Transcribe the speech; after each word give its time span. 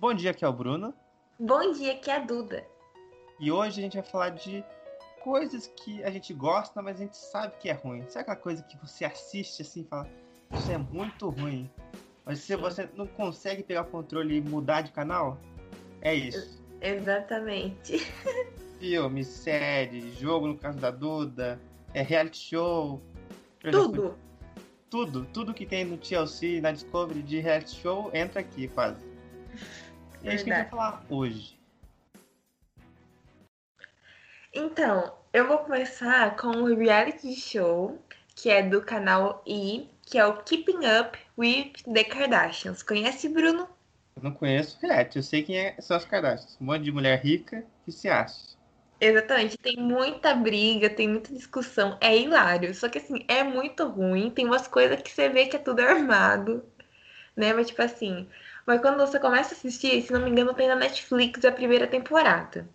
Bom 0.00 0.14
dia, 0.14 0.30
aqui 0.30 0.44
é 0.44 0.48
o 0.48 0.52
Bruno. 0.52 0.94
Bom 1.40 1.72
dia, 1.72 1.94
aqui 1.94 2.08
é 2.08 2.14
a 2.14 2.18
Duda. 2.20 2.64
E 3.40 3.50
hoje 3.50 3.80
a 3.80 3.82
gente 3.82 3.96
vai 3.96 4.04
falar 4.04 4.28
de 4.28 4.64
coisas 5.24 5.66
que 5.66 6.04
a 6.04 6.10
gente 6.10 6.32
gosta, 6.32 6.80
mas 6.80 7.00
a 7.00 7.02
gente 7.02 7.16
sabe 7.16 7.54
que 7.58 7.68
é 7.68 7.72
ruim. 7.72 8.04
Sabe 8.08 8.20
aquela 8.20 8.36
coisa 8.36 8.62
que 8.62 8.78
você 8.78 9.04
assiste 9.04 9.62
assim 9.62 9.80
e 9.80 9.84
fala, 9.84 10.08
isso 10.52 10.70
é 10.70 10.78
muito 10.78 11.28
ruim. 11.28 11.68
Mas 12.24 12.38
se 12.38 12.54
você 12.54 12.88
não 12.94 13.08
consegue 13.08 13.64
pegar 13.64 13.82
o 13.82 13.86
controle 13.86 14.36
e 14.36 14.40
mudar 14.40 14.82
de 14.82 14.92
canal, 14.92 15.36
é 16.00 16.14
isso. 16.14 16.62
Exatamente. 16.80 17.98
Filme, 18.78 19.24
série, 19.24 20.12
jogo 20.12 20.46
no 20.46 20.56
caso 20.56 20.78
da 20.78 20.92
Duda, 20.92 21.60
é 21.92 22.02
reality 22.02 22.38
show. 22.38 23.02
Tudo. 23.58 24.16
tudo, 24.88 25.24
tudo 25.32 25.52
que 25.52 25.66
tem 25.66 25.84
no 25.84 25.98
TLC, 25.98 26.60
na 26.60 26.70
Discovery 26.70 27.20
de 27.20 27.40
reality 27.40 27.74
show, 27.74 28.12
entra 28.14 28.38
aqui 28.38 28.68
quase. 28.68 29.18
É 30.24 30.34
isso 30.34 30.44
que 30.44 30.52
a 30.52 30.56
gente 30.56 30.62
vai 30.62 30.70
falar 30.70 31.04
hoje. 31.08 31.58
Então, 34.52 35.12
eu 35.32 35.46
vou 35.46 35.58
começar 35.58 36.34
com 36.36 36.48
o 36.48 36.74
reality 36.74 37.34
show, 37.34 37.98
que 38.34 38.50
é 38.50 38.62
do 38.62 38.82
canal 38.82 39.42
E, 39.46 39.88
que 40.02 40.18
é 40.18 40.26
o 40.26 40.42
Keeping 40.42 40.80
Up 41.00 41.18
with 41.36 41.72
the 41.92 42.04
Kardashians. 42.04 42.82
Conhece, 42.82 43.28
Bruno? 43.28 43.68
Eu 44.16 44.22
não 44.22 44.32
conheço 44.32 44.78
reality, 44.80 45.18
eu 45.18 45.22
sei 45.22 45.42
quem 45.42 45.58
é, 45.58 45.76
são 45.80 45.96
as 45.96 46.04
Kardashians. 46.04 46.56
Um 46.60 46.64
monte 46.64 46.82
de 46.82 46.92
mulher 46.92 47.20
rica 47.22 47.64
que 47.84 47.92
se 47.92 48.08
acha. 48.08 48.58
Exatamente, 49.00 49.56
tem 49.56 49.76
muita 49.76 50.34
briga, 50.34 50.90
tem 50.90 51.06
muita 51.06 51.32
discussão, 51.32 51.96
é 52.00 52.18
hilário. 52.18 52.74
Só 52.74 52.88
que 52.88 52.98
assim, 52.98 53.24
é 53.28 53.44
muito 53.44 53.86
ruim, 53.86 54.28
tem 54.28 54.44
umas 54.44 54.66
coisas 54.66 55.00
que 55.00 55.10
você 55.10 55.28
vê 55.28 55.46
que 55.46 55.54
é 55.54 55.58
tudo 55.60 55.80
armado, 55.80 56.64
né? 57.36 57.52
Mas 57.52 57.68
tipo 57.68 57.80
assim, 57.80 58.28
mas 58.68 58.82
quando 58.82 58.98
você 58.98 59.18
começa 59.18 59.54
a 59.54 59.56
assistir, 59.56 60.02
se 60.02 60.12
não 60.12 60.20
me 60.20 60.28
engano, 60.28 60.52
tem 60.52 60.68
na 60.68 60.76
Netflix 60.76 61.42
a 61.42 61.50
primeira 61.50 61.86
temporada. 61.86 62.68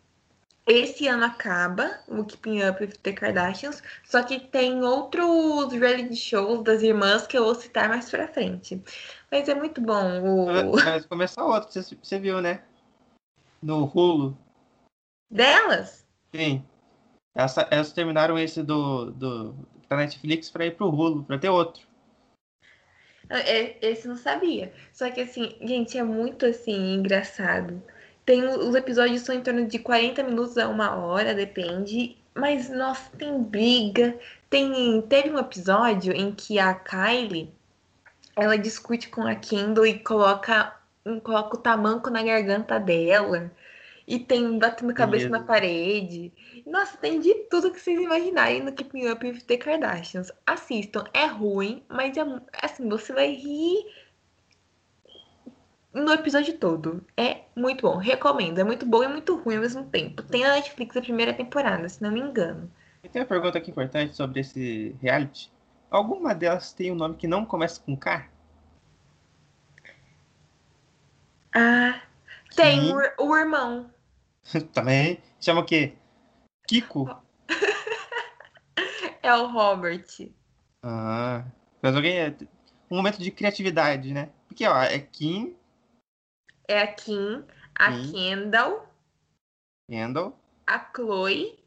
Esse 0.66 1.08
ano 1.08 1.24
acaba 1.24 2.00
o 2.08 2.26
Keeping 2.26 2.68
Up 2.68 2.82
with 2.82 2.94
the 3.04 3.14
Kardashians, 3.14 3.84
só 4.04 4.24
que 4.24 4.40
tem 4.40 4.84
outros 4.84 5.72
reality 5.72 6.16
shows 6.16 6.64
das 6.64 6.82
irmãs 6.82 7.28
que 7.28 7.38
eu 7.38 7.44
vou 7.44 7.54
citar 7.54 7.88
mais 7.88 8.10
pra 8.10 8.28
frente. 8.28 8.82
Mas 9.32 9.48
é 9.48 9.54
muito 9.54 9.80
bom 9.82 10.20
o 10.24 10.72
Mas 10.84 11.06
começar 11.06 11.46
outro, 11.46 11.72
você, 11.72 11.96
você 12.02 12.18
viu, 12.18 12.42
né? 12.42 12.64
No 13.62 13.86
Hulu. 13.86 14.36
delas. 15.30 16.08
Sim. 16.34 16.66
Essa, 17.36 17.68
elas 17.70 17.94
terminaram 17.94 18.40
esse 18.40 18.64
do, 18.64 19.12
do 19.12 19.56
da 19.88 19.98
Netflix 19.98 20.50
pra 20.50 20.66
ir 20.66 20.76
pro 20.76 20.90
Hulu, 20.90 21.24
pra 21.24 21.38
ter 21.38 21.50
outro. 21.50 21.93
É, 23.40 23.78
Esse 23.82 24.08
não 24.08 24.16
sabia. 24.16 24.72
Só 24.92 25.10
que 25.10 25.22
assim, 25.22 25.56
gente, 25.62 25.98
é 25.98 26.04
muito 26.04 26.46
assim 26.46 26.96
engraçado. 26.96 27.82
Tem 28.26 28.44
os 28.44 28.76
episódios 28.76 29.22
são 29.22 29.36
em 29.36 29.42
torno 29.42 29.68
de 29.68 29.80
40 29.80 30.24
minutos 30.24 30.58
a 30.58 30.68
uma 30.70 30.96
hora, 30.96 31.34
depende. 31.34 32.16
Mas 32.34 32.70
nossa, 32.70 33.10
tem 33.18 33.42
briga. 33.42 34.18
Tem 34.50 35.02
teve 35.04 35.30
um 35.32 35.40
episódio 35.40 36.14
em 36.14 36.32
que 36.32 36.60
a 36.60 36.74
Kylie 36.74 37.52
ela 38.36 38.58
discute 38.58 39.10
com 39.10 39.26
a 39.28 39.36
Kendall 39.36 39.86
e 39.86 40.00
coloca 40.00 40.76
coloca 41.24 41.58
o 41.58 41.60
tamanco 41.60 42.10
na 42.10 42.24
garganta 42.24 42.80
dela. 42.80 43.52
E 44.08 44.20
tem 44.20 44.60
batendo 44.60 44.94
cabeça 44.94 45.30
na 45.30 45.44
parede. 45.44 46.34
Nossa, 46.66 46.98
tem 46.98 47.20
de 47.20 47.34
tudo 47.50 47.72
que 47.72 47.80
vocês 47.80 48.00
imaginarem 48.00 48.62
no 48.62 48.74
Keeping 48.74 49.08
Up 49.10 49.26
with 49.26 49.42
the 49.42 49.58
Kardashians. 49.58 50.32
Assistam, 50.46 51.06
é 51.14 51.26
ruim, 51.26 51.84
mas 51.88 52.18
é 52.18 52.22
assim, 52.62 52.88
você 52.90 53.14
vai 53.14 53.32
rir 53.32 53.86
no 55.94 56.12
episódio 56.12 56.58
todo. 56.58 57.06
É 57.16 57.44
muito 57.56 57.82
bom, 57.84 57.98
recomendo. 57.98 58.60
É 58.60 58.64
muito 58.64 58.86
bom 58.86 59.04
e 59.04 59.08
muito 59.08 59.36
ruim 59.38 59.56
ao 59.56 59.62
mesmo 59.62 59.86
tempo. 59.86 60.24
Tem 60.24 60.44
na 60.44 60.56
Netflix 60.56 60.98
a 60.98 61.02
primeira 61.02 61.34
temporada, 61.34 61.88
se 61.88 62.02
não 62.02 62.12
me 62.12 62.20
engano. 62.20 62.70
E 63.04 63.10
tem 63.10 63.22
uma 63.22 63.28
pergunta 63.28 63.58
aqui 63.58 63.70
importante 63.72 64.16
sobre 64.16 64.40
esse 64.40 64.96
reality. 65.02 65.52
Alguma 65.92 66.34
delas 66.34 66.74
tem 66.74 66.92
um 66.92 66.96
nome 66.96 67.16
que 67.16 67.28
não 67.28 67.46
começa 67.46 67.80
com 67.80 67.96
K? 67.96 68.28
Ah, 71.54 72.02
tem 72.56 72.92
o, 72.92 72.98
o 73.20 73.38
irmão. 73.38 73.93
Também. 74.74 75.22
Chama 75.40 75.62
o 75.62 75.66
quê? 75.66 75.94
Kiko? 76.68 77.06
É 79.22 79.34
o 79.36 79.48
Robert. 79.48 80.06
Ah. 80.84 81.46
Mas 81.82 81.96
alguém. 81.96 82.20
é- 82.20 82.36
Um 82.92 82.98
momento 82.98 83.20
de 83.20 83.32
criatividade, 83.32 84.14
né? 84.14 84.30
Porque, 84.48 84.68
ó, 84.68 84.82
é 84.84 85.00
Kim, 85.00 85.56
É 86.68 86.82
a 86.82 86.94
Kim, 86.94 87.44
a 87.74 87.92
Kim. 87.92 88.12
Kendall, 88.12 88.88
Kendall, 89.90 90.38
a 90.68 90.92
Chloe. 90.94 91.58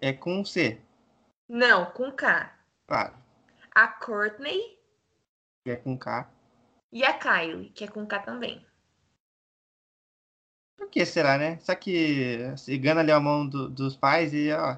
é 0.00 0.12
com 0.12 0.44
C, 0.44 0.80
Não, 1.48 1.86
com 1.86 2.12
K. 2.12 2.54
claro. 2.86 3.14
A 3.74 3.88
Courtney 3.88 4.78
que 5.64 5.70
É 5.72 5.76
com 5.76 5.96
K. 5.98 6.30
e 6.92 7.02
a 7.04 7.14
Kylie, 7.18 7.70
que 7.70 7.84
é 7.84 7.88
com 7.88 8.06
K 8.06 8.18
também. 8.20 8.64
Por 10.82 10.90
que 10.90 11.06
será, 11.06 11.38
né? 11.38 11.58
Só 11.60 11.74
que 11.76 12.38
se 12.56 12.74
engana 12.74 13.00
ali 13.00 13.12
a 13.12 13.20
mão 13.20 13.46
do- 13.48 13.68
dos 13.68 13.96
pais 13.96 14.34
e, 14.34 14.50
ó, 14.52 14.76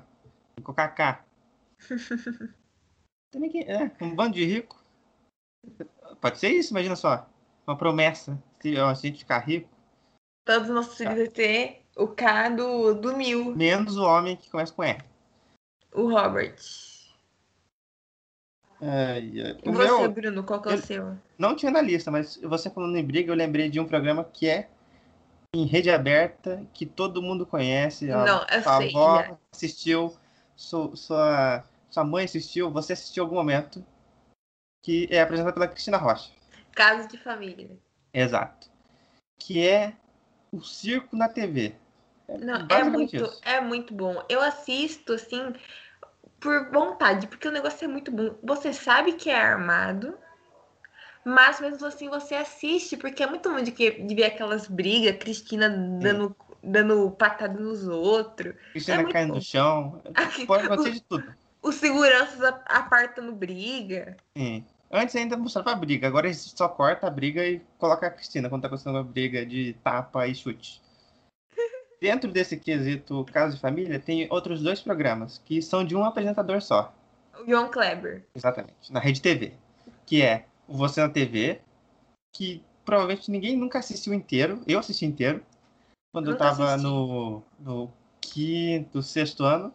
com 0.63 0.75
K. 0.75 1.25
Também 3.33 3.51
que. 3.51 3.61
É, 3.61 3.91
um 4.03 4.15
bando 4.15 4.35
de 4.35 4.45
rico. 4.45 4.85
Pode 6.21 6.39
ser 6.39 6.51
isso, 6.51 6.73
imagina 6.75 6.95
só. 6.95 7.27
Uma 7.67 7.77
promessa. 7.77 8.39
Se, 8.61 8.77
ó, 8.77 8.91
a 8.91 8.95
gente 8.95 9.21
ficar 9.21 9.39
rico, 9.39 9.69
Todos 10.47 10.69
os 10.69 10.75
nossos 10.75 10.97
filhos 10.99 11.15
vão 11.17 11.27
ter 11.29 11.83
o 11.97 12.07
K 12.07 12.51
do, 12.51 12.95
do 12.95 13.17
Mil, 13.17 13.57
menos 13.57 13.97
o 13.97 14.05
homem 14.05 14.37
que 14.37 14.51
começa 14.51 14.75
com 14.75 14.83
R. 14.85 15.03
o 15.95 16.11
Robert. 16.11 16.57
Ai, 18.81 19.41
ai. 19.41 19.59
E 19.65 19.69
O 19.69 19.73
você, 19.73 19.89
meu, 20.01 20.13
Bruno, 20.13 20.45
qual 20.45 20.61
que 20.61 20.69
é 20.69 20.73
o 20.73 20.75
eu- 20.75 20.83
seu? 20.83 21.19
não 21.39 21.57
tinha 21.57 21.73
na 21.73 21.81
lista, 21.81 22.11
mas 22.11 22.37
você 22.43 22.69
falando 22.69 22.95
em 22.97 23.05
briga, 23.05 23.33
eu 23.33 23.37
lembrei 23.37 23.71
de 23.71 23.81
um 23.81 23.87
programa 23.87 24.23
que 24.23 24.47
é 24.49 24.69
em 25.55 25.67
rede 25.67 25.91
aberta, 25.91 26.67
que 26.75 26.85
todo 26.85 27.23
mundo 27.23 27.47
conhece. 27.47 28.11
a- 28.11 28.25
Não, 28.25 28.47
eu 28.51 28.63
sua 28.63 28.77
sei, 28.79 28.89
avó 28.89 29.23
já. 29.23 29.39
assistiu, 29.53 30.17
su- 30.57 30.97
sua, 30.97 31.65
sua 31.91 32.05
mãe 32.05 32.25
assistiu, 32.25 32.71
você 32.71 32.93
assistiu 32.93 33.23
em 33.23 33.27
algum 33.27 33.37
momento, 33.37 33.85
que 34.83 35.09
é 35.11 35.21
apresentado 35.23 35.55
pela 35.55 35.69
Cristina 35.69 35.97
Rocha. 35.97 36.31
Caso 36.73 37.09
de 37.09 37.17
família. 37.17 37.71
Exato. 38.13 38.69
Que 39.39 39.67
é 39.67 39.95
o 40.53 40.61
circo 40.63 41.17
na 41.17 41.29
TV. 41.29 41.75
Não, 42.29 42.67
é 42.69 42.83
muito, 42.85 43.17
isso. 43.17 43.41
é 43.45 43.61
muito 43.61 43.95
bom. 43.95 44.25
Eu 44.29 44.41
assisto, 44.41 45.13
assim, 45.13 45.55
por 46.41 46.71
vontade, 46.71 47.27
porque 47.27 47.47
o 47.47 47.53
negócio 47.53 47.85
é 47.85 47.89
muito 47.89 48.11
bom. 48.11 48.35
Você 48.43 48.73
sabe 48.73 49.13
que 49.15 49.31
é 49.31 49.37
armado, 49.37 50.17
mas 51.25 51.61
mesmo 51.61 51.87
assim 51.87 52.09
você 52.09 52.35
assiste, 52.35 52.97
porque 52.97 53.23
é 53.23 53.27
muito 53.27 53.51
bom 53.51 53.61
de, 53.63 53.73
que, 53.73 53.93
de 53.93 54.15
ver 54.15 54.25
aquelas 54.25 54.69
brigas, 54.69 55.17
Cristina 55.17 55.69
dando, 55.69 56.37
dando 56.63 57.11
patada 57.13 57.59
nos 57.59 57.89
outros, 57.89 58.55
Cristina 58.73 59.01
é 59.01 59.13
caindo 59.13 59.35
no 59.35 59.43
chão. 59.43 60.03
Aqui, 60.15 60.45
Pode 60.47 60.67
acontecer 60.67 60.93
de 60.93 61.01
tudo. 61.01 61.25
os 61.63 61.77
seguranças 61.77 62.43
apartando 62.67 63.33
briga. 63.33 64.17
Sim. 64.37 64.65
Antes 64.91 65.17
ainda 65.17 65.37
mostrava 65.37 65.73
a 65.73 65.75
briga, 65.75 66.07
agora 66.07 66.33
só 66.35 66.69
corta 66.69 67.07
a 67.07 67.11
briga 67.11 67.45
e 67.45 67.61
coloca 67.79 68.07
a 68.07 68.11
Cristina 68.11 68.49
quando 68.49 68.63
tá 68.63 68.69
acontecendo 68.69 68.95
uma 68.95 69.03
briga 69.03 69.45
de 69.45 69.73
tapa 69.83 70.29
e 70.29 70.35
chute. 70.35 70.81
Dentro 72.01 72.31
desse 72.31 72.57
quesito 72.57 73.25
Caso 73.33 73.57
de 73.57 73.61
Família, 73.61 73.99
tem 73.99 74.29
outros 74.31 74.63
dois 74.63 74.81
programas 74.81 75.43
que 75.45 75.63
são 75.63 75.85
de 75.85 75.97
um 75.97 76.05
apresentador 76.05 76.61
só. 76.61 76.95
O 77.41 77.51
João 77.51 77.69
Kleber. 77.69 78.25
Exatamente. 78.35 78.93
Na 78.93 79.01
Rede 79.01 79.21
TV. 79.21 79.55
Que 80.07 80.23
é 80.23 80.45
o 80.67 80.77
Você 80.77 81.01
na 81.01 81.09
TV, 81.09 81.61
que 82.33 82.63
provavelmente 82.85 83.31
ninguém 83.31 83.57
nunca 83.57 83.79
assistiu 83.79 84.13
inteiro. 84.13 84.63
Eu 84.67 84.79
assisti 84.79 85.05
inteiro. 85.05 85.45
Quando 86.13 86.27
eu 86.29 86.33
Nunca 86.33 86.45
tava 86.45 86.77
no, 86.77 87.43
no 87.59 87.91
quinto, 88.21 89.03
sexto 89.03 89.45
ano. 89.45 89.73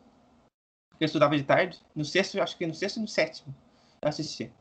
Eu 0.99 1.05
estudava 1.05 1.37
de 1.37 1.43
tarde. 1.43 1.79
No 1.95 2.03
sexto, 2.03 2.37
eu 2.37 2.43
acho 2.43 2.57
que 2.57 2.65
no 2.65 2.73
sexto 2.73 2.97
e 2.97 3.01
no 3.01 3.07
sétimo. 3.07 3.55
Eu 4.01 4.09
assisti. 4.09 4.51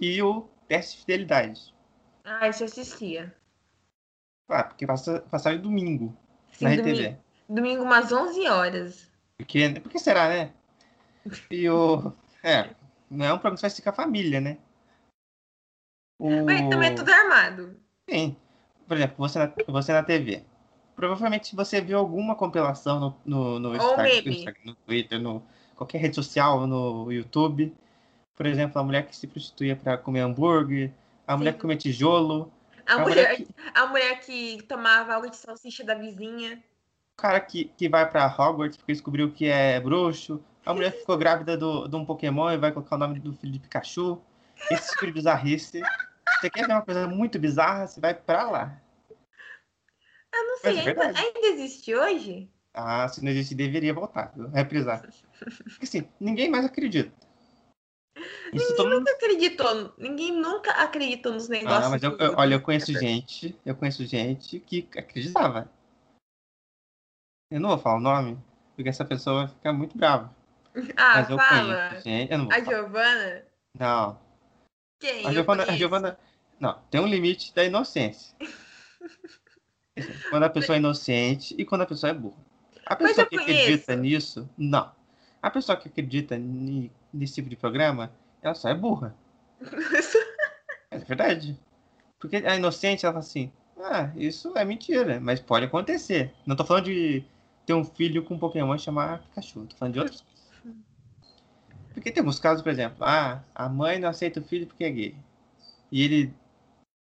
E 0.00 0.22
o 0.22 0.48
Teste 0.68 0.96
de 0.96 1.00
Fidelidade. 1.00 1.74
Ah, 2.24 2.48
isso 2.48 2.62
eu 2.62 2.66
assistia. 2.66 3.34
Ah, 4.48 4.64
porque 4.64 4.86
passa, 4.86 5.20
passava 5.30 5.56
domingo 5.56 6.16
Sim, 6.52 6.64
na 6.64 6.76
domingo, 6.76 6.96
TV. 6.96 7.16
domingo 7.48 7.82
umas 7.82 8.12
11 8.12 8.48
horas. 8.48 9.10
Porque, 9.38 9.68
por 9.80 9.90
que 9.90 9.98
será, 9.98 10.28
né? 10.28 10.52
E 11.50 11.68
o. 11.68 12.12
É, 12.42 12.70
não 13.10 13.26
é 13.26 13.32
um 13.32 13.38
programa 13.38 13.56
que 13.56 13.82
vai 13.82 13.92
a 13.92 13.96
família, 13.96 14.40
né? 14.40 14.58
O... 16.18 16.44
Mas 16.44 16.68
também 16.68 16.90
é 16.90 16.94
tudo 16.94 17.10
armado. 17.10 17.76
Sim. 18.08 18.36
Por 18.86 18.96
exemplo, 18.96 19.16
você 19.18 19.38
na, 19.38 19.52
você 19.68 19.92
na 19.92 20.02
TV. 20.02 20.44
Provavelmente 20.94 21.54
você 21.54 21.80
viu 21.80 21.98
alguma 21.98 22.34
compilação 22.34 23.00
no, 23.00 23.16
no, 23.24 23.58
no, 23.58 23.76
Instagram, 23.76 24.22
no 24.24 24.30
Instagram, 24.30 24.60
no 24.64 24.74
Twitter, 24.74 25.20
no 25.20 25.42
qualquer 25.74 25.98
rede 25.98 26.14
social, 26.14 26.66
no 26.66 27.12
YouTube. 27.12 27.74
Por 28.34 28.46
exemplo, 28.46 28.80
a 28.80 28.84
mulher 28.84 29.06
que 29.06 29.14
se 29.14 29.26
prostituía 29.26 29.76
para 29.76 29.98
comer 29.98 30.20
hambúrguer, 30.20 30.92
a 31.26 31.36
mulher 31.36 31.50
Sim. 31.52 31.56
que 31.56 31.62
comia 31.62 31.76
tijolo. 31.76 32.52
A, 32.86 32.94
A 32.94 32.98
mulher, 33.00 33.14
mulher 33.14 33.36
que- 33.36 33.48
a 33.74 33.86
mulher 33.86 34.20
que 34.20 34.62
tomava 34.62 35.14
água 35.14 35.28
de 35.28 35.36
salsicha 35.36 35.84
da 35.84 35.94
vizinha. 35.94 36.62
O 37.12 37.16
cara 37.16 37.40
que, 37.40 37.64
que 37.76 37.88
vai 37.88 38.08
pra 38.08 38.26
Hogwarts 38.26 38.76
porque 38.76 38.92
descobriu 38.92 39.32
que 39.32 39.46
é 39.46 39.80
bruxo. 39.80 40.40
A 40.64 40.72
mulher 40.72 40.92
que 40.92 41.00
ficou 41.00 41.18
grávida 41.18 41.56
do, 41.56 41.88
de 41.88 41.96
um 41.96 42.04
Pokémon 42.04 42.50
e 42.50 42.56
vai 42.56 42.72
colocar 42.72 42.96
o 42.96 42.98
nome 42.98 43.18
do 43.18 43.32
filho 43.32 43.52
de 43.52 43.58
Pikachu. 43.58 44.20
Esse 44.70 44.92
tipo 44.92 45.06
de 45.06 45.12
bizarrice. 45.12 45.82
Você 46.40 46.50
quer 46.50 46.66
ver 46.66 46.72
uma 46.72 46.82
coisa 46.82 47.06
muito 47.08 47.38
bizarra, 47.38 47.86
você 47.86 48.00
vai 48.00 48.14
pra 48.14 48.50
lá. 48.50 48.80
Eu 50.32 50.46
não 50.46 50.58
sei, 50.58 50.78
é 50.78 50.90
ainda, 50.90 51.46
existe 51.46 51.94
hoje? 51.94 52.50
Ah, 52.74 53.08
se 53.08 53.24
não 53.24 53.30
existe, 53.30 53.54
deveria 53.54 53.94
voltar, 53.94 54.34
reprisar. 54.52 55.00
Porque 55.40 55.84
assim, 55.84 56.06
ninguém 56.20 56.50
mais 56.50 56.66
acredita. 56.66 57.10
Isso 58.52 58.72
mundo... 58.72 58.98
Nunca 58.98 59.12
acreditou, 59.12 59.94
ninguém 59.96 60.32
nunca 60.32 60.70
acreditou 60.72 61.32
nos 61.32 61.48
negócios. 61.48 61.86
Ah, 61.86 61.90
mas 61.90 62.02
eu, 62.02 62.16
eu- 62.18 62.34
olha, 62.36 62.54
eu 62.54 62.60
conheço 62.60 62.92
gente, 62.92 63.58
eu 63.64 63.74
conheço 63.74 64.04
gente 64.04 64.60
que 64.60 64.88
acreditava. 64.96 65.70
Eu 67.50 67.60
não 67.60 67.70
vou 67.70 67.78
falar 67.78 67.96
o 67.96 68.00
nome, 68.00 68.38
porque 68.74 68.88
essa 68.88 69.04
pessoa 69.04 69.46
vai 69.46 69.48
ficar 69.48 69.72
muito 69.72 69.96
brava. 69.96 70.34
Ah, 70.98 71.14
mas 71.16 71.30
eu 71.30 71.38
fala. 71.38 71.88
conheço 71.88 72.04
gente. 72.08 72.30
Eu 72.32 72.38
não 72.38 72.50
A 72.50 72.60
falar. 72.62 72.64
Giovana? 72.64 73.46
Não. 73.78 74.20
Quem? 75.00 75.26
A 75.26 75.32
Giovana, 75.32 75.62
a. 75.62 75.76
Giovana. 75.76 76.18
Não, 76.58 76.78
tem 76.90 77.00
um 77.00 77.06
limite 77.06 77.54
da 77.54 77.64
inocência. 77.64 78.34
Quando 80.30 80.42
a 80.42 80.50
pessoa 80.50 80.76
é 80.76 80.78
inocente 80.78 81.54
e 81.58 81.64
quando 81.64 81.82
a 81.82 81.86
pessoa 81.86 82.10
é 82.10 82.14
burra. 82.14 82.36
A 82.84 82.94
pessoa 82.96 83.26
que 83.26 83.36
conheço. 83.36 83.62
acredita 83.62 83.96
nisso, 83.96 84.50
não. 84.56 84.90
A 85.42 85.50
pessoa 85.50 85.76
que 85.76 85.88
acredita 85.88 86.38
nesse 87.12 87.34
tipo 87.34 87.48
de 87.48 87.56
programa, 87.56 88.12
ela 88.42 88.54
só 88.54 88.68
é 88.68 88.74
burra. 88.74 89.14
É 90.88 90.98
verdade. 90.98 91.58
Porque 92.18 92.36
a 92.36 92.56
inocente, 92.56 93.04
ela 93.04 93.14
fala 93.14 93.24
assim, 93.24 93.52
ah, 93.76 94.10
isso 94.16 94.56
é 94.56 94.64
mentira, 94.64 95.20
mas 95.20 95.40
pode 95.40 95.66
acontecer. 95.66 96.32
Não 96.46 96.56
tô 96.56 96.64
falando 96.64 96.84
de 96.84 97.24
ter 97.66 97.74
um 97.74 97.84
filho 97.84 98.22
com 98.22 98.34
um 98.34 98.38
Pokémon 98.38 98.78
chamar 98.78 99.20
Pikachu, 99.22 99.66
tô 99.66 99.76
falando 99.76 99.94
de 99.94 100.00
outras 100.00 100.20
coisas. 100.20 100.36
Porque 101.92 102.12
tem 102.12 102.20
alguns 102.20 102.38
casos, 102.38 102.62
por 102.62 102.70
exemplo, 102.70 103.04
ah, 103.04 103.42
a 103.54 103.68
mãe 103.68 103.98
não 103.98 104.08
aceita 104.08 104.38
o 104.38 104.44
filho 104.44 104.66
porque 104.66 104.84
é 104.84 104.90
gay. 104.90 105.16
E 105.90 106.02
ele 106.02 106.34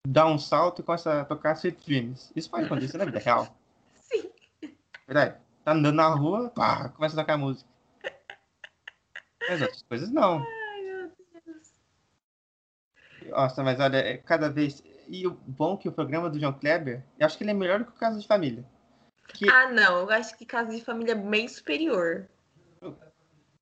dá 0.07 0.25
um 0.25 0.37
salto 0.37 0.81
e 0.81 0.83
começa 0.83 1.21
a 1.21 1.25
tocar 1.25 1.53
Sweet 1.55 1.85
Dreams. 1.85 2.31
Isso 2.35 2.49
pode 2.49 2.65
acontecer 2.65 2.97
na 2.97 3.05
vida 3.05 3.19
real. 3.19 3.55
Sim. 3.95 4.31
Verdade. 5.07 5.37
Tá 5.63 5.71
andando 5.71 5.95
na 5.95 6.07
rua, 6.09 6.49
pá, 6.49 6.89
começa 6.89 7.15
a 7.15 7.23
tocar 7.23 7.37
música. 7.37 7.69
Mas 9.47 9.61
outras 9.61 9.81
coisas 9.83 10.11
não. 10.11 10.39
Ai, 10.39 10.81
meu 10.81 11.11
Deus. 11.45 11.73
Nossa, 13.29 13.63
mas 13.63 13.79
olha, 13.79 13.97
é 13.97 14.17
cada 14.17 14.49
vez. 14.49 14.83
E 15.07 15.25
o 15.25 15.31
bom 15.31 15.77
que 15.77 15.87
o 15.87 15.91
programa 15.91 16.29
do 16.29 16.39
João 16.39 16.53
Kleber, 16.53 17.03
eu 17.17 17.25
acho 17.25 17.37
que 17.37 17.43
ele 17.43 17.51
é 17.51 17.53
melhor 17.53 17.79
do 17.79 17.85
que 17.85 17.91
o 17.91 17.95
Caso 17.99 18.19
de 18.19 18.27
Família. 18.27 18.65
Que 19.27 19.49
Ah, 19.49 19.69
não, 19.71 19.99
eu 19.99 20.09
acho 20.11 20.37
que 20.37 20.45
casa 20.45 20.71
de 20.71 20.83
família 20.83 21.13
é 21.13 21.15
bem 21.15 21.47
superior. 21.47 22.27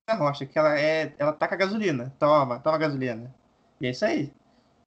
a 0.06 0.14
Rocha, 0.14 0.44
que 0.44 0.58
ela 0.58 0.78
é. 0.78 1.14
Ela 1.18 1.32
taca 1.32 1.56
gasolina. 1.56 2.12
Toma, 2.18 2.58
toma 2.60 2.78
gasolina. 2.78 3.32
E 3.80 3.86
é 3.86 3.90
isso 3.90 4.04
aí. 4.04 4.32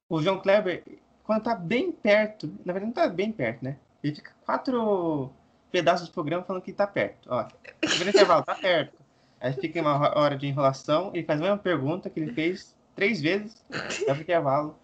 O 0.08 0.22
João 0.22 0.40
Kleber, 0.40 0.82
quando 1.26 1.42
tá 1.42 1.54
bem 1.54 1.90
perto, 1.90 2.46
na 2.64 2.72
verdade 2.72 2.86
não 2.86 2.92
tá 2.92 3.08
bem 3.08 3.32
perto, 3.32 3.64
né? 3.64 3.76
Ele 4.02 4.14
fica 4.14 4.32
quatro 4.44 5.32
pedaços 5.72 6.08
do 6.08 6.14
programa 6.14 6.44
falando 6.44 6.62
que 6.62 6.72
tá 6.72 6.86
perto. 6.86 7.28
Ó, 7.28 7.44
no 7.82 8.08
intervalo, 8.08 8.44
tá 8.44 8.54
perto. 8.54 8.96
Aí 9.40 9.52
fica 9.52 9.80
uma 9.82 10.16
hora 10.16 10.36
de 10.36 10.46
enrolação, 10.46 11.10
ele 11.12 11.26
faz 11.26 11.40
a 11.40 11.42
mesma 11.42 11.58
pergunta 11.58 12.08
que 12.08 12.20
ele 12.20 12.32
fez 12.32 12.76
três 12.94 13.20
vezes, 13.20 13.62
vai 13.68 14.14
pro 14.14 14.22
intervalo. 14.22 14.78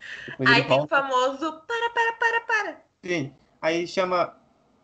Aí 0.46 0.64
tem 0.64 0.80
o 0.80 0.86
famoso 0.86 1.52
para, 1.66 1.90
para, 1.90 2.12
para, 2.18 2.40
para. 2.40 2.82
Sim. 3.02 3.32
Aí 3.60 3.86
chama 3.86 4.36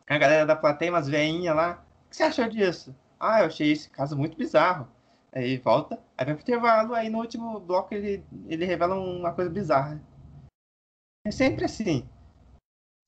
a 0.08 0.18
galera 0.18 0.46
da 0.46 0.56
plateia, 0.56 0.92
umas 0.92 1.08
veinhas 1.08 1.54
lá. 1.54 1.84
O 2.06 2.10
que 2.10 2.16
você 2.16 2.22
achou 2.22 2.48
disso? 2.48 2.94
Ah, 3.20 3.40
eu 3.40 3.46
achei 3.46 3.72
esse 3.72 3.90
caso 3.90 4.16
muito 4.16 4.38
bizarro. 4.38 4.88
Aí 5.32 5.58
volta, 5.58 5.98
aí 6.16 6.24
vai 6.24 6.34
pro 6.34 6.42
intervalo, 6.42 6.94
aí 6.94 7.10
no 7.10 7.18
último 7.18 7.60
bloco 7.60 7.92
ele, 7.94 8.24
ele 8.46 8.64
revela 8.64 8.94
uma 8.94 9.32
coisa 9.32 9.50
bizarra. 9.50 10.00
É 11.28 11.30
sempre 11.30 11.66
assim. 11.66 12.08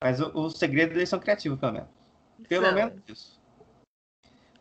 Mas 0.05 0.21
o, 0.21 0.31
o 0.35 0.51
segredo 0.51 0.93
eles 0.93 1.09
são 1.09 1.19
criativos, 1.19 1.59
pelo 1.59 1.73
menos. 1.73 1.89
Pelo 2.47 2.73
menos 2.73 3.03
isso. 3.09 3.41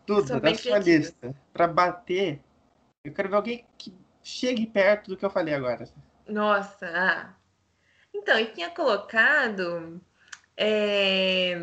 Tudo 0.06 0.40
bem 0.40 0.56
sua 0.56 0.80
lista. 0.80 1.36
Pra 1.52 1.68
bater, 1.68 2.42
eu 3.04 3.14
quero 3.14 3.28
ver 3.28 3.36
alguém 3.36 3.66
que 3.78 3.94
chegue 4.24 4.66
perto 4.66 5.10
do 5.10 5.18
que 5.18 5.26
eu 5.26 5.30
falei 5.30 5.54
agora. 5.54 5.90
Nossa, 6.26 6.88
ah. 6.88 7.34
Então, 8.14 8.40
eu 8.40 8.54
tinha 8.54 8.70
colocado 8.70 10.02
é, 10.56 11.54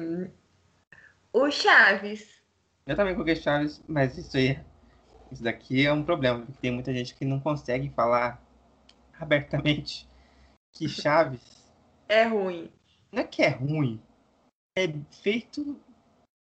o 1.32 1.50
Chaves. 1.50 2.42
Eu 2.86 2.94
também 2.94 3.14
coloquei 3.14 3.36
Chaves, 3.36 3.82
mas 3.88 4.18
isso 4.18 4.36
aí, 4.36 4.60
isso 5.32 5.42
daqui 5.42 5.86
é 5.86 5.92
um 5.92 6.04
problema, 6.04 6.44
porque 6.44 6.60
tem 6.60 6.72
muita 6.72 6.92
gente 6.92 7.14
que 7.14 7.24
não 7.24 7.40
consegue 7.40 7.88
falar 7.88 8.38
abertamente 9.18 10.06
que 10.72 10.90
Chaves 10.90 11.55
É 12.08 12.24
ruim. 12.24 12.72
não 13.12 13.22
é 13.22 13.24
que 13.24 13.42
é 13.42 13.48
ruim, 13.48 14.00
é 14.76 14.86
feito 15.10 15.80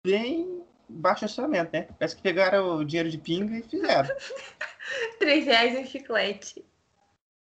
bem 0.05 0.63
baixo 0.87 1.25
orçamento, 1.25 1.71
né? 1.73 1.83
Parece 1.97 2.15
que 2.15 2.21
pegaram 2.21 2.77
o 2.77 2.85
dinheiro 2.85 3.09
de 3.09 3.17
pinga 3.17 3.57
e 3.57 3.63
fizeram. 3.63 4.09
Três 5.19 5.45
reais 5.45 5.77
um 5.77 5.85
chiclete. 5.85 6.63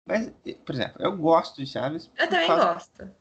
Mas, 0.06 0.32
por 0.64 0.74
exemplo, 0.74 1.02
eu 1.02 1.16
gosto 1.16 1.56
de 1.56 1.66
Chaves 1.66 2.10
Eu 2.18 2.28
também 2.28 2.48
gosto. 2.48 3.14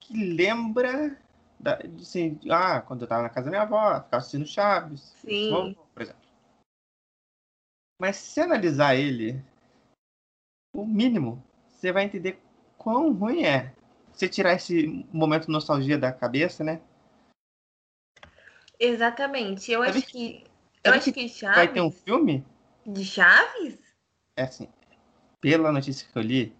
que 0.00 0.34
lembra 0.34 1.18
da, 1.58 1.76
de, 1.76 2.02
assim, 2.02 2.38
ah, 2.50 2.80
quando 2.80 3.02
eu 3.02 3.08
tava 3.08 3.22
na 3.22 3.30
casa 3.30 3.46
da 3.46 3.50
minha 3.50 3.62
avó, 3.62 3.94
ficava 4.02 4.18
assistindo 4.18 4.46
Chaves, 4.46 5.00
Sim. 5.20 5.50
vovô, 5.50 5.86
por 5.92 6.02
exemplo. 6.02 6.22
Mas 8.00 8.16
se 8.16 8.40
analisar 8.40 8.94
ele, 8.94 9.42
o 10.74 10.84
mínimo, 10.84 11.42
você 11.68 11.90
vai 11.90 12.04
entender 12.04 12.40
quão 12.76 13.12
ruim 13.12 13.42
é. 13.42 13.74
Se 14.16 14.28
tirar 14.28 14.54
esse 14.54 15.06
momento 15.12 15.46
de 15.46 15.52
nostalgia 15.52 15.98
da 15.98 16.10
cabeça, 16.10 16.64
né? 16.64 16.80
Exatamente. 18.80 19.70
Eu 19.70 19.84
Sabe 19.84 19.98
acho 19.98 20.06
que. 20.08 20.44
Eu 20.82 20.92
acho 20.94 21.12
que 21.12 21.26
Vai 21.54 21.72
ter 21.72 21.80
um 21.80 21.90
Chaves. 21.90 22.02
filme, 22.02 22.44
De 22.86 23.04
Chaves? 23.04 23.78
é 24.36 24.42
assim, 24.42 24.68
pela 25.40 25.72
notícia 25.72 26.06
que 26.10 26.16
eu 26.16 26.22
li, 26.22 26.54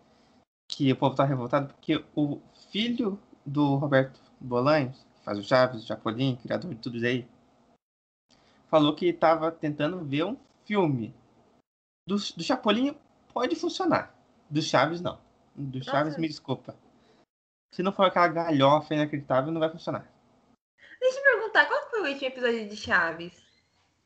que 0.68 0.92
o 0.92 0.96
povo 0.96 1.14
tá 1.14 1.24
revoltado 1.24 1.72
porque 1.72 2.04
o 2.14 2.40
filho 2.70 3.20
do 3.44 3.76
Roberto 3.76 4.20
Bolanhos, 4.40 5.06
que 5.14 5.24
faz 5.24 5.38
o 5.38 5.42
Chaves, 5.44 5.82
o 5.82 5.86
Chapolin, 5.86 6.36
criador 6.36 6.74
de 6.74 6.80
tudo 6.80 6.96
isso 6.96 7.06
aí, 7.06 7.28
falou 8.68 8.94
que 8.94 9.12
tava 9.12 9.52
tentando 9.52 10.04
ver 10.04 10.24
um 10.24 10.36
filme. 10.64 11.14
Do, 12.06 12.16
do 12.16 12.42
Chapolin 12.42 12.96
pode 13.32 13.54
funcionar. 13.56 14.14
Do 14.50 14.60
Chaves, 14.60 15.00
não. 15.00 15.20
Do 15.54 15.82
Chaves, 15.82 16.08
Nossa. 16.12 16.20
me 16.20 16.28
desculpa. 16.28 16.76
Se 17.72 17.82
não 17.82 17.92
for 17.92 18.06
aquela 18.06 18.28
galhofa 18.28 18.94
inacreditável, 18.94 19.52
não 19.52 19.60
vai 19.60 19.70
funcionar. 19.70 20.10
Deixa 21.00 21.18
eu 21.18 21.22
perguntar, 21.22 21.66
qual 21.66 21.90
foi 21.90 22.00
o 22.00 22.06
último 22.12 22.26
episódio 22.26 22.68
de 22.68 22.76
Chaves? 22.76 23.42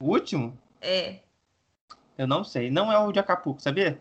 O 0.00 0.06
último, 0.06 0.58
É. 0.80 1.20
eu 2.18 2.26
não 2.26 2.42
sei. 2.42 2.70
Não 2.70 2.90
é 2.90 2.98
o 2.98 3.12
de 3.12 3.18
Acapulco, 3.18 3.60
sabia? 3.62 4.00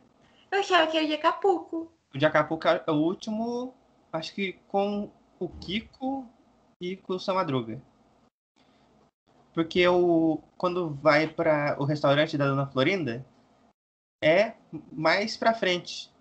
Eu 0.52 0.60
achava 0.60 0.88
que 0.90 0.98
era 0.98 1.06
de 1.06 1.14
Acapulco. 1.14 1.92
O 2.14 2.18
de 2.18 2.26
Acapulco 2.26 2.68
é 2.68 2.84
o 2.88 2.94
último, 2.96 3.74
acho 4.12 4.34
que 4.34 4.54
com 4.68 5.12
o 5.40 5.48
Kiko 5.48 6.28
e 6.82 6.98
com 6.98 7.14
o 7.14 7.20
Sam 7.20 7.36
Madruga. 7.36 7.82
Porque 9.54 9.88
o, 9.88 10.42
quando 10.58 10.90
vai 10.96 11.28
para 11.28 11.76
o 11.80 11.84
restaurante 11.86 12.38
da 12.38 12.48
Dona 12.48 12.68
Florinda, 12.68 13.26
é 14.24 14.54
mais 14.92 15.38
pra 15.38 15.54
frente. 15.54 16.12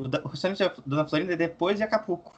O, 0.00 0.08
da- 0.08 0.20
o 0.24 0.28
da 0.58 0.74
Dona 0.86 1.08
Florinda 1.08 1.32
é 1.34 1.36
depois 1.36 1.76
de 1.76 1.82
Acapulco. 1.82 2.34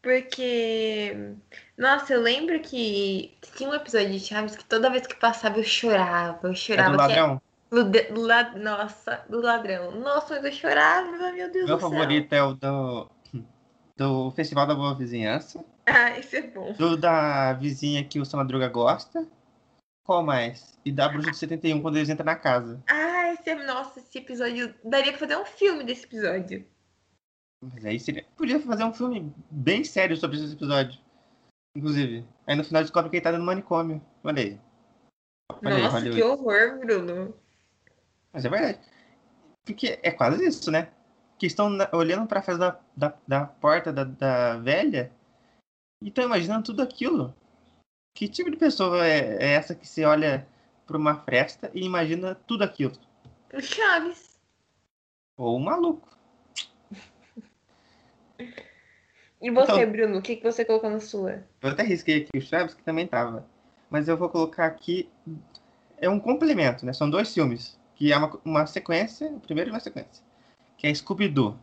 Porque. 0.00 1.34
Nossa, 1.76 2.12
eu 2.14 2.20
lembro 2.20 2.60
que 2.60 3.36
tinha 3.56 3.68
um 3.68 3.74
episódio 3.74 4.10
de 4.12 4.20
Chaves 4.20 4.56
que 4.56 4.64
toda 4.64 4.90
vez 4.90 5.06
que 5.06 5.16
passava 5.16 5.58
eu 5.58 5.64
chorava. 5.64 6.38
Eu 6.48 6.52
É 6.52 6.54
chorava. 6.54 6.90
do 6.90 6.96
que 6.96 7.02
ladrão. 7.08 7.42
Do, 7.70 7.84
do 7.90 8.20
la- 8.22 8.56
Nossa, 8.56 9.24
do 9.28 9.40
ladrão. 9.40 9.90
Nossa, 10.00 10.36
mas 10.36 10.44
eu 10.44 10.52
chorava, 10.52 11.32
meu 11.32 11.50
Deus 11.52 11.66
Meu 11.66 11.76
do 11.76 11.80
céu. 11.80 11.90
favorito 11.90 12.32
é 12.32 12.42
o 12.42 12.54
do, 12.54 13.10
do 13.96 14.30
Festival 14.30 14.66
da 14.66 14.74
Boa 14.74 14.94
Vizinhança. 14.94 15.62
Ah, 15.84 16.18
isso 16.18 16.36
é 16.36 16.42
bom. 16.42 16.72
Do 16.72 16.96
da 16.96 17.52
vizinha 17.54 18.04
que 18.04 18.20
o 18.20 18.24
Sam 18.24 18.38
Madruga 18.38 18.68
gosta. 18.68 19.26
Qual 20.04 20.22
mais? 20.22 20.78
E 20.84 20.92
da 20.92 21.08
Bruxa 21.08 21.30
de 21.32 21.36
71 21.36 21.82
quando 21.82 21.96
eles 21.96 22.08
entram 22.08 22.24
na 22.24 22.36
casa. 22.36 22.80
Ah, 22.88 23.17
esse. 23.32 23.54
Nossa, 23.54 24.00
esse 24.00 24.18
episódio. 24.18 24.74
Daria 24.84 25.12
pra 25.12 25.20
fazer 25.20 25.36
um 25.36 25.44
filme 25.44 25.84
desse 25.84 26.04
episódio. 26.04 26.66
Mas 27.62 27.84
aí 27.84 27.98
seria. 27.98 28.24
Podia 28.36 28.60
fazer 28.60 28.84
um 28.84 28.92
filme 28.92 29.34
bem 29.50 29.84
sério 29.84 30.16
sobre 30.16 30.38
esse 30.38 30.54
episódio. 30.54 31.00
Inclusive. 31.76 32.26
Aí 32.46 32.56
no 32.56 32.64
final 32.64 32.82
descobre 32.82 33.10
que 33.10 33.16
ele 33.16 33.24
tá 33.24 33.32
no 33.32 33.44
manicômio. 33.44 34.00
Olha 34.24 34.42
aí. 34.42 34.60
Olha 35.64 35.76
aí, 35.76 35.82
Nossa, 35.82 35.98
Hollywood. 35.98 36.20
que 36.20 36.26
horror, 36.26 36.78
Bruno. 36.80 37.34
Mas 38.32 38.44
é 38.44 38.48
verdade. 38.48 38.78
Porque 39.64 39.98
é 40.02 40.10
quase 40.10 40.46
isso, 40.46 40.70
né? 40.70 40.92
que 41.38 41.46
estão 41.46 41.70
olhando 41.92 42.26
pra 42.26 42.42
frente 42.42 42.58
da, 42.58 42.80
da, 42.96 43.14
da 43.26 43.46
porta 43.46 43.92
da, 43.92 44.04
da 44.04 44.58
velha 44.58 45.12
e 46.02 46.08
estão 46.08 46.24
imaginando 46.24 46.64
tudo 46.64 46.82
aquilo. 46.82 47.34
Que 48.14 48.28
tipo 48.28 48.50
de 48.50 48.56
pessoa 48.56 49.06
é, 49.06 49.36
é 49.40 49.52
essa 49.52 49.74
que 49.74 49.86
se 49.86 50.04
olha 50.04 50.46
pra 50.84 50.98
uma 50.98 51.22
fresta 51.22 51.70
e 51.72 51.84
imagina 51.84 52.34
tudo 52.34 52.64
aquilo? 52.64 52.94
O 53.52 53.60
Chaves. 53.60 54.38
Ou 55.36 55.56
um 55.56 55.60
maluco. 55.60 56.08
E 59.40 59.50
você, 59.52 59.72
Então- 59.72 59.92
Bruno, 59.92 60.18
o 60.18 60.22
que, 60.22 60.34
que 60.34 60.42
você 60.42 60.64
colocou 60.64 60.90
na 60.90 60.98
sua? 60.98 61.44
Eu 61.62 61.70
até 61.70 61.84
risquei 61.84 62.22
aqui 62.24 62.36
o 62.38 62.40
Chaves, 62.42 62.74
que 62.74 62.82
também 62.82 63.06
tava. 63.06 63.48
Mas 63.88 64.08
eu 64.08 64.16
vou 64.16 64.28
colocar 64.28 64.66
aqui. 64.66 65.08
É 65.96 66.08
um 66.10 66.18
complemento, 66.18 66.84
né? 66.84 66.92
São 66.92 67.08
dois 67.08 67.32
filmes. 67.32 67.78
Que 67.94 68.12
é 68.12 68.16
uma, 68.16 68.40
uma 68.44 68.66
sequência, 68.66 69.28
o 69.30 69.38
primeiro 69.40 69.70
e 69.70 69.72
uma 69.72 69.78
sequência. 69.78 70.24
Que 70.76 70.88
é 70.88 70.94
Scooby-Doo. 70.94 71.56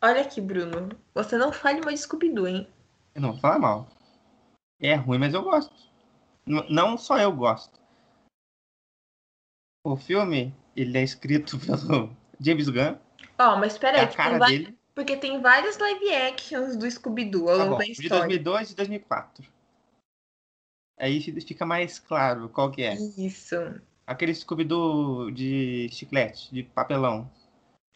Olha 0.00 0.20
aqui, 0.22 0.40
Bruno. 0.40 0.90
Você 1.14 1.36
não 1.36 1.52
fale 1.52 1.80
mais 1.80 1.98
de 1.98 2.06
Scooby-Doo, 2.06 2.46
hein? 2.46 2.68
Eu 3.12 3.22
não 3.22 3.32
vou 3.32 3.40
falar 3.40 3.58
mal. 3.58 3.88
É 4.80 4.94
ruim, 4.94 5.18
mas 5.18 5.34
eu 5.34 5.42
gosto. 5.42 5.74
N- 6.46 6.64
não 6.70 6.96
só 6.96 7.18
eu 7.18 7.32
gosto. 7.32 7.76
O 9.84 9.96
filme, 9.96 10.54
ele 10.80 10.98
é 10.98 11.02
escrito 11.02 11.58
pelo 11.58 12.14
James 12.40 12.68
Gunn. 12.68 12.96
Ó, 13.38 13.56
mas 13.56 13.76
É 13.76 13.78
peraí, 13.78 14.06
que 14.08 14.16
tem 14.16 14.38
dele. 14.38 14.78
porque 14.94 15.16
tem 15.16 15.40
vários 15.40 15.78
live 15.78 16.14
actions 16.14 16.76
do 16.76 16.90
Scooby-Doo 16.90 17.48
ao 17.48 17.56
Tá 17.58 17.64
longo 17.64 17.78
da 17.78 17.84
de 17.84 17.92
história. 17.92 18.18
2002 18.38 18.70
e 18.70 18.74
2004. 18.76 19.44
Aí 20.98 21.20
fi- 21.20 21.40
fica 21.40 21.64
mais 21.64 21.98
claro 21.98 22.48
qual 22.48 22.70
que 22.70 22.82
é. 22.82 22.94
Isso. 22.94 23.54
Aquele 24.06 24.34
Scooby-Doo 24.34 25.30
de 25.30 25.88
chiclete, 25.92 26.52
de 26.52 26.62
papelão. 26.62 27.30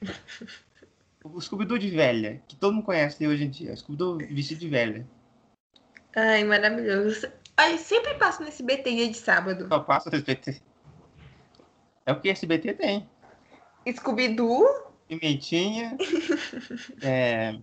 O 1.24 1.40
Scooby-Doo 1.40 1.78
de 1.78 1.88
velha, 1.88 2.42
que 2.48 2.56
todo 2.56 2.72
mundo 2.74 2.84
conhece 2.84 3.24
hoje 3.28 3.44
em 3.44 3.48
dia. 3.48 3.76
Scooby-Doo 3.76 4.18
vestido 4.18 4.58
de 4.58 4.68
velha. 4.68 5.06
Ai, 6.16 6.42
maravilhoso. 6.42 7.30
Ai, 7.56 7.78
sempre 7.78 8.14
passo 8.14 8.42
no 8.42 8.48
SBT 8.48 8.90
dia 8.90 9.08
de 9.08 9.16
sábado. 9.16 9.68
Só 9.68 9.78
passa 9.78 10.10
o 10.10 10.14
SBT. 10.16 10.60
É 12.06 12.12
o 12.12 12.20
que 12.20 12.28
SBT 12.30 12.74
tem. 12.74 13.08
Scooby-Doo. 13.90 14.66
Pimentinha, 15.08 15.96
é, 17.02 17.58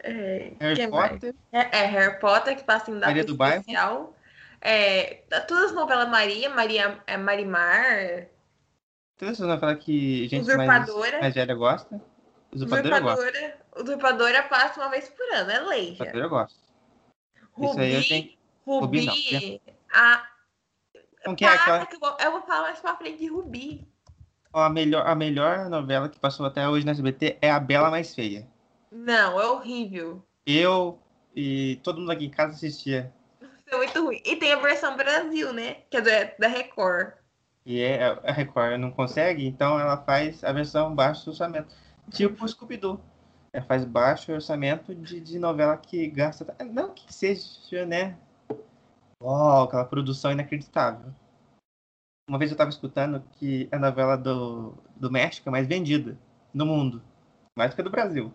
É, 0.00 0.52
Harry 0.60 0.86
mais? 0.86 1.10
Potter, 1.12 1.34
É, 1.50 1.78
é 1.80 1.86
Harry 1.86 2.20
Potter, 2.20 2.56
que 2.56 2.62
passa 2.62 2.90
em 2.90 2.94
data 2.94 3.06
Maria 3.06 3.24
do 3.24 3.34
Bairro. 3.36 3.60
especial. 3.60 4.14
É, 4.60 5.22
tá 5.28 5.40
todas 5.40 5.66
as 5.70 5.72
novelas 5.74 6.08
Maria, 6.08 6.50
Maria 6.50 7.00
é 7.06 7.16
Marimar, 7.16 8.26
todas 9.16 9.34
essas 9.34 9.46
novelas 9.48 9.82
que 9.82 10.28
gente 10.28 10.46
mais, 10.56 10.82
Usurpadora. 10.88 11.20
mais 11.20 11.34
velha 11.34 11.54
gosta. 11.54 12.00
Usurpadora. 12.52 12.94
Usurpadora. 12.96 13.58
Usurpadora 13.76 14.42
passa 14.44 14.80
uma 14.80 14.90
vez 14.90 15.08
por 15.08 15.26
ano, 15.34 15.50
é 15.50 15.60
lei. 15.60 15.92
Usurpadora 15.92 16.24
eu 16.24 16.30
gosto. 16.30 16.56
Isso 16.56 17.66
Rubi, 17.66 17.80
aí 17.82 17.94
eu 17.94 18.06
tenho- 18.08 18.38
Rubi, 18.66 19.06
Rubi 19.06 19.06
não, 19.06 19.74
a, 19.92 20.28
Então, 21.32 21.36
que 21.36 21.44
é 21.44 21.48
passa 21.48 21.62
aquela, 21.62 21.86
que 21.86 21.96
eu, 22.24 22.32
vou, 22.32 22.42
falar 22.42 22.62
mais 22.62 22.80
pra 22.80 22.96
frente 22.96 23.18
de 23.18 23.26
Rubi. 23.28 23.86
a, 24.52 24.68
melhor, 24.68 25.06
a 25.06 25.14
melhor 25.14 25.68
novela 25.68 26.08
que 26.08 26.18
passou 26.18 26.46
até 26.46 26.68
hoje 26.68 26.86
na 26.86 26.92
SBT 26.92 27.38
é 27.40 27.50
A 27.50 27.60
Bela 27.60 27.90
Mais 27.90 28.14
Feia. 28.14 28.46
Não, 28.90 29.40
é 29.40 29.46
horrível. 29.46 30.22
Eu 30.46 30.98
e 31.34 31.78
todo 31.82 32.00
mundo 32.00 32.10
aqui 32.10 32.26
em 32.26 32.30
casa 32.30 32.54
assistia. 32.54 33.12
É 33.66 33.76
muito 33.76 34.02
ruim. 34.02 34.20
E 34.24 34.36
tem 34.36 34.52
a 34.52 34.56
versão 34.56 34.96
Brasil, 34.96 35.52
né? 35.52 35.78
Que 35.90 35.98
é 35.98 36.00
da, 36.00 36.32
da 36.38 36.48
Record. 36.48 37.12
E 37.66 37.82
é, 37.82 38.02
a 38.24 38.32
Record 38.32 38.80
não 38.80 38.90
consegue, 38.90 39.46
então 39.46 39.78
ela 39.78 39.98
faz 39.98 40.42
a 40.42 40.52
versão 40.52 40.94
baixo 40.94 41.28
orçamento. 41.28 41.74
Tipo 42.10 42.44
o 42.44 42.48
Scooby-Doo. 42.48 42.98
Ela 43.52 43.64
faz 43.64 43.84
baixo 43.84 44.32
orçamento 44.32 44.94
de, 44.94 45.20
de 45.20 45.38
novela 45.38 45.76
que 45.76 46.08
gasta. 46.08 46.56
Não 46.72 46.94
que 46.94 47.12
seja, 47.12 47.84
né? 47.84 48.16
Uau, 49.22 49.64
aquela 49.64 49.84
produção 49.84 50.30
inacreditável. 50.30 51.12
Uma 52.28 52.38
vez 52.38 52.50
eu 52.50 52.56
tava 52.56 52.70
escutando 52.70 53.20
que 53.32 53.68
a 53.72 53.78
novela 53.78 54.16
do, 54.16 54.76
do 54.94 55.10
México 55.10 55.48
é 55.48 55.52
mais 55.52 55.66
vendida 55.66 56.18
no 56.54 56.64
mundo. 56.64 57.02
Mais 57.56 57.70
do 57.70 57.74
que 57.74 57.80
a 57.80 57.84
do 57.84 57.90
Brasil. 57.90 58.32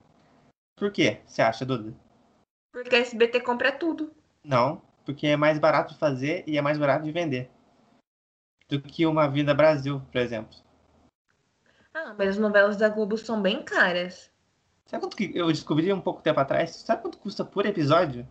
Por 0.76 0.92
quê? 0.92 1.22
Você 1.26 1.42
acha, 1.42 1.66
Duda? 1.66 1.94
Porque 2.72 2.96
a 2.96 3.00
SBT 3.00 3.42
compra 3.42 3.72
tudo. 3.72 4.14
Não, 4.44 4.82
porque 5.06 5.28
é 5.28 5.38
mais 5.38 5.60
barato 5.60 5.94
de 5.94 6.00
fazer 6.00 6.44
e 6.48 6.58
é 6.58 6.62
mais 6.62 6.78
barato 6.78 7.06
de 7.06 7.12
vender. 7.12 7.50
Do 8.68 8.82
que 8.82 9.06
uma 9.06 9.30
Vida 9.30 9.54
Brasil, 9.54 10.02
por 10.12 10.20
exemplo. 10.20 10.58
Ah, 11.94 12.16
mas 12.18 12.30
as 12.30 12.38
novelas 12.38 12.76
da 12.76 12.90
Globo 12.90 13.18
são 13.18 13.42
bem 13.42 13.64
caras. 13.64 14.32
Sabe 14.88 15.04
quanto 15.04 15.16
que 15.16 15.32
eu 15.36 15.48
descobri 15.48 15.94
um 15.94 16.02
pouco 16.02 16.22
tempo 16.22 16.40
atrás? 16.40 16.72
Sabe 16.78 17.04
quanto 17.04 17.20
custa 17.20 17.46
por 17.46 17.66
episódio? 17.66 18.28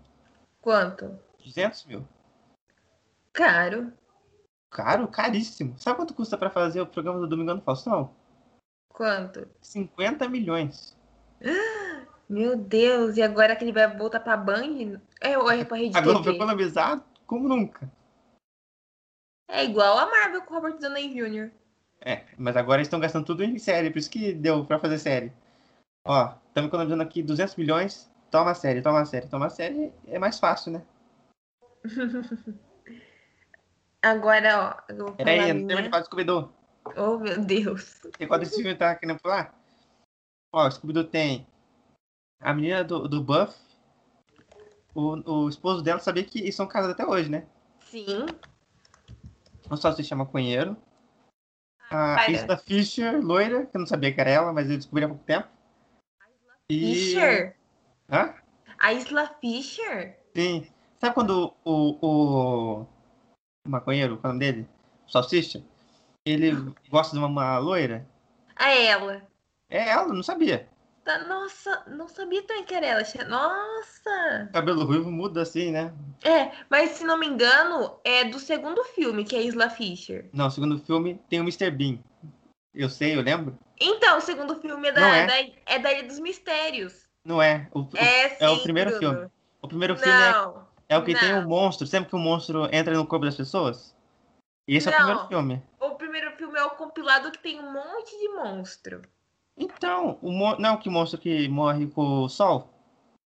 Quanto? 0.60 1.18
200 1.38 1.86
mil. 1.86 2.06
Caro. 3.32 3.92
Caro, 4.70 5.08
caríssimo. 5.08 5.78
Sabe 5.78 5.96
quanto 5.96 6.14
custa 6.14 6.36
pra 6.36 6.50
fazer 6.50 6.80
o 6.80 6.86
programa 6.86 7.20
do 7.20 7.26
Domingão 7.26 7.56
do 7.56 7.62
Faustão? 7.62 8.14
Quanto? 8.88 9.48
50 9.60 10.28
milhões. 10.28 10.96
Meu 12.28 12.56
Deus, 12.56 13.16
e 13.16 13.22
agora 13.22 13.54
que 13.54 13.64
ele 13.64 13.72
vai 13.72 13.94
voltar 13.94 14.20
pra 14.20 14.36
Band? 14.36 15.00
É, 15.20 15.36
ou 15.36 15.50
é 15.50 15.64
pra 15.64 15.76
Rede 15.76 15.96
A 15.98 16.00
Globo 16.00 16.22
foi 16.22 16.32
TV? 16.32 16.36
economizado 16.36 17.04
como 17.26 17.48
nunca. 17.48 17.90
É 19.48 19.64
igual 19.64 19.98
a 19.98 20.06
Marvel 20.06 20.42
com 20.42 20.54
o 20.54 20.56
Robert 20.56 20.78
Downey 20.78 21.12
Jr. 21.12 21.50
É, 22.00 22.24
mas 22.38 22.56
agora 22.56 22.78
eles 22.78 22.86
estão 22.86 22.98
gastando 22.98 23.26
tudo 23.26 23.44
em 23.44 23.58
série, 23.58 23.90
por 23.90 23.98
isso 23.98 24.10
que 24.10 24.32
deu 24.32 24.64
pra 24.64 24.78
fazer 24.78 24.98
série. 24.98 25.32
Ó, 26.06 26.34
estamos 26.48 26.68
economizando 26.68 27.02
aqui 27.02 27.22
200 27.22 27.54
milhões. 27.56 28.10
Toma 28.30 28.54
série, 28.54 28.80
toma 28.80 29.04
série, 29.04 29.28
toma 29.28 29.50
série. 29.50 29.92
É 30.06 30.18
mais 30.18 30.38
fácil, 30.38 30.72
né? 30.72 30.82
Agora, 34.02 34.84
ó, 34.88 35.12
Peraí, 35.12 35.52
não 35.52 35.76
minha. 35.76 35.90
falar 35.90 36.00
do 36.00 36.06
Scooby-Doo. 36.06 36.52
Oh, 36.96 37.18
meu 37.18 37.40
Deus. 37.40 38.00
Tem 38.18 38.26
quando 38.26 38.42
esse 38.42 38.56
filme 38.56 38.74
tá 38.74 38.96
querendo 38.96 39.20
pular? 39.20 39.54
Ó, 40.52 40.66
o 40.66 40.70
Scooby-Doo 40.70 41.04
tem 41.04 41.46
a 42.40 42.52
menina 42.52 42.82
do, 42.82 43.06
do 43.06 43.22
Buff. 43.22 43.56
O, 44.94 45.44
o 45.44 45.48
esposo 45.48 45.82
dela 45.82 46.00
sabia 46.00 46.24
que 46.24 46.40
eles 46.40 46.54
são 46.54 46.66
casados 46.66 46.94
até 46.94 47.06
hoje, 47.06 47.30
né? 47.30 47.46
Sim. 47.80 48.26
O 49.70 49.76
só 49.76 49.92
se 49.92 50.02
chama 50.02 50.26
Cunheiro. 50.26 50.76
A. 51.88 52.28
Isla 52.30 52.56
Fisher, 52.56 53.24
loira, 53.24 53.66
que 53.66 53.76
eu 53.76 53.80
não 53.80 53.86
sabia 53.86 54.12
que 54.12 54.20
era 54.20 54.30
ela, 54.30 54.52
mas 54.52 54.68
eu 54.68 54.76
descobri 54.76 55.04
há 55.04 55.08
pouco 55.08 55.24
tempo. 55.24 55.46
E... 56.68 56.94
Fischer? 56.94 57.56
Hã? 58.10 58.34
A 58.78 58.92
Isla 58.92 59.28
Fischer? 59.40 60.18
Sim. 60.34 60.66
Sabe 60.98 61.14
quando 61.14 61.54
o, 61.64 61.98
o 62.00 62.86
maconheiro, 63.72 64.16
qual 64.18 64.30
é 64.32 64.34
o 64.34 64.38
nome 64.38 64.44
dele? 64.52 64.68
O 65.06 65.10
Salsicha, 65.10 65.62
ele 66.24 66.52
gosta 66.88 67.12
de 67.14 67.18
uma, 67.18 67.28
uma 67.28 67.58
loira? 67.58 68.06
A 68.56 68.70
ela. 68.70 69.22
É 69.68 69.88
ela, 69.90 70.12
não 70.12 70.22
sabia. 70.22 70.68
Tá- 71.04 71.24
Nossa, 71.24 71.82
não 71.88 72.06
sabia 72.08 72.42
também 72.46 72.64
que 72.64 72.74
era 72.74 72.86
ela. 72.86 73.02
Nossa! 73.28 74.50
Cabelo 74.52 74.84
ruivo 74.84 75.10
muda 75.10 75.42
assim, 75.42 75.72
né? 75.72 75.92
É, 76.22 76.52
mas 76.70 76.90
se 76.90 77.04
não 77.04 77.18
me 77.18 77.26
engano, 77.26 77.98
é 78.04 78.24
do 78.24 78.38
segundo 78.38 78.84
filme, 78.84 79.24
que 79.24 79.34
é 79.34 79.42
Isla 79.42 79.68
Fisher. 79.68 80.28
Não, 80.32 80.48
segundo 80.50 80.78
filme 80.78 81.20
tem 81.28 81.40
o 81.40 81.44
Mr. 81.44 81.70
Bean. 81.70 81.98
Eu 82.74 82.88
sei, 82.88 83.16
eu 83.16 83.20
lembro. 83.22 83.58
Então, 83.80 84.18
o 84.18 84.20
segundo 84.20 84.54
filme 84.60 84.88
é 84.88 84.92
da, 84.92 85.08
é. 85.08 85.26
da- 85.26 85.52
é 85.66 85.78
da 85.78 85.92
Ilha 85.92 86.06
dos 86.06 86.20
Mistérios. 86.20 87.02
Não 87.24 87.42
é. 87.42 87.68
O, 87.72 87.80
o- 87.80 87.88
É, 87.96 88.28
sim, 88.30 88.44
é 88.44 88.48
o 88.48 88.62
primeiro 88.62 88.90
Bruno. 88.90 89.12
filme. 89.14 89.30
O 89.60 89.68
primeiro 89.68 89.96
filme 89.96 90.12
é, 90.12 90.32
Não, 90.32 90.56
é 90.60 90.71
o 90.98 91.04
que 91.04 91.18
tem 91.18 91.32
não. 91.32 91.44
o 91.44 91.48
monstro. 91.48 91.86
Sempre 91.86 92.10
que 92.10 92.16
o 92.16 92.18
monstro 92.18 92.68
entra 92.74 92.94
no 92.94 93.06
corpo 93.06 93.24
das 93.24 93.36
pessoas. 93.36 93.94
Esse 94.66 94.88
é 94.88 94.90
o 94.90 94.92
Não. 94.92 94.98
primeiro 95.06 95.28
filme. 95.28 95.62
o 95.80 95.90
primeiro 95.96 96.36
filme 96.36 96.58
é 96.58 96.64
o 96.64 96.70
compilado 96.70 97.30
que 97.32 97.38
tem 97.38 97.60
um 97.60 97.72
monte 97.72 98.10
de 98.18 98.28
monstro. 98.28 99.02
Então, 99.56 100.18
o 100.22 100.30
mon... 100.30 100.56
não 100.56 100.70
é 100.70 100.72
o 100.72 100.78
que 100.78 100.88
monstro 100.88 101.20
que 101.20 101.48
morre 101.48 101.86
com 101.88 102.22
o 102.24 102.28
sol? 102.28 102.68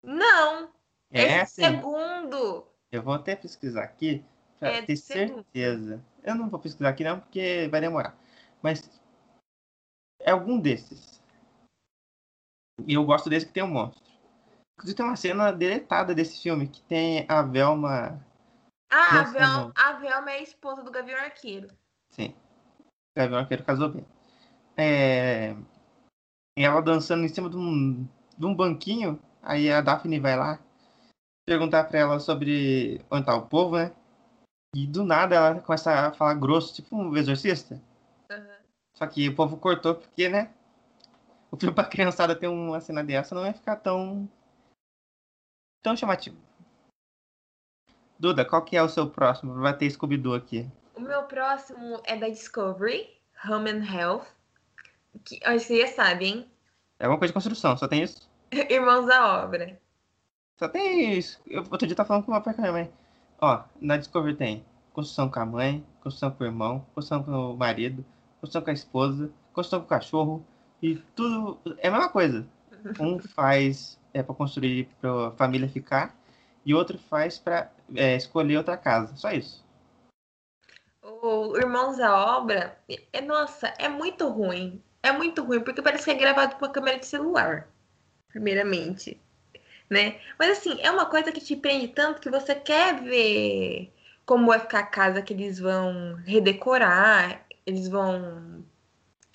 Não, 0.03 0.71
É, 1.11 1.45
sim. 1.45 1.63
segundo. 1.65 2.67
Eu 2.93 3.03
vou 3.03 3.15
até 3.15 3.35
pesquisar 3.35 3.83
aqui 3.83 4.25
pra 4.59 4.69
É, 4.71 4.83
ter 4.83 4.97
segundo. 4.97 5.35
certeza. 5.45 6.05
Eu 6.23 6.35
não 6.35 6.49
vou 6.49 6.61
pesquisar 6.61 6.89
aqui 6.91 7.05
não, 7.05 7.21
porque 7.21 7.69
vai 7.71 7.81
demorar. 7.81 8.17
Mas 8.63 8.89
é 10.21 10.31
algum 10.31 10.59
desses. 10.59 11.21
E 12.87 12.95
eu 12.95 13.05
gosto 13.05 13.29
desse 13.29 13.47
que 13.47 13.53
tem 13.53 13.63
um 13.63 13.69
monstro. 13.69 14.06
Inclusive 14.77 14.97
tem 14.97 15.07
uma 15.07 15.17
cena 15.17 15.53
deletada 15.53 16.15
desse 16.15 16.43
filme, 16.43 16.69
que 16.69 16.83
tem 16.83 17.25
a 17.29 17.43
Velma. 17.43 18.21
Ah, 18.91 19.21
a, 19.21 19.25
Vel, 19.25 19.73
a 19.75 19.93
Velma 19.95 20.31
é 20.31 20.39
a 20.39 20.43
esposa 20.43 20.83
do 20.83 20.91
Gavião 20.91 21.19
Arqueiro. 21.19 21.69
Sim. 22.11 22.35
A 23.17 23.27
Velma 23.27 23.47
que 23.47 23.57
casou 23.59 23.89
bem. 23.89 24.07
É... 24.77 25.57
Ela 26.57 26.81
dançando 26.81 27.25
em 27.25 27.29
cima 27.29 27.49
de 27.49 27.57
um, 27.57 28.07
de 28.37 28.47
um 28.47 28.55
banquinho. 28.55 29.21
Aí 29.43 29.71
a 29.71 29.81
Daphne 29.81 30.21
vai 30.21 30.37
lá 30.37 30.59
perguntar 31.47 31.85
pra 31.85 31.99
ela 31.99 32.19
sobre 32.19 33.01
onde 33.11 33.25
tá 33.25 33.35
o 33.35 33.47
povo, 33.47 33.77
né? 33.77 33.93
E 34.75 34.87
do 34.87 35.05
nada 35.05 35.37
ela 35.37 35.61
começa 35.61 35.91
a 35.91 36.13
falar 36.13 36.35
grosso, 36.35 36.75
tipo 36.75 36.97
um 36.97 37.17
exorcista. 37.17 37.81
Aham. 38.31 38.57
Só 38.95 39.07
que 39.07 39.29
o 39.29 39.35
povo 39.35 39.57
cortou 39.57 39.95
porque, 39.95 40.29
né? 40.29 40.51
o 41.51 41.57
filme 41.57 41.75
pra 41.75 41.85
criançada 41.85 42.37
ter 42.37 42.49
uma 42.49 42.81
cena 42.81 43.03
dessa 43.03 43.35
não 43.35 43.43
vai 43.43 43.53
ficar 43.53 43.77
tão. 43.77 44.29
Tão 45.87 45.97
chamativo. 45.97 46.37
Duda, 48.19 48.45
qual 48.45 48.65
que 48.65 48.77
é 48.77 48.83
o 48.83 48.89
seu 48.89 49.09
próximo? 49.09 49.55
Vai 49.55 49.77
ter 49.77 49.89
Scooby-Doo 49.89 50.35
aqui. 50.35 50.69
O 50.97 51.01
meu 51.01 51.23
próximo 51.25 52.03
é 52.05 52.17
da 52.17 52.29
Discovery, 52.29 53.09
Home 53.49 53.71
and 53.71 53.85
Health. 53.85 54.27
Que, 55.25 55.39
você 55.49 55.83
já 55.83 55.87
sabe, 55.87 56.25
hein? 56.25 56.51
É 56.99 57.05
alguma 57.05 57.21
coisa 57.21 57.31
de 57.31 57.35
construção, 57.35 57.77
só 57.77 57.87
tem 57.87 58.03
isso? 58.03 58.29
Irmãos 58.69 59.07
da 59.07 59.45
Obra. 59.45 59.81
Só 60.59 60.69
tem 60.69 61.17
isso. 61.17 61.41
Eu, 61.47 61.63
outro 61.71 61.87
dia 61.87 61.95
tá 61.95 62.05
falando 62.05 62.25
com 62.25 62.33
uma 62.33 62.43
minha 62.59 62.73
mãe. 62.73 62.93
Ó, 63.41 63.63
na 63.81 63.97
Discovery 63.97 64.35
tem 64.35 64.65
construção 64.93 65.31
com 65.31 65.39
a 65.39 65.47
mãe, 65.47 65.87
construção 66.03 66.33
com 66.33 66.43
o 66.43 66.47
irmão, 66.49 66.85
construção 66.97 67.23
com 67.23 67.31
o 67.31 67.57
marido, 67.57 68.05
construção 68.41 68.63
com 68.63 68.71
a 68.71 68.75
esposa, 68.75 69.31
construção 69.53 69.81
com 69.81 69.87
o 69.87 69.89
cachorro. 69.89 70.47
E 70.83 70.97
tudo 71.15 71.61
é 71.79 71.87
a 71.87 71.93
mesma 71.93 72.09
coisa. 72.09 72.45
Um 73.01 73.19
faz 73.19 73.99
é, 74.13 74.23
para 74.23 74.35
construir 74.35 74.89
para 75.01 75.29
a 75.29 75.31
família 75.33 75.69
ficar 75.69 76.15
e 76.65 76.75
outro 76.75 76.99
faz 76.99 77.39
para 77.39 77.71
é, 77.95 78.17
escolher 78.17 78.57
outra 78.57 78.77
casa. 78.77 79.15
Só 79.17 79.31
isso. 79.31 79.65
O 81.03 81.57
Irmãos 81.57 81.99
da 81.99 82.37
Obra, 82.37 82.79
é, 83.13 83.21
nossa, 83.21 83.73
é 83.79 83.89
muito 83.89 84.29
ruim. 84.29 84.83
É 85.03 85.13
muito 85.13 85.45
ruim, 85.45 85.61
porque 85.61 85.81
parece 85.81 86.05
que 86.05 86.11
é 86.11 86.15
gravado 86.15 86.57
com 86.57 86.65
uma 86.65 86.73
câmera 86.73 86.99
de 86.99 87.07
celular, 87.07 87.69
primeiramente. 88.29 89.21
Né? 89.89 90.19
Mas 90.37 90.59
assim, 90.59 90.81
é 90.81 90.91
uma 90.91 91.07
coisa 91.07 91.31
que 91.31 91.41
te 91.41 91.55
prende 91.55 91.89
tanto 91.89 92.21
que 92.21 92.29
você 92.29 92.57
quer 92.57 93.01
ver 93.01 93.93
como 94.25 94.49
vai 94.49 94.59
ficar 94.59 94.81
a 94.81 94.87
casa 94.87 95.23
que 95.23 95.33
eles 95.33 95.61
vão 95.61 96.17
redecorar, 96.27 97.47
eles 97.65 97.87
vão 97.87 98.65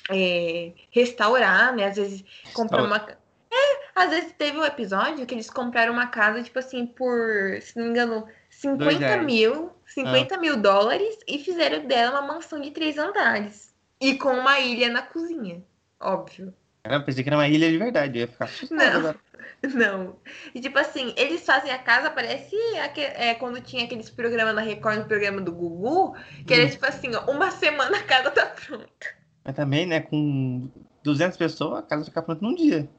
é, 0.09 0.73
restaurar, 0.91 1.73
né? 1.73 1.85
Às 1.85 1.95
vezes 1.95 2.25
comprar 2.53 2.83
uma. 2.83 3.07
É, 3.51 3.81
às 3.95 4.09
vezes 4.09 4.31
teve 4.37 4.57
um 4.57 4.63
episódio 4.63 5.25
que 5.25 5.35
eles 5.35 5.49
compraram 5.49 5.91
uma 5.91 6.07
casa, 6.07 6.41
tipo 6.41 6.57
assim, 6.57 6.85
por, 6.85 7.61
se 7.61 7.75
não 7.75 7.85
me 7.85 7.89
engano, 7.89 8.25
50 8.49 9.17
mil, 9.17 9.71
50 9.85 10.35
ah. 10.35 10.37
mil 10.37 10.57
dólares 10.57 11.17
e 11.27 11.37
fizeram 11.39 11.85
dela 11.85 12.21
uma 12.21 12.33
mansão 12.33 12.61
de 12.61 12.71
três 12.71 12.97
andares. 12.97 13.73
E 13.99 14.15
com 14.15 14.29
uma 14.29 14.59
ilha 14.59 14.89
na 14.89 15.01
cozinha, 15.01 15.61
óbvio. 15.99 16.53
Eu 16.83 17.03
pensei 17.03 17.23
que 17.23 17.29
era 17.29 17.37
uma 17.37 17.47
ilha 17.47 17.69
de 17.69 17.77
verdade, 17.77 18.17
eu 18.17 18.21
ia 18.21 18.27
ficar 18.27 18.49
Não, 18.71 18.99
agora. 18.99 19.19
não. 19.75 20.15
E 20.55 20.59
tipo 20.59 20.79
assim, 20.79 21.13
eles 21.15 21.45
fazem 21.45 21.71
a 21.71 21.77
casa, 21.77 22.09
parece 22.09 22.55
é, 22.97 23.35
quando 23.35 23.61
tinha 23.61 23.83
aqueles 23.83 24.09
programas 24.09 24.55
na 24.55 24.61
Record, 24.61 24.99
no 24.99 25.05
programa 25.05 25.41
do 25.41 25.51
Gugu, 25.51 26.15
que 26.47 26.53
hum. 26.53 26.57
era 26.57 26.69
tipo 26.69 26.85
assim, 26.85 27.13
ó, 27.13 27.29
uma 27.29 27.51
semana 27.51 27.97
a 27.97 28.03
casa 28.03 28.31
tá 28.31 28.45
pronta. 28.45 29.21
Mas 29.43 29.55
também, 29.55 29.85
né, 29.85 29.99
com 29.99 30.69
200 31.03 31.37
pessoas, 31.37 31.79
a 31.79 31.83
casa 31.83 32.05
fica 32.05 32.21
pronta 32.21 32.43
num 32.43 32.55
dia. 32.55 32.89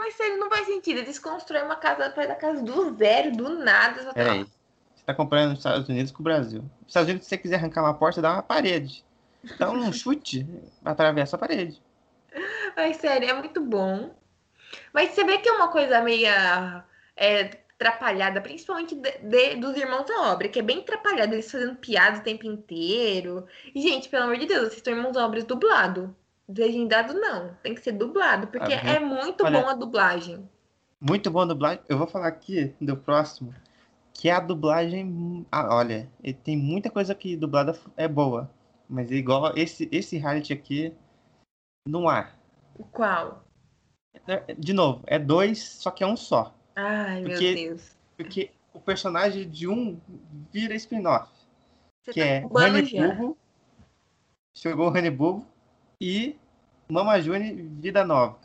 Mas 0.00 0.14
sério, 0.14 0.38
não 0.38 0.48
faz 0.48 0.66
sentido. 0.66 0.98
Eles 0.98 1.18
constroem 1.18 1.62
uma 1.62 1.76
casa, 1.76 2.10
faz 2.12 2.30
a 2.30 2.34
casa 2.34 2.62
do 2.62 2.96
zero, 2.96 3.32
do 3.32 3.50
nada. 3.58 4.12
Peraí. 4.14 4.46
Você 4.96 5.04
tá 5.04 5.12
comprando 5.12 5.50
nos 5.50 5.58
Estados 5.58 5.86
Unidos 5.90 6.10
com 6.10 6.20
o 6.20 6.24
Brasil. 6.24 6.62
Nos 6.62 6.88
Estados 6.88 7.08
Unidos, 7.10 7.26
se 7.26 7.28
você 7.28 7.38
quiser 7.38 7.56
arrancar 7.56 7.82
uma 7.82 7.92
porta, 7.92 8.22
dá 8.22 8.32
uma 8.32 8.42
parede. 8.42 9.04
Dá 9.58 9.70
um 9.70 9.92
chute, 9.92 10.46
atravessa 10.82 11.36
a 11.36 11.38
parede. 11.38 11.82
Mas 12.74 12.96
sério, 12.96 13.28
é 13.28 13.34
muito 13.34 13.60
bom. 13.60 14.14
Mas 14.90 15.10
você 15.10 15.22
vê 15.22 15.36
que 15.36 15.50
é 15.50 15.52
uma 15.52 15.68
coisa 15.68 16.00
meio 16.00 16.26
é, 17.14 17.60
atrapalhada, 17.74 18.40
principalmente 18.40 18.94
de, 18.94 19.18
de, 19.18 19.56
dos 19.56 19.76
irmãos 19.76 20.06
da 20.06 20.32
obra, 20.32 20.48
que 20.48 20.60
é 20.60 20.62
bem 20.62 20.78
atrapalhada, 20.78 21.34
eles 21.34 21.50
fazendo 21.50 21.76
piadas 21.76 22.20
o 22.20 22.22
tempo 22.22 22.46
inteiro. 22.46 23.46
E, 23.74 23.82
gente, 23.82 24.08
pelo 24.08 24.24
amor 24.24 24.38
de 24.38 24.46
Deus, 24.46 24.68
vocês 24.68 24.76
estão 24.76 24.94
irmãos 24.94 25.12
da 25.12 25.26
obra 25.26 25.42
dublado. 25.42 26.16
Legendado 26.56 27.14
não, 27.14 27.54
tem 27.62 27.74
que 27.74 27.82
ser 27.82 27.92
dublado, 27.92 28.48
porque 28.48 28.72
ah, 28.72 28.94
é 28.94 28.98
muito 28.98 29.44
olha, 29.44 29.60
bom 29.60 29.68
a 29.68 29.74
dublagem. 29.74 30.48
Muito 31.00 31.30
bom 31.30 31.40
a 31.40 31.46
dublagem. 31.46 31.80
Eu 31.88 31.96
vou 31.96 32.06
falar 32.06 32.28
aqui 32.28 32.74
do 32.80 32.96
próximo, 32.96 33.54
que 34.12 34.28
é 34.28 34.32
a 34.32 34.40
dublagem. 34.40 35.46
Ah, 35.50 35.74
olha, 35.74 36.10
tem 36.42 36.56
muita 36.56 36.90
coisa 36.90 37.14
que 37.14 37.36
dublada 37.36 37.78
é 37.96 38.08
boa, 38.08 38.50
mas 38.88 39.10
é 39.10 39.14
igual 39.14 39.52
esse 39.56 39.88
esse 39.92 40.16
reality 40.16 40.52
aqui 40.52 40.92
não 41.86 42.08
há. 42.08 42.30
Qual? 42.92 43.44
É, 44.26 44.54
de 44.54 44.72
novo, 44.72 45.02
é 45.06 45.18
dois, 45.18 45.62
só 45.62 45.90
que 45.90 46.02
é 46.02 46.06
um 46.06 46.16
só. 46.16 46.54
Ai, 46.74 47.22
porque, 47.22 47.54
meu 47.54 47.54
Deus. 47.54 47.96
Porque 48.16 48.50
o 48.72 48.80
personagem 48.80 49.48
de 49.48 49.68
um 49.68 50.00
vira 50.52 50.74
spin-off. 50.74 51.30
Que 52.04 52.20
tá 52.20 52.26
é 52.26 52.46
Honey 52.46 52.90
Burro. 52.90 53.36
Chegou 54.54 54.88
o 54.88 54.90
Honey 54.90 55.10
Burro 55.10 55.46
e 56.00 56.36
Mama 56.90 57.20
June 57.20 57.52
Vida 57.80 58.04
Nova. 58.04 58.38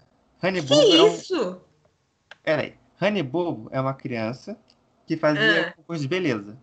Honey 0.43 0.61
que 0.61 0.67
Bobo 0.67 1.07
isso? 1.07 1.35
É 1.35 1.47
um... 1.47 1.59
Peraí. 2.43 2.77
Honey 3.01 3.23
Bobo 3.23 3.69
é 3.71 3.79
uma 3.79 3.93
criança 3.93 4.57
que 5.05 5.17
fazia 5.17 5.69
ah. 5.69 5.73
concurso 5.73 6.01
de 6.01 6.07
beleza. 6.07 6.57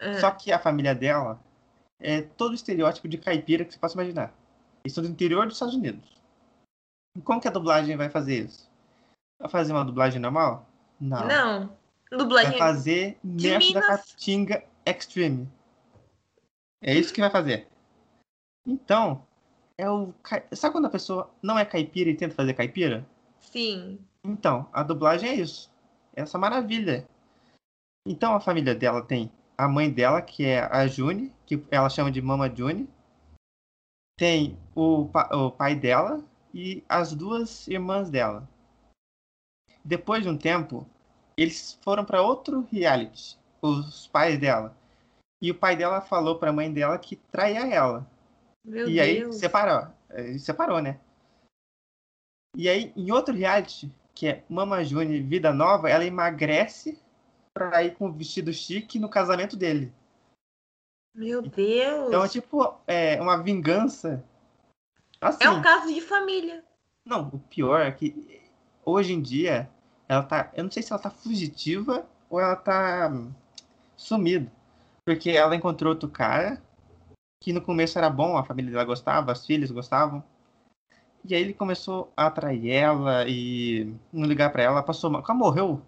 Ah. 0.00 0.14
Só 0.14 0.30
que 0.30 0.52
a 0.52 0.58
família 0.58 0.94
dela 0.94 1.40
é 2.00 2.22
todo 2.22 2.52
o 2.52 2.54
estereótipo 2.54 3.08
de 3.08 3.18
caipira 3.18 3.64
que 3.64 3.72
você 3.72 3.78
possa 3.78 3.94
imaginar. 3.94 4.34
Eles 4.84 4.94
são 4.94 5.04
do 5.04 5.10
interior 5.10 5.46
dos 5.46 5.56
Estados 5.56 5.74
Unidos. 5.74 6.20
E 7.16 7.20
como 7.20 7.40
que 7.40 7.48
a 7.48 7.52
dublagem 7.52 7.96
vai 7.96 8.08
fazer 8.08 8.44
isso? 8.44 8.70
Vai 9.38 9.48
fazer 9.48 9.72
uma 9.72 9.84
dublagem 9.84 10.20
normal? 10.20 10.66
Não. 11.00 11.26
Não. 11.26 11.76
Dublagem 12.10 12.50
vai 12.50 12.58
fazer 12.58 13.18
Neto 13.22 13.72
da 13.72 13.82
Catinga 13.82 14.64
Extreme. 14.84 15.48
É 16.82 16.94
isso 16.94 17.12
que 17.12 17.20
vai 17.20 17.30
fazer. 17.30 17.68
Então, 18.66 19.24
é 19.78 19.88
o. 19.90 20.12
Sabe 20.52 20.72
quando 20.72 20.86
a 20.86 20.90
pessoa 20.90 21.30
não 21.42 21.58
é 21.58 21.64
caipira 21.64 22.10
e 22.10 22.16
tenta 22.16 22.34
fazer 22.34 22.54
caipira? 22.54 23.06
Sim. 23.40 23.98
Então, 24.24 24.68
a 24.72 24.82
dublagem 24.82 25.30
é 25.30 25.34
isso. 25.34 25.70
Essa 26.14 26.38
maravilha. 26.38 27.06
Então 28.06 28.34
a 28.34 28.40
família 28.40 28.74
dela 28.74 29.02
tem 29.02 29.30
a 29.56 29.68
mãe 29.68 29.90
dela, 29.90 30.20
que 30.20 30.44
é 30.44 30.60
a 30.60 30.86
June, 30.86 31.32
que 31.46 31.62
ela 31.70 31.88
chama 31.88 32.10
de 32.10 32.20
Mama 32.20 32.52
June. 32.54 32.88
Tem 34.18 34.58
o, 34.74 35.08
o 35.30 35.50
pai 35.50 35.74
dela 35.74 36.22
e 36.52 36.82
as 36.88 37.14
duas 37.14 37.66
irmãs 37.68 38.10
dela. 38.10 38.48
Depois 39.84 40.22
de 40.22 40.28
um 40.28 40.36
tempo, 40.36 40.86
eles 41.36 41.78
foram 41.82 42.04
para 42.04 42.22
outro 42.22 42.66
reality, 42.70 43.38
os 43.60 44.06
pais 44.08 44.38
dela. 44.38 44.76
E 45.40 45.50
o 45.50 45.54
pai 45.54 45.76
dela 45.76 46.00
falou 46.00 46.38
para 46.38 46.50
a 46.50 46.52
mãe 46.52 46.72
dela 46.72 46.98
que 46.98 47.16
traía 47.16 47.66
ela. 47.66 48.06
Meu 48.64 48.88
e 48.88 48.94
Deus. 48.94 49.36
aí 49.36 49.40
separou. 49.40 49.88
É, 50.10 50.38
separou, 50.38 50.80
né? 50.80 51.00
E 52.56 52.68
aí, 52.68 52.92
em 52.94 53.10
outro 53.10 53.34
reality, 53.34 53.90
que 54.14 54.28
é 54.28 54.44
Mama 54.48 54.84
June 54.84 55.20
Vida 55.20 55.52
Nova, 55.52 55.88
ela 55.88 56.04
emagrece 56.04 57.00
pra 57.54 57.82
ir 57.82 57.94
com 57.94 58.08
o 58.08 58.12
vestido 58.12 58.52
chique 58.52 58.98
no 58.98 59.08
casamento 59.08 59.56
dele. 59.56 59.92
Meu 61.14 61.42
Deus! 61.42 62.08
Então 62.08 62.24
é 62.24 62.28
tipo 62.28 62.74
é, 62.86 63.20
uma 63.20 63.42
vingança. 63.42 64.24
Assim, 65.20 65.44
é 65.44 65.50
um 65.50 65.62
caso 65.62 65.92
de 65.92 66.00
família. 66.00 66.64
Não, 67.04 67.28
o 67.28 67.38
pior 67.38 67.80
é 67.80 67.90
que 67.90 68.42
hoje 68.84 69.12
em 69.12 69.20
dia 69.20 69.68
ela 70.08 70.22
tá. 70.22 70.50
Eu 70.54 70.64
não 70.64 70.70
sei 70.70 70.82
se 70.82 70.92
ela 70.92 71.02
tá 71.02 71.10
fugitiva 71.10 72.06
ou 72.30 72.40
ela 72.40 72.56
tá 72.56 73.10
sumida. 73.96 74.50
Porque 75.04 75.30
ela 75.30 75.56
encontrou 75.56 75.92
outro 75.92 76.08
cara 76.08 76.62
que 77.42 77.52
no 77.52 77.60
começo 77.60 77.98
era 77.98 78.08
bom, 78.08 78.36
a 78.36 78.44
família 78.44 78.70
dela 78.70 78.84
gostava, 78.84 79.32
as 79.32 79.44
filhas 79.44 79.72
gostavam. 79.72 80.22
E 81.24 81.34
aí 81.34 81.42
ele 81.42 81.52
começou 81.52 82.12
a 82.16 82.26
atrair 82.26 82.70
ela 82.70 83.28
e 83.28 83.92
não 84.12 84.28
ligar 84.28 84.52
para 84.52 84.62
ela, 84.62 84.82
passou 84.82 85.10
mal. 85.10 85.24
Ela 85.24 85.34
morreu. 85.34 85.82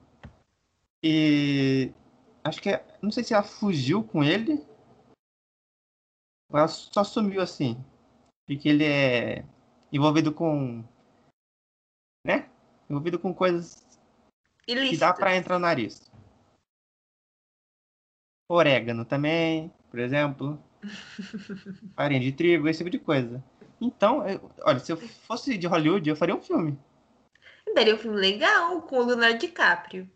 E 1.00 1.92
acho 2.42 2.60
que 2.60 2.70
não 3.00 3.10
sei 3.12 3.22
se 3.22 3.34
ela 3.34 3.44
fugiu 3.44 4.02
com 4.02 4.24
ele 4.24 4.66
ou 6.50 6.58
ela 6.58 6.66
só 6.66 7.04
sumiu 7.04 7.40
assim. 7.40 7.76
Porque 8.46 8.68
ele 8.68 8.84
é 8.84 9.44
envolvido 9.92 10.32
com 10.32 10.84
né? 12.26 12.50
Envolvido 12.90 13.18
com 13.18 13.32
coisas 13.32 13.86
Ilícitas. 14.66 14.90
que 14.90 14.96
dá 14.96 15.12
para 15.12 15.36
entrar 15.36 15.58
no 15.58 15.66
nariz. 15.66 16.10
Orégano 18.48 19.04
também, 19.04 19.72
por 19.88 20.00
exemplo. 20.00 20.60
farinha 21.96 22.20
de 22.20 22.32
trigo, 22.32 22.68
esse 22.68 22.78
tipo 22.78 22.90
de 22.90 22.98
coisa. 22.98 23.42
Então, 23.80 24.26
eu, 24.26 24.50
olha, 24.62 24.78
se 24.78 24.92
eu 24.92 24.96
fosse 24.96 25.58
de 25.58 25.66
Hollywood, 25.66 26.08
eu 26.08 26.16
faria 26.16 26.34
um 26.34 26.40
filme. 26.40 26.78
Daria 27.74 27.94
um 27.94 27.98
filme 27.98 28.16
legal 28.16 28.82
com 28.82 28.98
o 28.98 29.04
Leonardo 29.04 29.38
DiCaprio. 29.38 30.08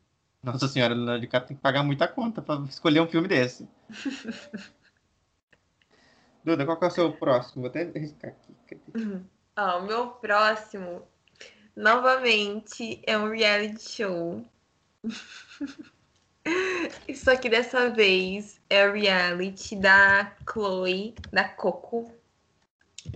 Nossa 0.43 0.69
senhora, 0.69 0.95
o 0.95 0.97
Leonardo 0.97 1.21
DiCaprio 1.21 1.49
tem 1.49 1.57
que 1.57 1.63
pagar 1.63 1.83
muita 1.83 2.07
conta 2.07 2.41
pra 2.41 2.57
escolher 2.69 3.01
um 3.01 3.09
filme 3.09 3.27
desse. 3.27 3.69
Duda, 6.45 6.65
qual 6.65 6.79
que 6.79 6.85
é 6.85 6.89
o 6.89 6.91
seu 6.91 7.13
próximo? 7.13 7.63
Vou 7.63 7.71
até 7.71 7.85
riscar 7.99 8.31
aqui. 8.31 8.81
Uhum. 8.95 9.25
o 9.57 9.81
meu 9.83 10.09
próximo, 10.13 11.03
novamente, 11.75 13.03
é 13.05 13.19
um 13.19 13.29
reality 13.31 13.83
show. 13.83 14.45
Isso 17.07 17.31
aqui 17.31 17.49
dessa 17.49 17.91
vez 17.91 18.61
é 18.69 18.89
o 18.89 18.93
reality 18.93 19.77
da 19.77 20.33
Chloe, 20.51 21.15
da 21.33 21.45
Coco 21.45 22.13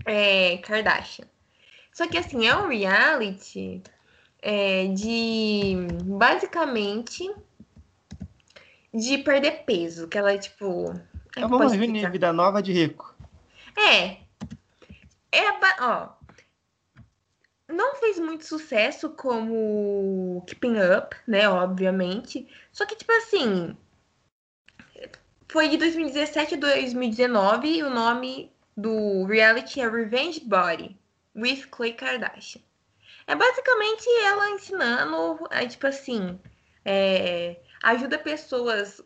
é, 0.05 0.59
Kardashian. 0.59 1.27
Só 1.93 2.07
que 2.07 2.17
assim, 2.17 2.47
é 2.47 2.57
um 2.57 2.69
reality 2.69 3.83
é, 4.41 4.87
de 4.87 5.77
basicamente 6.05 7.31
de 8.93 9.19
perder 9.19 9.65
peso, 9.65 10.09
que 10.09 10.19
ela 10.19 10.33
é 10.33 10.39
tipo. 10.39 10.95
Então 11.31 11.49
vamos 11.49 11.73
reunir 11.73 12.11
vida 12.11 12.33
nova 12.33 12.63
de 12.63 12.73
rico. 12.73 13.15
É. 13.77 14.19
É 15.31 15.51
ó. 15.81 16.09
Não 17.73 17.97
fez 17.97 18.19
muito 18.19 18.45
sucesso 18.45 19.11
como 19.11 20.45
Keeping 20.47 20.77
Up, 20.99 21.17
né? 21.27 21.49
Obviamente. 21.49 22.49
Só 22.71 22.85
que, 22.87 22.97
tipo 22.97 23.13
assim. 23.13 23.77
Foi 25.49 25.69
de 25.69 25.77
2017 25.77 26.55
a 26.55 26.59
2019 26.59 27.69
e 27.69 27.83
o 27.83 27.91
nome 27.91 28.51
do 28.77 29.25
reality 29.25 29.81
é 29.81 29.89
Revenge 29.89 30.41
Body 30.41 30.99
with 31.35 31.67
Khloe 31.71 31.93
Kardashian. 31.93 32.63
É 33.27 33.35
basicamente 33.35 34.09
ela 34.25 34.51
ensinando, 34.51 35.47
é, 35.51 35.67
tipo 35.67 35.87
assim, 35.87 36.41
é, 36.85 37.61
ajuda 37.83 38.19
pessoas 38.19 39.03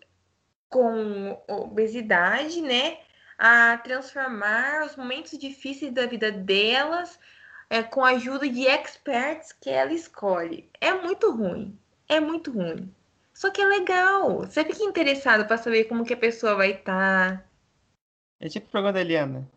com 0.69 1.43
obesidade, 1.49 2.61
né, 2.61 2.99
a 3.39 3.77
transformar 3.79 4.85
os 4.87 4.97
momentos 4.97 5.39
difíceis 5.39 5.93
da 5.93 6.07
vida 6.07 6.33
delas 6.33 7.19
é, 7.69 7.83
com 7.83 8.05
a 8.05 8.11
ajuda 8.11 8.49
de 8.49 8.67
experts 8.67 9.53
que 9.53 9.71
ela 9.71 9.93
escolhe. 9.93 10.69
É 10.81 10.93
muito 10.93 11.31
ruim, 11.31 11.79
é 12.09 12.21
muito 12.21 12.51
ruim. 12.51 12.93
Só 13.35 13.51
que 13.51 13.61
é 13.61 13.67
legal. 13.67 14.39
Você 14.39 14.65
fica 14.65 14.83
interessado 14.83 15.47
para 15.47 15.59
saber 15.59 15.85
como 15.85 16.05
que 16.05 16.15
a 16.15 16.17
pessoa 16.17 16.55
vai 16.55 16.73
estar. 16.73 17.39
Tá. 17.39 17.45
É 18.41 18.49
tipo 18.49 18.67
o 18.67 18.71
programa 18.71 18.95
da 18.95 19.01
Eliana. 19.01 19.49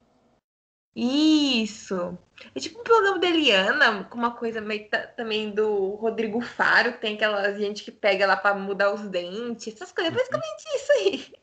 Isso. 0.95 2.17
É 2.53 2.59
tipo 2.59 2.79
um 2.79 2.83
programa 2.83 3.19
da 3.19 3.27
Eliana, 3.27 4.03
com 4.05 4.17
uma 4.17 4.35
coisa 4.35 4.59
meio 4.59 4.89
também 5.15 5.51
do 5.51 5.95
Rodrigo 5.95 6.41
Faro, 6.41 6.93
que 6.93 6.99
tem 6.99 7.15
aquela 7.15 7.53
gente 7.53 7.83
que 7.83 7.91
pega 7.91 8.25
lá 8.25 8.35
pra 8.35 8.53
mudar 8.53 8.93
os 8.93 9.01
dentes, 9.03 9.73
essas 9.73 9.91
coisas. 9.91 10.13
É 10.13 10.15
basicamente 10.15 10.65
isso 10.75 10.91
aí. 10.91 11.33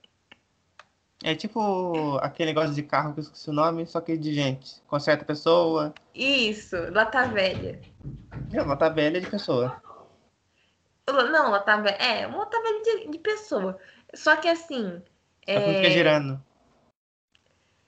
É 1.27 1.35
tipo 1.35 2.19
aquele 2.19 2.51
negócio 2.51 2.73
de 2.73 2.85
carro 2.85 3.13
que 3.13 3.19
eu 3.19 3.23
esqueci 3.25 3.51
o 3.51 3.53
nome, 3.53 3.85
só 3.85 4.01
que 4.01 4.17
de 4.17 4.33
gente. 4.33 4.81
Conserta 4.87 5.25
a 5.25 5.27
pessoa. 5.27 5.93
Isso, 6.15 6.77
lata 6.93 7.27
velha. 7.27 7.81
É, 8.53 8.63
lata 8.63 8.89
velha 8.89 9.21
de 9.21 9.29
pessoa. 9.29 9.83
Não, 11.11 11.51
lata 11.51 11.79
velha. 11.79 11.97
É, 11.97 12.29
uma 12.29 12.39
lata 12.39 12.63
velha 12.63 12.81
de, 12.81 13.11
de 13.11 13.19
pessoa. 13.19 13.77
Só 14.15 14.37
que 14.37 14.47
assim. 14.47 15.03
Só 15.45 15.53
é... 15.53 15.75
fica 15.75 15.91
girando. 15.91 16.41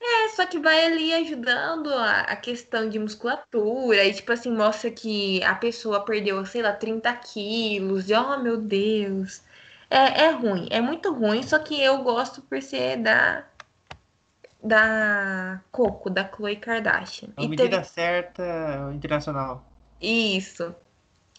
É, 0.01 0.29
só 0.31 0.45
que 0.45 0.59
vai 0.59 0.87
ali 0.87 1.15
ajudando 1.15 1.93
a, 1.95 2.23
a, 2.23 2.35
questão 2.35 2.89
de 2.89 2.99
musculatura. 2.99 4.05
E, 4.05 4.15
tipo 4.15 4.33
assim, 4.33 4.51
mostra 4.51 4.91
que 4.91 5.41
a 5.45 5.55
pessoa 5.55 6.05
perdeu, 6.05 6.45
sei 6.45 6.63
lá, 6.63 6.73
30 6.73 7.15
quilos. 7.15 8.11
E, 8.11 8.15
oh, 8.15 8.37
meu 8.43 8.57
Deus. 8.57 9.43
É, 9.91 10.25
é 10.25 10.31
ruim, 10.31 10.69
é 10.71 10.81
muito 10.81 11.13
ruim. 11.13 11.43
Só 11.43 11.59
que 11.59 11.81
eu 11.81 12.03
gosto 12.03 12.43
por 12.43 12.63
ser 12.63 12.97
da. 12.99 13.45
Da 14.61 15.61
Coco, 15.71 16.11
da 16.11 16.29
Chloe 16.29 16.57
Kardashian. 16.57 17.29
A 17.37 17.43
medida 17.43 17.77
teve... 17.77 17.85
certa 17.85 18.91
internacional. 18.93 19.65
Isso. 20.01 20.75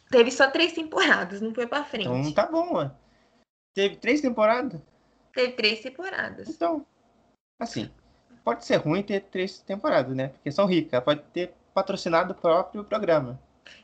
Teve 0.10 0.32
só 0.32 0.50
três 0.50 0.72
temporadas, 0.72 1.42
não 1.42 1.54
foi 1.54 1.68
pra 1.68 1.84
frente. 1.84 2.08
Então 2.08 2.32
tá 2.32 2.48
bom, 2.48 2.74
mano. 2.74 2.96
Teve 3.74 3.98
três 3.98 4.22
temporadas? 4.22 4.82
Teve 5.34 5.52
três 5.54 5.82
temporadas. 5.82 6.48
Então, 6.48 6.86
assim, 7.60 7.92
pode 8.44 8.66
ser 8.66 8.78
ruim 8.78 9.04
ter 9.04 9.22
três 9.22 9.60
temporadas, 9.60 10.16
né? 10.16 10.30
Porque 10.30 10.52
são 10.52 10.66
ricas, 10.66 11.04
pode 11.04 11.22
ter 11.34 11.54
patrocinado 11.74 12.32
o 12.32 12.36
próprio 12.36 12.84
programa. 12.84 13.40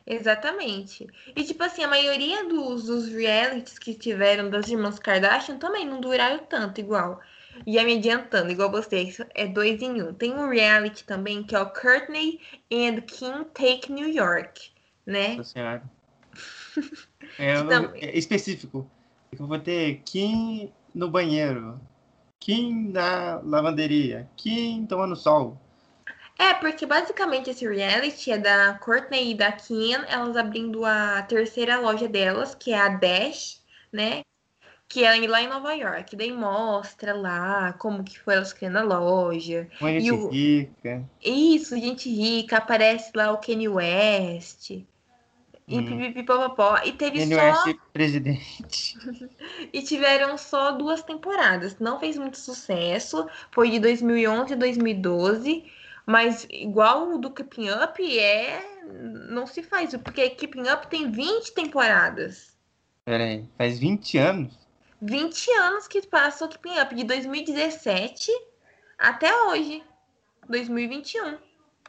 Exatamente. 0.06 1.06
E 1.34 1.44
tipo 1.44 1.62
assim, 1.62 1.82
a 1.82 1.88
maioria 1.88 2.48
dos, 2.48 2.84
dos 2.84 3.08
realities 3.08 3.78
que 3.78 3.94
tiveram 3.94 4.48
das 4.50 4.68
irmãs 4.68 4.98
Kardashian 4.98 5.58
também 5.58 5.86
não 5.86 6.00
duraram 6.00 6.38
tanto 6.44 6.80
igual. 6.80 7.20
E 7.66 7.82
me 7.82 7.96
adiantando, 7.96 8.50
igual 8.50 8.70
vocês, 8.70 9.18
é 9.34 9.46
dois 9.46 9.80
em 9.80 10.02
um. 10.02 10.12
Tem 10.12 10.34
um 10.34 10.48
reality 10.48 11.04
também 11.04 11.42
que 11.42 11.54
é 11.54 11.60
o 11.60 11.70
Courtney 11.70 12.40
and 12.70 13.00
Kim 13.02 13.44
Take 13.54 13.90
New 13.90 14.08
York, 14.08 14.70
né? 15.06 15.36
Nossa 15.36 15.50
senhora. 15.50 15.82
é, 17.38 17.58
então, 17.58 17.92
é 17.94 18.18
específico. 18.18 18.88
Eu 19.38 19.46
vou 19.46 19.58
ter 19.58 20.02
Kim 20.04 20.70
no 20.94 21.10
banheiro. 21.10 21.80
Kim 22.38 22.90
na 22.92 23.40
lavanderia, 23.42 24.28
Kim 24.36 24.86
tomando 24.86 25.16
sol. 25.16 25.60
É, 26.38 26.52
porque 26.54 26.84
basicamente 26.84 27.50
esse 27.50 27.66
reality 27.66 28.30
é 28.30 28.38
da 28.38 28.74
Courtney 28.74 29.30
e 29.30 29.34
da 29.34 29.52
Kim, 29.52 29.94
elas 30.08 30.36
abrindo 30.36 30.84
a 30.84 31.22
terceira 31.22 31.78
loja 31.80 32.06
delas, 32.06 32.54
que 32.54 32.72
é 32.72 32.78
a 32.78 32.88
Dash, 32.88 33.62
né? 33.90 34.22
Que 34.88 35.02
é 35.02 35.28
lá 35.28 35.42
em 35.42 35.48
Nova 35.48 35.72
York. 35.72 36.14
Daí 36.14 36.32
mostra 36.32 37.14
lá 37.14 37.72
como 37.74 38.04
que 38.04 38.20
foi 38.20 38.34
elas 38.34 38.52
criando 38.52 38.76
a 38.76 38.82
loja. 38.82 39.66
Uma 39.80 39.90
gente 39.92 40.12
o... 40.12 40.28
rica. 40.28 41.04
Isso, 41.24 41.76
gente 41.76 42.08
rica. 42.08 42.58
Aparece 42.58 43.10
lá 43.14 43.32
o 43.32 43.38
Kanye 43.38 43.68
West. 43.68 44.70
E 45.68 45.78
hum. 45.78 45.84
pipipipopopó. 45.84 46.78
E 46.84 46.92
teve 46.92 47.26
NUS 47.26 47.56
só. 47.56 47.74
presidente. 47.92 48.96
e 49.72 49.82
tiveram 49.82 50.38
só 50.38 50.70
duas 50.70 51.02
temporadas. 51.02 51.80
Não 51.80 51.98
fez 51.98 52.16
muito 52.16 52.38
sucesso. 52.38 53.26
Foi 53.50 53.70
de 53.70 53.80
2011 53.80 54.52
e 54.52 54.56
2012. 54.56 55.64
Mas 56.06 56.46
igual 56.48 57.14
o 57.14 57.18
do 57.18 57.32
Keeping 57.32 57.68
Up 57.70 58.18
é. 58.18 58.64
Não 59.28 59.46
se 59.46 59.62
faz. 59.62 59.94
Porque 59.96 60.30
Keeping 60.30 60.68
Up 60.70 60.86
tem 60.86 61.10
20 61.10 61.52
temporadas. 61.52 62.56
Peraí, 63.04 63.48
faz 63.58 63.78
20 63.80 64.16
anos? 64.18 64.58
20 65.02 65.50
anos 65.50 65.88
que 65.88 66.06
passa 66.06 66.44
o 66.44 66.48
Keeping 66.48 66.78
Up. 66.78 66.94
De 66.94 67.02
2017 67.02 68.30
até 68.96 69.34
hoje. 69.46 69.82
2021. 70.48 71.38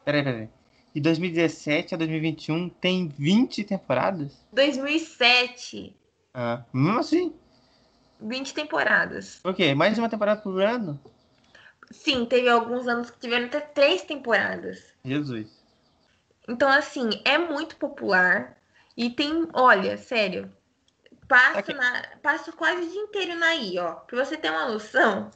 Peraí, 0.04 0.24
peraí. 0.24 0.50
De 0.96 1.02
2017 1.02 1.94
a 1.94 1.98
2021 1.98 2.70
tem 2.70 3.08
20 3.08 3.64
temporadas? 3.66 4.44
2007. 4.52 5.96
Ah, 6.34 6.64
mesmo 6.74 7.00
assim? 7.00 7.36
20 8.20 8.54
temporadas. 8.54 9.40
Por 9.44 9.54
quê? 9.54 9.76
Mais 9.76 9.98
uma 10.00 10.10
temporada 10.10 10.42
por 10.42 10.60
ano? 10.60 11.00
Sim, 11.92 12.26
teve 12.26 12.50
alguns 12.50 12.88
anos 12.88 13.10
que 13.10 13.20
tiveram 13.20 13.46
até 13.46 13.60
três 13.60 14.02
temporadas. 14.04 14.94
Jesus. 15.04 15.64
Então, 16.48 16.70
assim, 16.70 17.10
é 17.26 17.38
muito 17.38 17.76
popular. 17.78 18.58
E 18.96 19.10
tem, 19.10 19.48
olha, 19.54 19.98
sério, 19.98 20.52
passa, 21.28 21.60
okay. 21.60 21.76
na, 21.76 22.04
passa 22.22 22.52
quase 22.52 22.82
o 22.82 22.90
dia 22.90 23.02
inteiro 23.02 23.36
naí, 23.36 23.78
ó. 23.78 23.94
Pra 23.94 24.26
você 24.26 24.38
ter 24.38 24.50
uma 24.50 24.70
noção. 24.70 25.30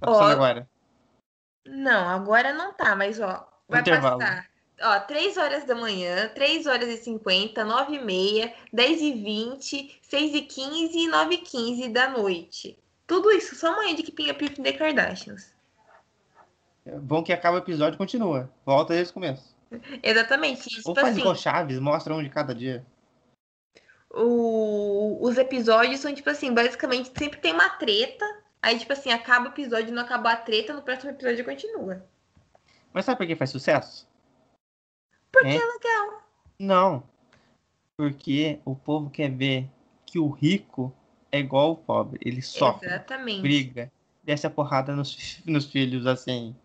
Tá 0.00 0.10
ó, 0.10 0.22
agora? 0.22 0.68
Não, 1.66 2.08
agora 2.08 2.52
não 2.52 2.72
tá, 2.72 2.94
mas 2.94 3.20
ó, 3.20 3.48
vai 3.68 3.80
Intervalo. 3.80 4.18
passar 4.18 4.48
ó, 4.82 5.00
3 5.00 5.36
horas 5.36 5.64
da 5.64 5.74
manhã, 5.74 6.28
3 6.34 6.66
horas 6.66 6.88
e 6.88 6.96
50, 6.96 7.64
9 7.64 7.94
e 7.94 8.04
meia, 8.04 8.54
10 8.72 9.00
e 9.00 9.12
20, 9.12 10.00
6 10.02 10.34
e 10.34 10.42
15 10.42 10.98
e 10.98 11.08
9 11.08 11.34
e 11.34 11.38
15 11.38 11.88
da 11.88 12.10
noite. 12.10 12.78
Tudo 13.06 13.30
isso 13.30 13.54
só 13.56 13.72
amanhã 13.72 13.94
de 13.94 14.02
Keeping 14.02 14.30
Up 14.30 14.44
with 14.44 14.62
the 14.62 14.72
Kardashians. 14.72 15.54
É 16.88 16.98
bom 16.98 17.22
que 17.22 17.32
acaba 17.34 17.56
o 17.56 17.60
episódio 17.60 17.96
e 17.96 17.98
continua. 17.98 18.50
Volta 18.64 18.94
desde 18.94 19.10
o 19.10 19.14
começo. 19.14 19.54
Exatamente. 20.02 20.62
Ou 20.86 20.94
tipo 20.94 20.94
faz 20.94 21.08
assim, 21.08 21.20
igual 21.20 21.36
Chaves, 21.36 21.78
mostra 21.78 22.14
um 22.14 22.22
de 22.22 22.30
cada 22.30 22.54
dia. 22.54 22.84
O... 24.10 25.18
Os 25.20 25.36
episódios 25.36 26.00
são, 26.00 26.14
tipo 26.14 26.30
assim, 26.30 26.54
basicamente 26.54 27.12
sempre 27.16 27.38
tem 27.40 27.52
uma 27.52 27.68
treta. 27.68 28.24
Aí, 28.62 28.78
tipo 28.78 28.92
assim, 28.92 29.10
acaba 29.10 29.46
o 29.46 29.52
episódio, 29.52 29.94
não 29.94 30.02
acaba 30.02 30.32
a 30.32 30.36
treta, 30.36 30.72
no 30.72 30.80
próximo 30.80 31.10
episódio 31.10 31.44
continua. 31.44 32.02
Mas 32.92 33.04
sabe 33.04 33.18
por 33.18 33.26
que 33.26 33.36
faz 33.36 33.50
sucesso? 33.50 34.08
Porque 35.30 35.48
é, 35.48 35.56
é 35.56 35.64
legal. 35.64 36.22
Não. 36.58 37.02
Porque 37.98 38.60
o 38.64 38.74
povo 38.74 39.10
quer 39.10 39.30
ver 39.30 39.68
que 40.06 40.18
o 40.18 40.28
rico 40.28 40.92
é 41.30 41.38
igual 41.38 41.72
o 41.72 41.76
pobre. 41.76 42.18
Ele 42.24 42.40
sofre, 42.40 42.88
Exatamente. 42.88 43.42
briga, 43.42 43.92
desce 44.24 44.46
a 44.46 44.50
porrada 44.50 44.96
nos, 44.96 45.42
nos 45.44 45.66
filhos, 45.66 46.06
assim. 46.06 46.56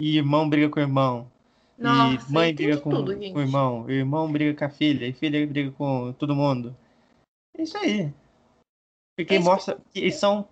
E 0.00 0.18
irmão 0.18 0.48
briga 0.48 0.68
com 0.68 0.78
o 0.78 0.82
irmão. 0.82 1.32
Nossa, 1.78 2.28
e 2.28 2.32
mãe 2.32 2.54
briga 2.54 2.80
com, 2.80 2.90
tudo, 2.90 3.14
com 3.14 3.38
o 3.38 3.40
irmão. 3.40 3.84
O 3.84 3.90
irmão 3.90 4.30
briga 4.30 4.58
com 4.58 4.64
a 4.64 4.70
filha. 4.70 5.06
E 5.06 5.12
filha 5.12 5.46
briga 5.46 5.70
com 5.72 6.12
todo 6.14 6.34
mundo. 6.34 6.76
É 7.56 7.62
isso 7.62 7.76
aí. 7.78 8.12
Porque 9.16 9.34
é 9.34 9.38
mostra 9.38 9.80
que 9.92 10.00
eles 10.00 10.16
são, 10.16 10.46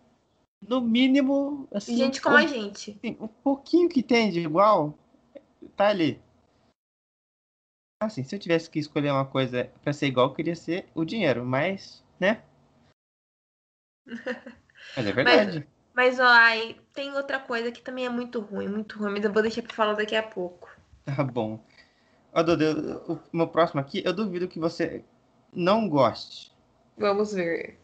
no 0.69 0.81
mínimo, 0.81 1.69
assim. 1.73 1.97
Gente 1.97 2.21
como 2.21 2.37
a 2.37 2.47
gente. 2.47 2.93
Assim, 2.93 3.17
um 3.21 3.29
pouquinho 3.29 3.89
que 3.89 4.03
tem 4.03 4.31
de 4.31 4.41
igual, 4.41 4.99
tá 5.77 5.89
ali. 5.89 6.21
Assim, 8.03 8.25
se 8.25 8.35
eu 8.35 8.39
tivesse 8.39 8.69
que 8.69 8.79
escolher 8.79 9.11
uma 9.11 9.25
coisa 9.25 9.71
para 9.83 9.93
ser 9.93 10.07
igual, 10.07 10.29
eu 10.29 10.35
queria 10.35 10.57
ser 10.57 10.89
o 10.95 11.05
dinheiro, 11.05 11.45
mas, 11.45 12.05
né? 12.19 12.43
mas 14.97 15.07
é 15.07 15.13
verdade. 15.13 15.59
Mas, 15.61 15.74
mas 15.95 16.19
ó, 16.19 16.27
aí 16.27 16.77
tem 16.93 17.13
outra 17.15 17.39
coisa 17.39 17.71
que 17.71 17.81
também 17.81 18.05
é 18.05 18.09
muito 18.09 18.41
ruim, 18.41 18.69
muito 18.69 18.99
ruim, 18.99 19.13
mas 19.13 19.25
eu 19.25 19.33
vou 19.33 19.43
deixar 19.43 19.63
pra 19.63 19.75
falar 19.75 19.95
daqui 19.95 20.17
a 20.17 20.23
pouco. 20.23 20.69
Tá 21.05 21.23
bom. 21.25 21.65
Ó, 22.33 22.43
Dudu, 22.43 23.21
o 23.33 23.37
meu 23.37 23.47
próximo 23.47 23.81
aqui, 23.81 24.03
eu 24.05 24.13
duvido 24.13 24.49
que 24.49 24.59
você 24.59 25.05
não 25.53 25.89
goste. 25.89 26.53
Vamos 26.99 27.33
ver. 27.33 27.79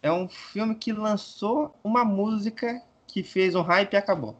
É 0.00 0.12
um 0.12 0.28
filme 0.28 0.76
que 0.76 0.92
lançou 0.92 1.74
uma 1.82 2.04
música 2.04 2.80
que 3.08 3.24
fez 3.24 3.56
um 3.56 3.62
hype 3.62 3.92
e 3.92 3.96
acabou. 3.96 4.36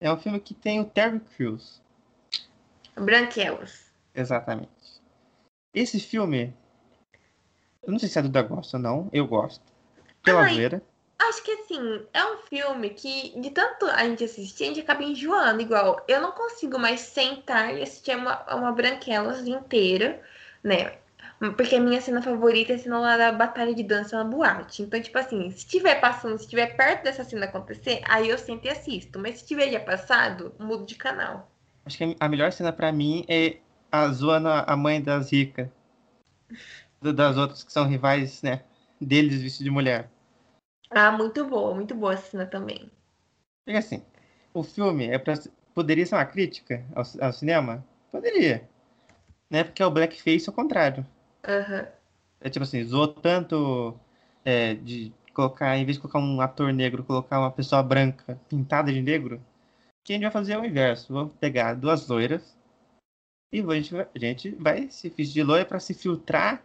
É 0.00 0.12
um 0.12 0.18
filme 0.18 0.40
que 0.40 0.54
tem 0.54 0.80
o 0.80 0.84
Terry 0.84 1.20
Crews. 1.20 1.80
Branquelas. 2.96 3.92
Exatamente. 4.12 4.68
Esse 5.72 6.00
filme, 6.00 6.52
eu 7.84 7.92
não 7.92 7.98
sei 8.00 8.08
se 8.08 8.18
a 8.18 8.22
Duda 8.22 8.42
gosta 8.42 8.76
ou 8.76 8.82
não, 8.82 9.08
eu 9.12 9.26
gosto. 9.26 9.64
Pela 10.24 10.42
Ai. 10.42 10.82
Acho 11.28 11.42
que 11.42 11.50
assim, 11.52 12.06
é 12.12 12.24
um 12.24 12.38
filme 12.38 12.90
que, 12.90 13.38
de 13.40 13.50
tanto 13.50 13.86
a 13.86 14.04
gente 14.04 14.24
assistir, 14.24 14.64
a 14.64 14.66
gente 14.68 14.80
acaba 14.80 15.02
enjoando. 15.02 15.60
Igual, 15.62 16.04
eu 16.08 16.20
não 16.20 16.32
consigo 16.32 16.78
mais 16.78 17.00
sentar 17.00 17.76
e 17.76 17.82
assistir 17.82 18.16
uma, 18.16 18.44
uma 18.54 18.72
Branquelas 18.72 19.46
inteira, 19.46 20.22
né? 20.62 20.98
Porque 21.56 21.76
a 21.76 21.80
minha 21.80 22.00
cena 22.00 22.20
favorita 22.22 22.72
é 22.72 22.76
a 22.76 22.78
cena 22.78 22.98
lá 22.98 23.16
da 23.16 23.30
batalha 23.32 23.74
de 23.74 23.82
dança 23.82 24.16
na 24.16 24.24
boate. 24.24 24.82
Então, 24.82 25.00
tipo 25.00 25.16
assim, 25.18 25.50
se 25.50 25.58
estiver 25.58 26.00
passando, 26.00 26.36
se 26.38 26.44
estiver 26.44 26.76
perto 26.76 27.04
dessa 27.04 27.24
cena 27.24 27.46
acontecer, 27.46 28.00
aí 28.08 28.28
eu 28.28 28.38
sento 28.38 28.66
e 28.66 28.70
assisto. 28.70 29.18
Mas 29.18 29.38
se 29.40 29.46
tiver 29.46 29.70
já 29.70 29.80
passado, 29.80 30.54
mudo 30.58 30.84
de 30.86 30.94
canal. 30.96 31.48
Acho 31.84 31.98
que 31.98 32.16
a 32.20 32.28
melhor 32.28 32.52
cena 32.52 32.72
pra 32.72 32.92
mim 32.92 33.24
é 33.28 33.58
a 33.90 34.08
zoando 34.08 34.48
a 34.48 34.76
mãe 34.76 35.02
ricas. 35.30 35.68
Do- 37.02 37.12
Das 37.12 37.36
outras 37.36 37.62
que 37.64 37.72
são 37.72 37.86
rivais, 37.86 38.42
né? 38.42 38.62
Deles 39.00 39.40
vestidos 39.40 39.64
de 39.64 39.70
mulher. 39.70 40.08
Ah, 40.90 41.12
muito 41.12 41.44
boa, 41.44 41.74
muito 41.74 41.94
boa 41.94 42.14
essa 42.14 42.30
cena 42.30 42.46
também. 42.46 42.90
Porque 43.64 43.76
assim, 43.76 44.02
o 44.54 44.62
filme 44.62 45.08
é 45.08 45.18
pra, 45.18 45.34
poderia 45.74 46.06
ser 46.06 46.14
uma 46.14 46.24
crítica 46.24 46.84
ao, 46.94 47.04
ao 47.20 47.32
cinema? 47.32 47.84
Poderia. 48.10 48.68
Né? 49.50 49.64
Porque 49.64 49.82
é 49.82 49.86
o 49.86 49.90
blackface 49.90 50.48
ao 50.48 50.54
contrário. 50.54 51.06
Aham. 51.46 51.86
É 52.40 52.48
tipo 52.48 52.62
assim, 52.62 52.82
zoou 52.84 53.08
tanto 53.08 53.98
é, 54.44 54.74
de 54.74 55.12
colocar, 55.34 55.76
em 55.76 55.84
vez 55.84 55.96
de 55.96 56.00
colocar 56.00 56.18
um 56.18 56.40
ator 56.40 56.72
negro, 56.72 57.04
colocar 57.04 57.38
uma 57.38 57.50
pessoa 57.50 57.82
branca 57.82 58.38
pintada 58.48 58.92
de 58.92 59.02
negro, 59.02 59.40
que 60.04 60.12
a 60.12 60.16
gente 60.16 60.22
vai 60.22 60.32
fazer 60.32 60.56
o 60.56 60.64
inverso. 60.64 61.12
Vamos 61.12 61.34
pegar 61.34 61.74
duas 61.74 62.08
loiras 62.08 62.56
e 63.52 63.60
a 63.60 63.74
gente 63.74 63.92
vai, 63.92 64.08
a 64.14 64.18
gente 64.18 64.50
vai 64.50 64.90
se 64.90 65.10
fingir 65.10 65.34
de 65.34 65.42
loira 65.42 65.64
para 65.64 65.80
se 65.80 65.94
filtrar 65.94 66.62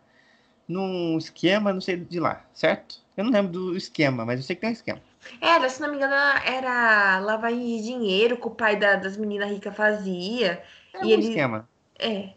num 0.68 1.18
esquema, 1.18 1.74
não 1.74 1.82
sei 1.82 1.98
de 1.98 2.20
lá, 2.20 2.46
certo? 2.54 3.02
Eu 3.16 3.24
não 3.26 3.32
lembro 3.32 3.52
do 3.52 3.78
esquema, 3.78 4.26
mas 4.26 4.40
eu 4.40 4.46
sei 4.46 4.56
que 4.56 4.62
tem 4.62 4.70
um 4.72 4.74
esquema. 4.74 5.02
Era, 5.40 5.70
se 5.70 5.82
não 5.82 5.90
me 5.90 5.96
engano, 5.98 6.14
era 6.46 7.20
lavagem 7.20 7.60
de 7.78 7.84
dinheiro 7.84 8.38
que 8.38 8.48
o 8.48 8.52
pai 8.52 8.76
da- 8.76 8.96
das 8.96 9.16
meninas 9.18 9.50
ricas 9.50 9.76
fazia. 9.76 10.64
É 10.94 11.00
E 11.02 11.06
um 11.06 11.10
ele- 11.10 11.28
esquema. 11.30 11.68
É. 12.00 12.34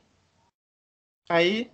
Aí 1.28 1.70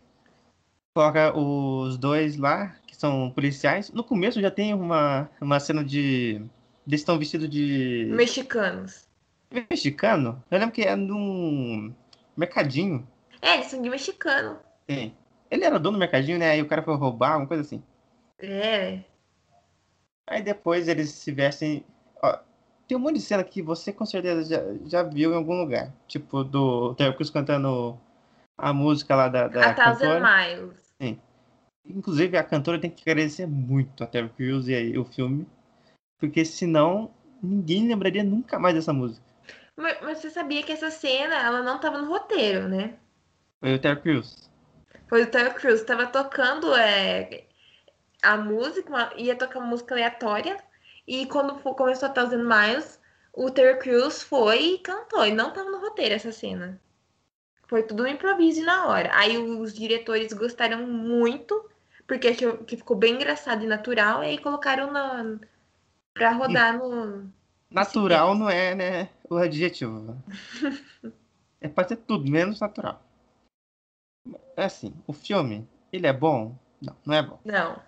coloca 0.95 1.37
os 1.37 1.99
dois 1.99 2.37
lá, 2.37 2.77
que 2.87 2.97
são 2.97 3.31
policiais. 3.31 3.91
No 3.91 4.05
começo 4.05 4.41
já 4.41 4.51
tem 4.51 4.73
uma, 4.75 5.29
uma 5.41 5.61
cena 5.61 5.85
de. 5.85 6.41
Eles 6.87 7.01
estão 7.01 7.19
vestidos 7.19 7.49
de. 7.49 8.07
Mexicanos. 8.11 9.07
mexicano. 9.71 10.43
Eu 10.51 10.59
lembro 10.59 10.75
que 10.75 10.83
é 10.83 10.97
num 10.97 11.93
mercadinho. 12.37 13.07
É, 13.43 13.55
eles 13.55 13.67
são 13.67 13.83
de 13.83 13.91
mexicano. 13.91 14.59
Sim. 14.88 15.12
Ele 15.53 15.67
era 15.67 15.79
dono 15.79 15.99
do 15.99 16.01
mercadinho, 16.01 16.38
né? 16.38 16.53
Aí 16.53 16.62
o 16.62 16.67
cara 16.67 16.83
foi 16.83 16.97
roubar, 16.97 17.37
uma 17.37 17.47
coisa 17.47 17.62
assim. 17.62 17.83
É. 18.38 19.01
Aí 20.27 20.43
depois 20.43 20.88
eles 20.88 21.11
se 21.11 21.31
vestem. 21.31 21.85
Ó, 22.23 22.38
tem 22.88 22.97
um 22.97 23.01
monte 23.01 23.17
de 23.17 23.21
cena 23.21 23.45
que 23.45 23.61
você 23.61 23.93
com 23.93 24.07
certeza 24.07 24.49
já, 24.49 24.62
já 24.87 25.03
viu 25.03 25.31
em 25.31 25.37
algum 25.37 25.61
lugar. 25.61 25.93
Tipo, 26.09 26.43
do 26.43 26.95
Terry 26.95 27.15
Crews 27.15 27.29
cantando 27.29 28.01
a 28.57 28.73
música 28.73 29.15
lá 29.15 29.29
da, 29.29 29.47
da 29.47 29.71
A 29.71 29.75
Thousand 29.75 29.99
cantora. 29.99 30.47
Miles. 30.47 30.83
Inclusive, 31.85 32.38
a 32.38 32.45
cantora 32.45 32.81
tem 32.81 32.91
que 32.91 33.03
agradecer 33.03 33.45
muito 33.45 34.03
a 34.03 34.07
Terry 34.07 34.31
Crews 34.31 34.69
e 34.69 34.75
aí 34.75 34.97
o 34.97 35.05
filme. 35.05 35.47
Porque 36.19 36.47
senão, 36.47 37.11
ninguém 37.43 37.88
lembraria 37.88 38.25
nunca 38.25 38.59
mais 38.59 38.75
dessa 38.75 38.93
música. 38.93 39.27
Mas, 39.77 40.01
mas 40.01 40.19
você 40.19 40.31
sabia 40.31 40.62
que 40.62 40.73
essa 40.73 40.91
cena, 40.91 41.35
ela 41.35 41.62
não 41.62 41.79
tava 41.79 42.01
no 42.01 42.09
roteiro, 42.09 42.69
né? 42.69 42.95
Foi 43.61 43.75
o 43.75 43.79
Terry 43.79 44.01
Crews. 44.01 44.52
Foi 45.12 45.25
o 45.25 45.31
Terry 45.31 45.53
Crews. 45.53 45.83
Tava 45.83 46.07
tocando 46.07 46.75
é, 46.75 47.44
a 48.22 48.35
música, 48.38 48.88
uma- 48.88 49.12
ia 49.18 49.37
tocar 49.37 49.59
uma 49.59 49.68
música 49.68 49.94
aleatória. 49.94 50.57
E 51.07 51.27
quando 51.27 51.57
começou 51.75 52.09
a 52.09 52.12
Thousand 52.12 52.42
Miles, 52.42 52.98
o 53.31 53.51
Terry 53.51 53.79
Crews 53.79 54.22
foi 54.22 54.62
e 54.62 54.79
cantou. 54.79 55.27
E 55.27 55.31
não 55.31 55.53
tava 55.53 55.68
no 55.68 55.81
roteiro 55.81 56.14
essa 56.14 56.33
cena. 56.33 56.81
Foi 57.68 57.83
tudo 57.83 58.05
um 58.05 58.07
improviso 58.07 58.61
e 58.61 58.64
na 58.64 58.87
hora. 58.87 59.11
Aí 59.12 59.37
os 59.37 59.75
diretores 59.75 60.33
gostaram 60.33 60.87
muito, 60.87 61.62
porque 62.07 62.29
achou 62.29 62.57
que 62.64 62.79
ficou 62.79 62.96
bem 62.96 63.16
engraçado 63.16 63.62
e 63.62 63.66
natural. 63.66 64.25
E 64.25 64.29
aí 64.29 64.38
colocaram 64.38 64.90
na, 64.90 65.37
pra 66.14 66.33
rodar 66.33 66.79
no. 66.79 67.31
Natural 67.70 68.35
não 68.35 68.48
é, 68.48 68.75
né? 68.75 69.11
O 69.29 69.37
adjetivo. 69.37 70.16
É 71.61 71.68
pra 71.68 71.87
ser 71.87 71.94
tudo, 71.94 72.29
menos 72.29 72.59
natural. 72.59 73.01
É 74.57 74.65
assim, 74.65 74.95
o 75.07 75.12
filme, 75.12 75.67
ele 75.93 76.07
é 76.07 76.12
bom? 76.12 76.57
Não, 76.81 76.97
não 77.07 77.15
é 77.15 77.23
bom. 77.23 77.38
Não. 77.45 77.83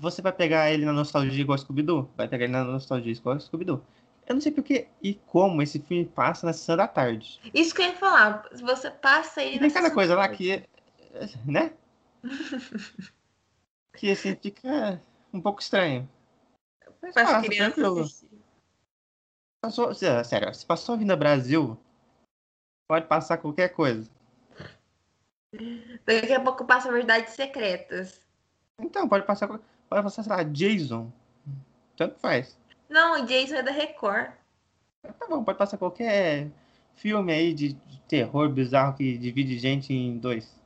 Você 0.00 0.22
vai 0.22 0.32
pegar 0.32 0.70
ele 0.70 0.84
na 0.84 0.92
nostalgia 0.92 1.40
igual 1.40 1.58
Scooby-Doo? 1.58 2.10
Vai 2.16 2.28
pegar 2.28 2.44
ele 2.44 2.52
na 2.52 2.64
nostalgia 2.64 3.12
igual 3.12 3.38
Scooby-Doo. 3.40 3.82
Eu 4.26 4.34
não 4.34 4.40
sei 4.40 4.52
porque 4.52 4.88
e 5.02 5.14
como 5.14 5.62
esse 5.62 5.80
filme 5.80 6.04
passa 6.04 6.46
na 6.46 6.52
sessão 6.52 6.76
da 6.76 6.86
tarde. 6.86 7.40
Isso 7.54 7.74
que 7.74 7.82
eu 7.82 7.86
ia 7.86 7.96
falar. 7.96 8.46
Você 8.60 8.90
passa 8.90 9.42
ele 9.42 9.56
E 9.56 9.60
tem 9.60 9.70
cada 9.70 9.90
coisa 9.90 10.14
lá 10.14 10.28
que, 10.28 10.62
né? 11.46 11.72
que 13.96 14.10
assim 14.10 14.36
fica 14.36 15.02
um 15.32 15.40
pouco 15.40 15.60
estranho. 15.60 16.08
Mas 17.02 17.14
Para 17.14 17.22
as 17.22 17.30
passa, 17.46 17.48
tranquilo. 17.56 18.06
Passou, 19.60 19.94
sé- 19.94 20.22
sério, 20.24 20.54
se 20.54 20.64
passou 20.64 20.96
vindo 20.96 21.16
Brasil, 21.16 21.76
pode 22.88 23.06
passar 23.06 23.38
qualquer 23.38 23.70
coisa. 23.70 24.08
Daqui 26.04 26.32
a 26.32 26.40
pouco 26.40 26.64
passa 26.64 26.92
verdades 26.92 27.34
secretas. 27.34 28.20
Então, 28.78 29.08
pode 29.08 29.26
passar, 29.26 29.48
pode 29.48 30.02
passar, 30.02 30.22
sei 30.22 30.32
lá, 30.32 30.42
Jason. 30.42 31.10
Tanto 31.96 32.18
faz. 32.18 32.58
Não, 32.88 33.22
o 33.22 33.26
Jason 33.26 33.56
é 33.56 33.62
da 33.62 33.70
Record. 33.70 34.30
Tá 35.02 35.26
bom, 35.28 35.42
pode 35.42 35.58
passar 35.58 35.78
qualquer 35.78 36.48
filme 36.94 37.32
aí 37.32 37.54
de, 37.54 37.72
de 37.72 38.00
terror 38.02 38.48
bizarro 38.48 38.96
que 38.96 39.16
divide 39.16 39.58
gente 39.58 39.92
em 39.92 40.18
dois. 40.18 40.58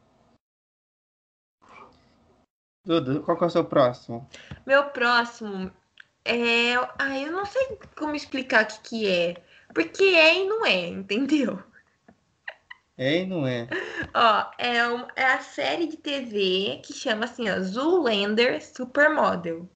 Duda, 2.84 3.20
qual 3.20 3.36
que 3.36 3.44
é 3.44 3.46
o 3.46 3.50
seu 3.50 3.64
próximo? 3.64 4.28
Meu 4.66 4.84
próximo 4.90 5.70
é. 6.24 6.74
Ah, 6.98 7.18
eu 7.18 7.30
não 7.30 7.46
sei 7.46 7.78
como 7.96 8.16
explicar 8.16 8.64
o 8.64 8.66
que, 8.66 8.80
que 8.82 9.08
é. 9.08 9.42
Porque 9.72 10.02
é 10.02 10.42
e 10.42 10.48
não 10.48 10.66
é, 10.66 10.88
entendeu? 10.88 11.62
É 12.96 13.20
e 13.22 13.26
não 13.26 13.46
é? 13.46 13.68
Ó, 14.14 14.50
é, 14.58 14.86
um- 14.88 15.06
é 15.16 15.24
a 15.24 15.40
série 15.40 15.86
de 15.86 15.96
TV 15.96 16.80
que 16.84 16.92
chama 16.92 17.24
assim, 17.24 17.48
ó, 17.48 17.58
Zoolander 17.60 18.62
Supermodel. 18.64 19.68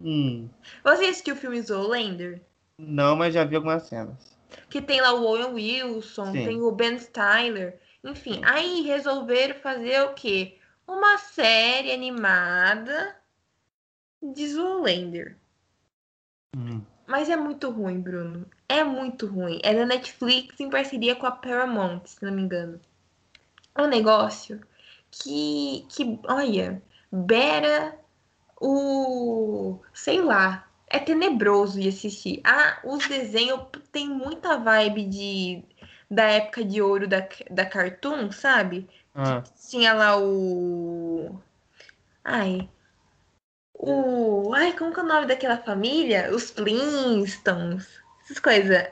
Hum, 0.00 0.50
Você 0.82 1.04
assistiu 1.06 1.34
o 1.34 1.38
filme 1.38 1.60
Zoolander? 1.62 2.42
não, 2.78 3.16
mas 3.16 3.32
já 3.32 3.44
vi 3.44 3.56
algumas 3.56 3.84
cenas. 3.84 4.36
Que 4.68 4.82
tem 4.82 5.00
lá 5.00 5.12
o 5.14 5.24
Owen 5.24 5.54
Wilson, 5.54 6.26
Sim. 6.32 6.44
tem 6.44 6.60
o 6.62 6.70
Ben 6.72 6.98
Stiller. 6.98 7.80
Enfim, 8.02 8.40
aí 8.44 8.82
resolveram 8.82 9.54
fazer 9.60 10.02
o 10.02 10.14
quê? 10.14 10.58
Uma 10.86 11.16
série 11.18 11.90
animada 11.92 13.16
de 14.22 14.46
Zoolander. 14.48 15.38
Hum. 16.54 16.82
Mas 17.06 17.28
é 17.28 17.36
muito 17.36 17.70
ruim, 17.70 18.00
Bruno. 18.00 18.46
É 18.68 18.82
muito 18.82 19.26
ruim. 19.26 19.60
É 19.62 19.74
da 19.74 19.84
Netflix 19.84 20.58
em 20.60 20.70
parceria 20.70 21.14
com 21.14 21.26
a 21.26 21.30
Paramount, 21.30 22.02
se 22.06 22.24
não 22.24 22.32
me 22.32 22.42
engano. 22.42 22.80
É 23.74 23.82
um 23.82 23.88
negócio 23.88 24.60
que, 25.10 25.86
que 25.88 26.18
olha, 26.26 26.82
beira 27.12 27.98
o. 28.60 29.80
sei 29.92 30.20
lá. 30.20 30.68
É 30.88 30.98
tenebroso 30.98 31.80
de 31.80 31.88
assistir. 31.88 32.40
Ah, 32.44 32.78
os 32.84 33.08
desenhos 33.08 33.60
tem 33.90 34.08
muita 34.08 34.56
vibe 34.58 35.04
de 35.06 35.64
da 36.10 36.24
época 36.24 36.64
de 36.64 36.80
ouro 36.80 37.08
da, 37.08 37.26
da 37.50 37.66
Cartoon, 37.66 38.30
sabe? 38.30 38.88
Ah, 39.14 39.42
Tinha 39.68 39.92
lá 39.92 40.16
o. 40.18 41.40
Ai. 42.24 42.68
O. 43.90 44.54
Ai, 44.54 44.72
como 44.76 44.92
que 44.92 45.00
é 45.00 45.02
o 45.02 45.06
nome 45.06 45.26
daquela 45.26 45.58
família? 45.58 46.30
Os 46.34 46.50
Flintstones. 46.50 47.86
Essas 48.24 48.38
coisas. 48.38 48.88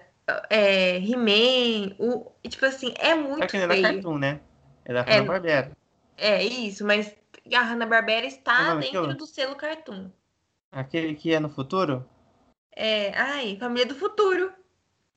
É. 0.51 0.99
He-Man. 0.99 1.95
O... 1.99 2.31
Tipo 2.49 2.67
assim, 2.67 2.95
é 2.99 3.15
muito 3.15 3.43
é 3.45 3.47
que 3.47 3.59
não 3.59 3.73
é. 3.75 3.83
Cartoon, 3.83 4.19
né? 4.19 4.41
É 4.85 4.93
da 4.93 5.01
É. 5.01 5.15
Hanna-Barbera. 5.19 5.73
É 6.17 6.43
isso, 6.45 6.85
mas 6.85 7.15
a 7.53 7.61
Hanna-Barbera 7.63 8.27
está 8.27 8.71
nome 8.71 8.83
dentro 8.83 9.01
daquilo? 9.03 9.19
do 9.19 9.27
selo 9.27 9.57
Cartoon. 9.57 10.11
Aquele 10.71 11.15
que 11.15 11.33
é 11.35 11.41
no 11.41 11.49
futuro? 11.51 12.05
É. 12.75 13.13
Ai, 13.15 13.57
Família 13.59 13.87
do 13.87 13.95
Futuro. 13.95 14.53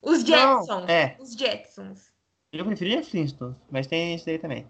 Os 0.02 0.22
Não, 0.24 0.60
Jetsons. 0.60 0.88
é. 0.88 1.16
Os 1.18 1.34
Jetsons. 1.34 2.12
Eu 2.52 2.64
preferia 2.64 3.02
Flintstones, 3.02 3.56
mas 3.70 3.86
tem 3.86 4.14
esse 4.14 4.26
daí 4.26 4.38
também. 4.38 4.66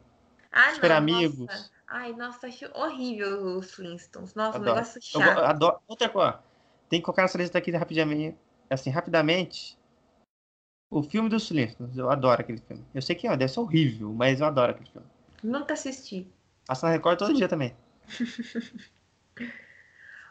Ah, 0.53 0.73
Super 0.75 0.91
não, 0.91 0.97
Amigos. 0.97 1.39
nossa. 1.39 1.71
Ai, 1.89 2.13
nossa, 2.15 2.47
acho 2.49 2.67
horrível 2.75 3.57
os 3.59 3.73
Flintstones. 3.73 4.35
Nossa, 4.35 4.59
um 4.59 4.63
Adoro. 4.63 4.75
negócio 4.77 5.01
Eu 5.15 5.21
go- 5.21 5.27
chato. 5.27 5.39
adoro. 5.45 5.81
Outra 5.87 6.09
coisa, 6.09 6.41
tem 6.89 7.01
que 7.01 7.05
colocar 7.05 7.23
nessa 7.23 7.39
lista 7.39 7.59
aqui 7.59 7.71
rapidamente, 7.71 8.37
assim, 8.69 8.91
rapidamente. 8.91 9.79
O 10.91 11.03
filme 11.03 11.29
dos 11.29 11.47
Flintstones, 11.49 11.97
eu 11.97 12.11
adoro 12.11 12.41
aquele 12.41 12.59
filme. 12.59 12.85
Eu 12.95 13.03
sei 13.03 13.15
que 13.17 13.29
ó, 13.29 13.37
deve 13.37 13.53
ser 13.53 13.61
horrível, 13.61 14.13
mas 14.13 14.41
eu 14.41 14.47
adoro 14.47 14.73
aquele 14.73 14.89
filme. 14.91 15.07
Nunca 15.43 15.75
assisti. 15.75 16.27
Passa 16.67 16.87
na 16.87 16.93
Record 16.93 17.19
todo 17.19 17.35
dia 17.35 17.49
também. 17.49 17.75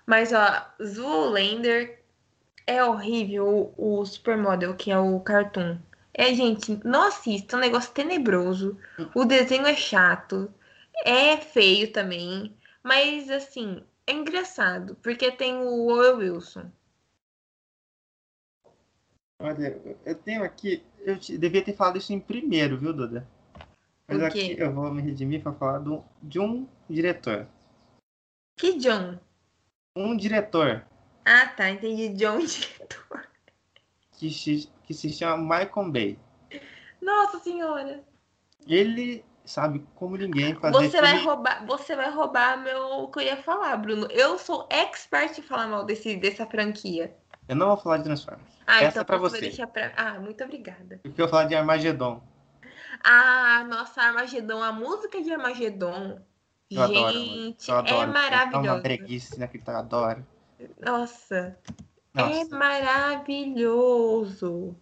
Mas, 0.06 0.32
ó, 0.34 0.66
Zoolander 0.84 2.04
é 2.68 2.84
horrível 2.84 3.74
o, 3.78 4.00
o 4.02 4.06
Supermodel, 4.06 4.76
que 4.76 4.92
é 4.92 5.00
o 5.00 5.20
cartoon. 5.20 5.78
É, 6.14 6.34
gente, 6.34 6.80
não 6.86 7.08
assista, 7.08 7.56
é 7.56 7.58
um 7.58 7.62
negócio 7.62 7.92
tenebroso. 7.92 8.78
O 9.16 9.26
desenho 9.26 9.66
é 9.66 9.76
chato, 9.76 10.54
é 11.04 11.38
feio 11.38 11.92
também, 11.92 12.56
mas 12.84 13.30
assim, 13.30 13.84
é 14.08 14.14
engraçado, 14.14 14.96
porque 15.02 15.32
tem 15.32 15.56
o 15.58 15.88
Owen 15.88 16.16
Wilson. 16.32 16.72
Olha, 19.40 19.80
eu 20.06 20.16
tenho 20.16 20.44
aqui. 20.44 20.84
Eu 21.00 21.20
te- 21.20 21.38
devia 21.38 21.64
ter 21.64 21.74
falado 21.76 21.98
isso 21.98 22.14
em 22.14 22.20
primeiro, 22.20 22.78
viu, 22.78 22.94
Duda? 22.94 23.28
Mas 24.08 24.22
aqui 24.22 24.56
eu 24.58 24.72
vou 24.74 24.92
me 24.92 25.02
redimir 25.02 25.42
para 25.42 25.54
falar 25.54 25.80
do, 25.80 26.04
de 26.22 26.40
um 26.40 26.68
diretor. 26.90 27.48
Que 28.58 28.78
John? 28.78 29.20
Um 29.96 30.16
diretor 30.16 30.86
Ah, 31.26 31.48
tá, 31.48 31.70
entendi. 31.70 32.10
John 32.10 32.40
diretor. 32.46 33.28
que, 34.14 34.30
que 34.84 34.94
se 34.94 35.10
chama 35.12 35.38
Michael 35.60 35.92
Bay. 35.92 36.20
Nossa 37.02 37.40
senhora. 37.40 38.04
Ele 38.68 39.24
sabe 39.46 39.86
como 39.96 40.16
ninguém 40.18 40.56
fazer 40.56 40.78
Você 40.90 41.00
vai 41.02 41.12
filme- 41.12 41.26
roubar, 41.26 41.66
você 41.66 41.96
vai 41.96 42.10
roubar 42.12 42.58
meu 42.58 42.82
o 43.04 43.08
que 43.10 43.20
eu 43.20 43.24
ia 43.24 43.38
falar, 43.38 43.76
Bruno. 43.78 44.08
Eu 44.12 44.38
sou 44.38 44.68
expert 44.70 45.38
em 45.38 45.42
falar 45.42 45.68
mal 45.68 45.84
desse, 45.86 46.16
dessa 46.16 46.46
franquia. 46.46 47.16
Eu 47.48 47.56
não 47.56 47.68
vou 47.68 47.78
falar 47.78 47.98
de 47.98 48.04
Transformers. 48.06 48.44
Ah, 48.66 48.78
Essa 48.84 48.88
então 48.90 49.02
é 49.02 49.06
pra 49.06 49.18
você 49.18 49.52
pra. 49.68 49.92
Ah, 49.96 50.20
muito 50.20 50.44
obrigada. 50.44 51.00
Porque 51.04 51.22
eu 51.22 51.26
vou 51.26 51.32
falar 51.32 51.46
de 51.46 51.56
Armagedon. 51.56 52.22
Ah, 53.04 53.64
nossa, 53.70 54.02
Armagedon, 54.02 54.62
a 54.64 54.72
música 54.72 55.22
de 55.22 55.32
Armagedon. 55.32 56.20
Eu 56.72 56.82
adoro, 56.82 57.14
Gente, 57.14 57.70
Eu 57.70 57.78
adoro. 57.78 58.12
é 58.12 58.14
É 58.52 58.72
uma 58.72 58.78
breguice 58.82 59.36
inacreditável, 59.36 59.80
eu 59.82 59.86
adoro. 59.86 60.26
Nossa, 60.82 61.56
é 62.16 62.22
Nossa, 62.22 62.58
maravilhoso. 63.56 64.76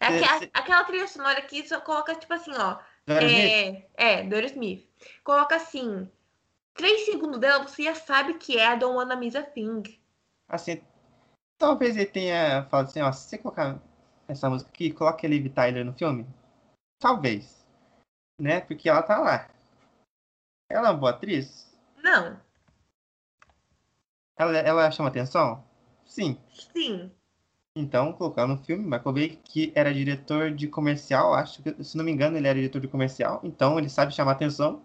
É 0.00 0.06
aquela, 0.06 0.38
cê- 0.38 0.50
aquela 0.54 0.84
trilha 0.84 1.06
sonora 1.08 1.40
que 1.42 1.66
só 1.68 1.80
coloca, 1.80 2.14
tipo 2.14 2.32
assim, 2.32 2.52
ó. 2.56 2.78
Do 3.06 3.12
Aerosmith? 3.12 3.86
É, 3.96 4.20
é, 4.20 4.22
do 4.22 4.34
Aerosmith. 4.34 4.88
Coloca 5.22 5.56
assim. 5.56 6.10
Três 6.74 7.04
segundos 7.04 7.38
dela, 7.38 7.66
você 7.66 7.84
já 7.84 7.94
sabe 7.94 8.34
que 8.34 8.58
é 8.58 8.66
a 8.66 8.74
Don't 8.74 8.96
Wanna 8.96 9.14
Miss 9.14 9.36
a 9.36 9.42
Thing. 9.42 9.82
Assim, 10.48 10.82
talvez 11.56 11.96
ele 11.96 12.06
tenha 12.06 12.64
falado 12.64 12.86
assim, 12.86 13.00
ó, 13.00 13.12
se 13.12 13.28
você 13.28 13.38
colocar 13.38 13.80
essa 14.26 14.50
música 14.50 14.70
aqui, 14.70 14.90
coloque 14.90 15.24
a 15.24 15.28
Liv 15.28 15.48
Tyler 15.50 15.84
no 15.84 15.92
filme. 15.92 16.26
Talvez. 16.98 17.64
Né? 18.40 18.60
Porque 18.60 18.88
ela 18.88 19.02
tá 19.02 19.18
lá. 19.18 19.48
Ela 20.68 20.88
é 20.88 20.90
uma 20.90 20.98
boa 20.98 21.10
atriz? 21.12 21.72
Não, 22.02 22.40
Ela, 24.36 24.58
ela 24.58 24.90
chama 24.90 25.08
atenção? 25.08 25.64
Sim. 26.04 26.38
sim. 26.72 27.10
Então, 27.76 28.12
colocar 28.12 28.46
no 28.46 28.56
filme, 28.56 28.84
Michael 28.84 29.12
Bay, 29.12 29.40
que 29.44 29.72
era 29.74 29.92
diretor 29.92 30.52
de 30.52 30.68
comercial, 30.68 31.34
acho 31.34 31.60
que, 31.60 31.82
se 31.82 31.96
não 31.96 32.04
me 32.04 32.12
engano, 32.12 32.36
ele 32.36 32.46
era 32.46 32.54
diretor 32.54 32.80
de 32.80 32.86
comercial, 32.86 33.40
então 33.42 33.78
ele 33.78 33.88
sabe 33.88 34.14
chamar 34.14 34.32
atenção, 34.32 34.84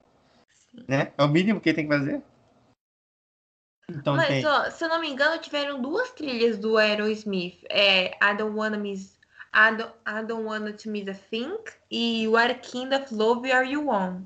né? 0.87 1.13
É 1.15 1.23
o 1.23 1.27
mínimo 1.27 1.61
que 1.61 1.69
ele 1.69 1.75
tem 1.75 1.87
que 1.87 1.95
fazer. 1.95 2.21
Então 3.91 4.15
Mas, 4.15 4.27
tem. 4.27 4.45
ó, 4.45 4.69
se 4.71 4.83
eu 4.83 4.89
não 4.89 4.99
me 4.99 5.09
engano, 5.09 5.39
tiveram 5.39 5.81
duas 5.81 6.11
trilhas 6.11 6.57
do 6.57 6.77
Aerosmith. 6.77 7.63
É 7.69 8.11
I 8.23 8.35
Don't 8.37 8.55
Wanna 8.55 8.77
Miss. 8.77 9.19
I 9.53 9.75
don't, 9.75 9.93
I 10.05 10.23
don't 10.23 10.45
Wanna 10.45 10.73
to 10.73 10.89
Miss 10.89 11.07
a 11.07 11.13
Thing 11.13 11.57
e 11.89 12.27
What 12.27 12.59
Kind 12.69 12.93
of 12.93 13.13
Love 13.13 13.51
Are 13.51 13.67
You 13.67 13.89
On? 13.89 14.21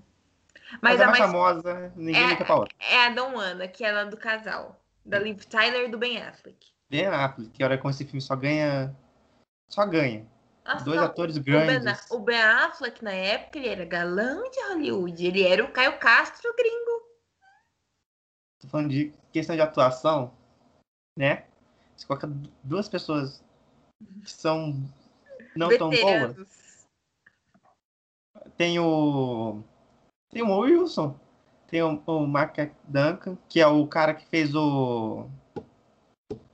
Mas 0.81 0.99
Mas 0.99 1.01
a 1.01 1.05
a 1.05 1.07
mais 1.07 1.19
famosa, 1.19 1.93
ninguém 1.95 2.23
é- 2.23 2.53
outra. 2.53 2.75
é 2.79 3.05
a 3.05 3.09
Don't 3.09 3.35
Wanna, 3.35 3.67
que 3.67 3.85
é 3.85 3.91
a 3.91 4.03
do 4.03 4.17
casal. 4.17 4.79
Da 5.05 5.19
Liv 5.19 5.43
Tyler 5.45 5.85
e 5.85 5.87
do 5.89 5.97
Ben 5.97 6.21
Affleck. 6.21 6.72
Ben 6.93 7.07
Affleck, 7.07 7.49
que 7.49 7.63
hora 7.63 7.75
com 7.75 7.89
esse 7.89 8.05
filme 8.05 8.21
só 8.21 8.35
ganha. 8.35 8.95
Só 9.67 9.83
ganha. 9.83 10.27
Nossa, 10.63 10.85
Dois 10.85 10.97
não, 10.99 11.07
atores 11.07 11.35
o 11.37 11.41
ben, 11.41 11.65
grandes. 11.65 12.11
o 12.11 12.19
Ben 12.19 12.39
Affleck, 12.39 13.03
na 13.03 13.11
época, 13.11 13.57
ele 13.57 13.67
era 13.67 13.83
galã 13.83 14.43
de 14.51 14.59
Hollywood. 14.67 15.25
Ele 15.25 15.41
era 15.41 15.63
o 15.63 15.71
Caio 15.71 15.97
Castro 15.97 16.53
gringo. 16.55 17.03
Tô 18.61 18.67
falando 18.67 18.89
de 18.89 19.11
questão 19.31 19.55
de 19.55 19.61
atuação, 19.63 20.31
né? 21.17 21.47
Você 21.97 22.05
coloca 22.05 22.27
du- 22.27 22.51
duas 22.63 22.87
pessoas 22.87 23.43
que 24.23 24.29
são 24.31 24.75
não 25.55 25.75
tão 25.75 25.89
boas. 25.89 25.99
veteranos. 25.99 26.85
Tem 28.55 28.79
o. 28.79 29.63
Tem 30.29 30.43
o 30.43 30.59
Wilson. 30.59 31.19
Tem 31.67 31.81
o, 31.81 31.99
o 32.05 32.27
Mark 32.27 32.55
Duncan, 32.83 33.35
que 33.49 33.59
é 33.59 33.65
o 33.65 33.87
cara 33.87 34.13
que 34.13 34.27
fez 34.27 34.53
o. 34.53 35.27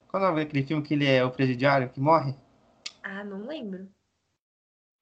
Qual 0.09 0.21
é 0.21 0.25
o 0.25 0.29
nome 0.31 0.43
daquele 0.43 0.65
filme 0.65 0.83
que 0.83 0.93
ele 0.93 1.05
é 1.05 1.23
o 1.23 1.31
presidiário 1.31 1.89
que 1.89 1.99
morre? 1.99 2.33
Ah, 3.03 3.23
não 3.23 3.45
lembro. 3.45 3.87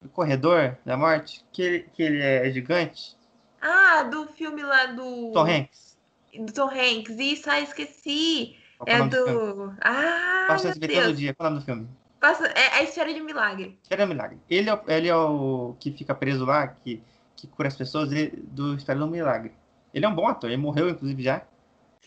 O 0.04 0.08
Corredor 0.08 0.76
da 0.84 0.96
Morte? 0.96 1.44
Que 1.52 1.62
ele, 1.62 1.80
que 1.92 2.02
ele 2.02 2.22
é 2.22 2.48
gigante? 2.52 3.16
Ah, 3.60 4.04
do 4.04 4.26
filme 4.28 4.62
lá 4.62 4.86
do. 4.86 5.32
Tom 5.32 5.46
Hanks. 5.46 5.98
Do 6.38 6.52
Tom 6.52 6.68
Hanks. 6.70 7.18
Isso, 7.18 7.50
ah, 7.50 7.58
esqueci. 7.60 8.56
Qual 8.78 8.88
é 8.88 8.92
É 9.00 9.02
do 9.08 9.08
do. 9.08 9.74
Ah, 9.80 10.44
Passa 10.48 10.64
meu 10.64 10.70
esse 10.72 10.80
todo 10.80 10.88
Deus. 10.88 11.18
dia. 11.18 11.34
Qual 11.34 11.46
é 11.46 11.50
o 11.50 11.54
nome 11.54 11.62
do 11.62 11.66
filme? 11.66 11.88
Passa... 12.20 12.46
É 12.48 12.78
a 12.78 12.82
história 12.82 13.12
de 13.14 13.20
um 13.20 13.24
milagre. 13.24 13.78
Era 13.88 14.06
Milagre. 14.06 14.38
Ele 14.50 14.68
é, 14.70 14.82
ele 14.88 15.08
é 15.08 15.16
o 15.16 15.74
que 15.80 15.90
fica 15.92 16.14
preso 16.14 16.44
lá, 16.44 16.66
que, 16.68 17.00
que 17.36 17.46
cura 17.46 17.68
as 17.68 17.76
pessoas 17.76 18.12
ele- 18.12 18.36
do 18.48 18.74
História 18.74 19.00
do 19.00 19.06
Milagre. 19.08 19.52
Ele 19.94 20.04
é 20.04 20.08
um 20.08 20.14
bom 20.14 20.26
ator, 20.28 20.50
ele 20.50 20.60
morreu, 20.60 20.88
inclusive, 20.90 21.22
já. 21.22 21.42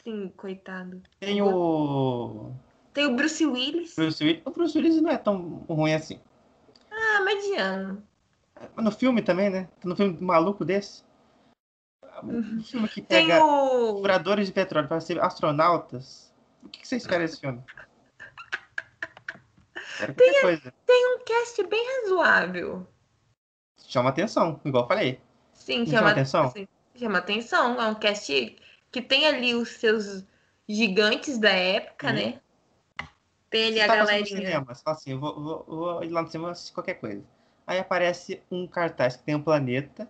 Sim, 0.04 0.32
coitado. 0.36 1.02
Tem 1.20 1.42
o 1.42 2.52
Tem 2.94 3.06
o 3.06 3.16
Bruce 3.16 3.46
Willis. 3.46 3.96
Bruce 3.96 4.24
Willis. 4.24 4.42
O 4.46 4.52
Bruce 4.52 4.78
Willis 4.78 5.02
não 5.02 5.10
é 5.12 5.18
tão 5.18 5.64
ruim 5.70 5.94
assim. 5.94 6.20
Ah, 6.92 7.22
mediano. 7.22 8.04
Mas 8.76 8.86
no 8.86 8.92
filme 8.92 9.22
também, 9.22 9.50
né? 9.50 9.70
No 9.84 9.96
filme 9.96 10.18
maluco 10.22 10.66
desse. 10.66 11.04
Um 12.24 12.62
filme 12.62 12.88
que 12.88 13.02
Tem 13.02 13.28
pega 13.28 13.44
o. 13.44 14.00
furadores 14.02 14.48
de 14.48 14.54
petróleo 14.54 14.88
para 14.88 15.00
ser 15.00 15.20
astronautas. 15.22 16.32
O 16.64 16.70
que, 16.70 16.82
que 16.82 16.88
você 16.88 16.98
espera 16.98 17.20
desse 17.24 17.40
filme? 17.40 17.62
Qualquer 19.98 20.42
coisa. 20.42 20.74
um 20.90 21.20
cast 21.24 21.64
bem 21.64 21.84
razoável. 22.04 22.88
Chama 23.88 24.10
atenção, 24.10 24.60
igual 24.64 24.84
eu 24.84 24.88
falei. 24.88 25.22
Sim, 25.54 25.86
chama, 25.86 25.98
chama 25.98 26.12
atenção? 26.12 26.44
assim, 26.46 26.68
chama 26.96 27.18
atenção. 27.18 27.82
É 27.82 27.88
um 27.88 27.96
cast 27.96 28.58
que 28.92 29.02
tem 29.02 29.26
ali 29.26 29.56
os 29.56 29.70
seus 29.70 30.24
gigantes 30.68 31.38
da 31.40 31.50
época, 31.50 32.08
Uhum. 32.08 32.14
né? 32.14 32.42
Ali 33.54 33.74
Você 33.74 33.80
a 33.82 33.88
tá 33.88 33.94
passando 33.98 34.02
no 34.02 34.08
galerinha. 34.08 34.38
cinema, 34.38 34.66
você 34.76 34.82
fala 34.84 34.98
assim, 34.98 35.12
eu 35.12 35.20
vou, 35.20 35.42
vou, 35.42 35.66
vou 35.68 36.04
ir 36.04 36.10
lá 36.10 36.22
no 36.22 36.28
cinema 36.30 36.50
e 36.50 36.52
assistir 36.52 36.74
qualquer 36.74 36.94
coisa. 36.96 37.24
Aí 37.68 37.80
aparece 37.80 38.42
um 38.50 38.66
cartaz 38.68 39.16
que 39.18 39.24
tem 39.24 39.36
um 39.36 39.42
planeta. 39.44 40.10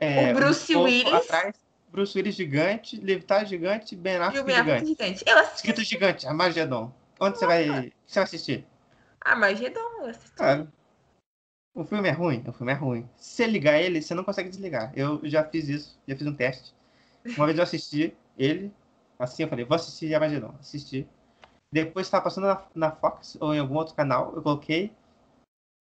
é, 0.00 0.32
O 0.32 0.34
Bruce 0.34 0.76
um 0.76 0.82
Willis. 0.82 1.12
Atrás, 1.12 1.54
Bruce 1.88 2.18
Willis 2.18 2.34
gigante, 2.34 2.96
Levitar 3.00 3.46
gigante, 3.46 3.94
Ben 3.94 4.16
Affleck 4.16 4.50
gigante. 4.52 4.86
gigante. 4.86 5.24
Eu 5.26 5.38
assisti 5.38 5.56
Escrito 5.56 5.82
gigante, 5.84 6.26
Armagedon. 6.26 6.92
Onde 7.20 7.38
você 7.38 7.46
vai, 7.46 7.92
você 8.04 8.14
vai 8.16 8.24
assistir? 8.24 8.66
Armagedon. 9.20 9.80
Eu 10.00 10.06
assisti. 10.06 10.34
Claro. 10.36 10.72
O 11.74 11.84
filme 11.84 12.08
é 12.08 12.12
ruim? 12.12 12.44
O 12.46 12.52
filme 12.52 12.72
é 12.72 12.74
ruim. 12.74 13.08
Se 13.16 13.30
você 13.36 13.46
ligar 13.46 13.80
ele, 13.80 14.00
você 14.02 14.14
não 14.14 14.22
consegue 14.24 14.48
desligar. 14.48 14.92
Eu 14.94 15.20
já 15.24 15.44
fiz 15.44 15.68
isso, 15.68 15.98
já 16.06 16.16
fiz 16.16 16.26
um 16.26 16.34
teste. 16.34 16.72
Uma 17.36 17.46
vez 17.46 17.56
eu 17.58 17.64
assisti 17.64 18.16
ele, 18.38 18.72
assim 19.18 19.42
eu 19.44 19.48
falei, 19.48 19.64
vou 19.64 19.74
assistir 19.74 20.14
Armagedon. 20.14 20.54
Assisti. 20.60 21.08
Depois 21.74 22.06
estava 22.06 22.22
passando 22.22 22.46
na, 22.46 22.62
na 22.72 22.92
Fox 22.92 23.36
ou 23.40 23.52
em 23.52 23.58
algum 23.58 23.74
outro 23.74 23.96
canal, 23.96 24.32
eu 24.36 24.40
coloquei. 24.42 24.92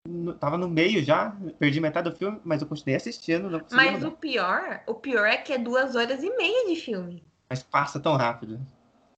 no- 0.08 0.34
tava 0.34 0.58
no 0.58 0.68
meio 0.68 1.04
já, 1.04 1.38
perdi 1.60 1.80
metade 1.80 2.10
do 2.10 2.16
filme, 2.16 2.41
mas 2.44 2.64
eu 2.64 2.68
continuei 2.68 2.96
assistindo. 2.96 3.48
Mas 3.72 3.94
mudar. 3.94 4.08
o 4.08 4.12
pior, 4.14 4.82
o 4.88 4.96
pior 4.96 5.28
é 5.28 5.38
que 5.38 5.54
é 5.54 5.58
duas 5.60 5.96
horas 5.96 6.24
e 6.24 6.36
meia 6.36 6.68
de 6.68 6.76
filme. 6.78 7.24
Mas 7.48 7.62
passa 7.62 8.00
tão 8.00 8.16
rápido. 8.18 8.60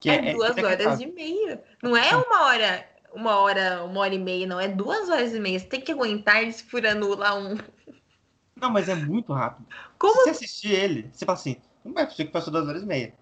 Que 0.02 0.10
É, 0.10 0.34
duas 0.34 0.50
horas 0.58 1.00
inacreditável. 1.00 1.08
e 1.08 1.12
meia. 1.14 1.64
Não 1.82 1.96
é 1.96 2.14
uma 2.14 2.44
hora, 2.44 2.90
uma 3.14 3.38
hora, 3.38 3.84
uma 3.86 4.02
hora 4.02 4.14
e 4.14 4.20
meia, 4.20 4.46
não. 4.46 4.60
É 4.60 4.68
duas 4.68 5.08
horas 5.10 5.34
e 5.34 5.40
meia. 5.40 5.58
Você 5.58 5.68
tem 5.68 5.80
que 5.80 5.94
aguentar 5.94 6.44
eles 6.44 6.60
furando 6.60 7.16
lá 7.16 7.34
um. 7.36 7.56
Não, 8.54 8.70
mas 8.70 8.90
é 8.90 8.96
muito 8.96 9.32
rápido. 9.32 9.66
Como 9.98 10.14
Se 10.14 10.24
você 10.26 10.30
assistir 10.32 10.74
ele, 10.74 11.10
você 11.14 11.26
fala 11.26 11.38
assim, 11.38 11.56
não 11.86 11.98
é 12.02 12.06
possível 12.06 12.26
que 12.26 12.34
passou 12.34 12.52
duas 12.52 12.68
horas 12.68 12.84
e 12.84 12.86
meia. 12.86 13.14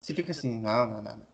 Você 0.00 0.14
fica 0.14 0.30
assim, 0.30 0.60
não, 0.60 0.86
não, 0.86 1.02
não. 1.02 1.16
não. 1.16 1.29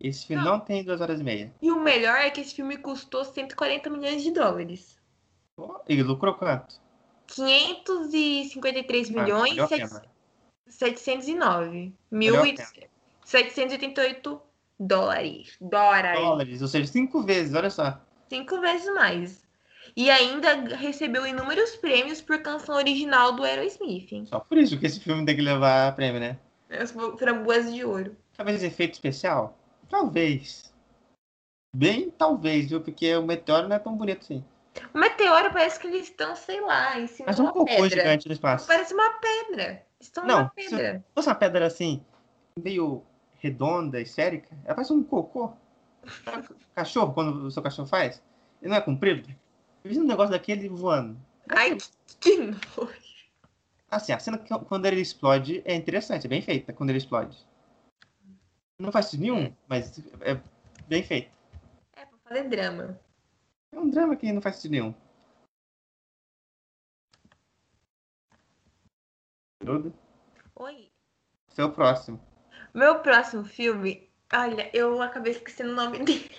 Esse 0.00 0.26
filme 0.26 0.44
não. 0.44 0.60
tem 0.60 0.84
duas 0.84 1.00
horas 1.00 1.20
e 1.20 1.24
meia. 1.24 1.52
E 1.60 1.70
o 1.72 1.80
melhor 1.80 2.16
é 2.18 2.30
que 2.30 2.40
esse 2.40 2.54
filme 2.54 2.76
custou 2.76 3.24
140 3.24 3.90
milhões 3.90 4.22
de 4.22 4.30
dólares. 4.30 4.96
Oh, 5.56 5.80
e 5.88 6.00
lucrou 6.02 6.34
quanto? 6.34 6.76
553 7.26 9.08
Ah, 9.08 9.12
milhões 9.12 9.50
valeu 9.50 9.64
a 9.64 9.68
sete- 9.68 9.88
pena. 9.88 10.02
709 10.68 11.92
Valeu 12.10 12.40
a 12.40 12.42
mil 12.42 12.46
e 12.46 12.56
788 13.24 14.40
dólares. 14.78 15.56
Dólares. 15.60 16.20
Dólares, 16.20 16.62
ou 16.62 16.68
seja, 16.68 16.86
cinco 16.92 17.22
vezes, 17.22 17.54
olha 17.54 17.70
só. 17.70 18.00
Cinco 18.28 18.60
vezes 18.60 18.92
mais. 18.94 19.42
E 19.96 20.10
ainda 20.10 20.76
recebeu 20.76 21.26
inúmeros 21.26 21.74
prêmios 21.76 22.20
por 22.20 22.40
canção 22.42 22.76
original 22.76 23.32
do 23.32 23.42
Aerosmith, 23.42 24.12
hein? 24.12 24.26
Só 24.26 24.38
por 24.38 24.58
isso 24.58 24.78
que 24.78 24.86
esse 24.86 25.00
filme 25.00 25.24
tem 25.24 25.34
que 25.34 25.42
levar 25.42 25.94
prêmio, 25.96 26.20
né? 26.20 26.38
As 26.70 26.90
framboesas 27.18 27.74
de 27.74 27.84
ouro. 27.84 28.14
Talvez 28.36 28.62
efeito 28.62 28.92
especial? 28.92 29.57
Talvez. 29.88 30.72
Bem, 31.74 32.10
talvez, 32.10 32.68
viu? 32.70 32.80
Porque 32.80 33.14
o 33.16 33.22
meteoro 33.22 33.68
não 33.68 33.76
é 33.76 33.78
tão 33.78 33.94
bonito 33.96 34.20
assim. 34.22 34.44
O 34.94 34.98
meteoro 34.98 35.52
parece 35.52 35.78
que 35.80 35.86
eles 35.86 36.02
estão, 36.08 36.34
sei 36.36 36.60
lá, 36.60 36.98
em 36.98 37.06
cima 37.06 37.26
Mas 37.26 37.36
de 37.36 37.42
um 37.42 37.46
uma 37.46 37.52
cocô 37.52 37.66
pedra. 37.66 37.88
gigante 37.88 38.26
no 38.28 38.32
espaço. 38.34 38.66
Parece 38.66 38.94
uma 38.94 39.10
pedra. 39.20 39.84
Estão 40.00 40.24
Não, 40.24 40.38
numa 40.38 40.50
pedra. 40.50 40.98
Se 41.06 41.14
fosse 41.14 41.28
uma 41.28 41.34
pedra 41.34 41.66
assim, 41.66 42.02
meio 42.58 43.02
redonda, 43.40 44.00
esférica, 44.00 44.48
ela 44.64 44.74
parece 44.74 44.92
um 44.92 45.02
cocô. 45.02 45.52
Cachorro, 46.74 47.12
quando 47.12 47.44
o 47.46 47.50
seu 47.50 47.62
cachorro 47.62 47.88
faz, 47.88 48.22
ele 48.62 48.70
não 48.70 48.76
é 48.76 48.80
comprido. 48.80 49.28
Eu 49.84 49.90
vi 49.90 49.98
um 49.98 50.04
negócio 50.04 50.30
daquele 50.30 50.68
voando. 50.68 51.18
Ai, 51.48 51.76
que 52.20 52.36
nojo. 52.36 52.92
Assim, 53.90 54.12
a 54.12 54.18
cena 54.18 54.38
que- 54.38 54.56
quando 54.66 54.86
ele 54.86 55.00
explode 55.00 55.62
é 55.64 55.74
interessante, 55.74 56.26
é 56.26 56.28
bem 56.28 56.42
feita 56.42 56.72
quando 56.72 56.90
ele 56.90 56.98
explode. 56.98 57.36
Não 58.80 58.92
faz 58.92 59.06
sentido 59.06 59.22
nenhum, 59.22 59.56
mas 59.66 59.98
é 60.20 60.40
bem 60.86 61.02
feito. 61.02 61.32
É 61.96 62.06
pra 62.06 62.18
fazer 62.18 62.48
drama. 62.48 63.00
É 63.72 63.78
um 63.78 63.90
drama 63.90 64.14
que 64.14 64.32
não 64.32 64.40
faz 64.40 64.56
sentido 64.56 64.70
nenhum. 64.70 64.94
Tudo. 69.58 69.92
Oi. 70.54 70.92
Seu 71.48 71.72
próximo. 71.72 72.20
Meu 72.72 73.00
próximo 73.00 73.44
filme, 73.44 74.08
olha, 74.32 74.70
eu 74.72 75.02
acabei 75.02 75.32
esquecendo 75.32 75.72
o 75.72 75.74
nome 75.74 75.98
dele. 76.04 76.30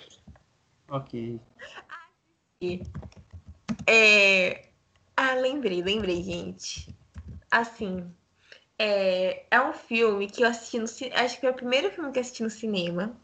Ok. 0.88 1.38
É... 3.86 4.70
Ah, 5.14 5.34
lembrei, 5.34 5.82
lembrei, 5.82 6.22
gente. 6.22 6.96
Assim, 7.50 8.10
é, 8.82 9.44
é 9.50 9.60
um 9.60 9.74
filme 9.74 10.26
que 10.26 10.42
eu 10.42 10.48
assisti 10.48 10.78
no 10.78 10.86
cinema. 10.86 11.20
Acho 11.20 11.34
que 11.34 11.42
foi 11.42 11.50
o 11.50 11.54
primeiro 11.54 11.90
filme 11.90 12.10
que 12.10 12.18
eu 12.18 12.22
assisti 12.22 12.42
no 12.42 12.48
cinema. 12.48 13.14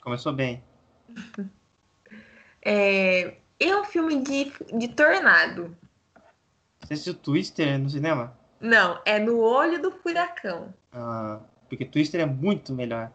Começou 0.00 0.32
bem. 0.32 0.60
É, 2.60 3.36
é 3.60 3.76
um 3.76 3.84
filme 3.84 4.20
de, 4.20 4.52
de 4.76 4.88
tornado. 4.88 5.76
Você 6.80 6.94
assistiu 6.94 7.14
Twister 7.14 7.78
no 7.78 7.88
cinema? 7.88 8.36
Não, 8.60 9.00
é 9.04 9.20
No 9.20 9.38
Olho 9.38 9.80
do 9.80 9.92
Furacão. 9.92 10.74
Ah, 10.92 11.38
porque 11.68 11.84
Twister 11.84 12.20
é 12.20 12.26
muito 12.26 12.72
melhor. 12.72 13.12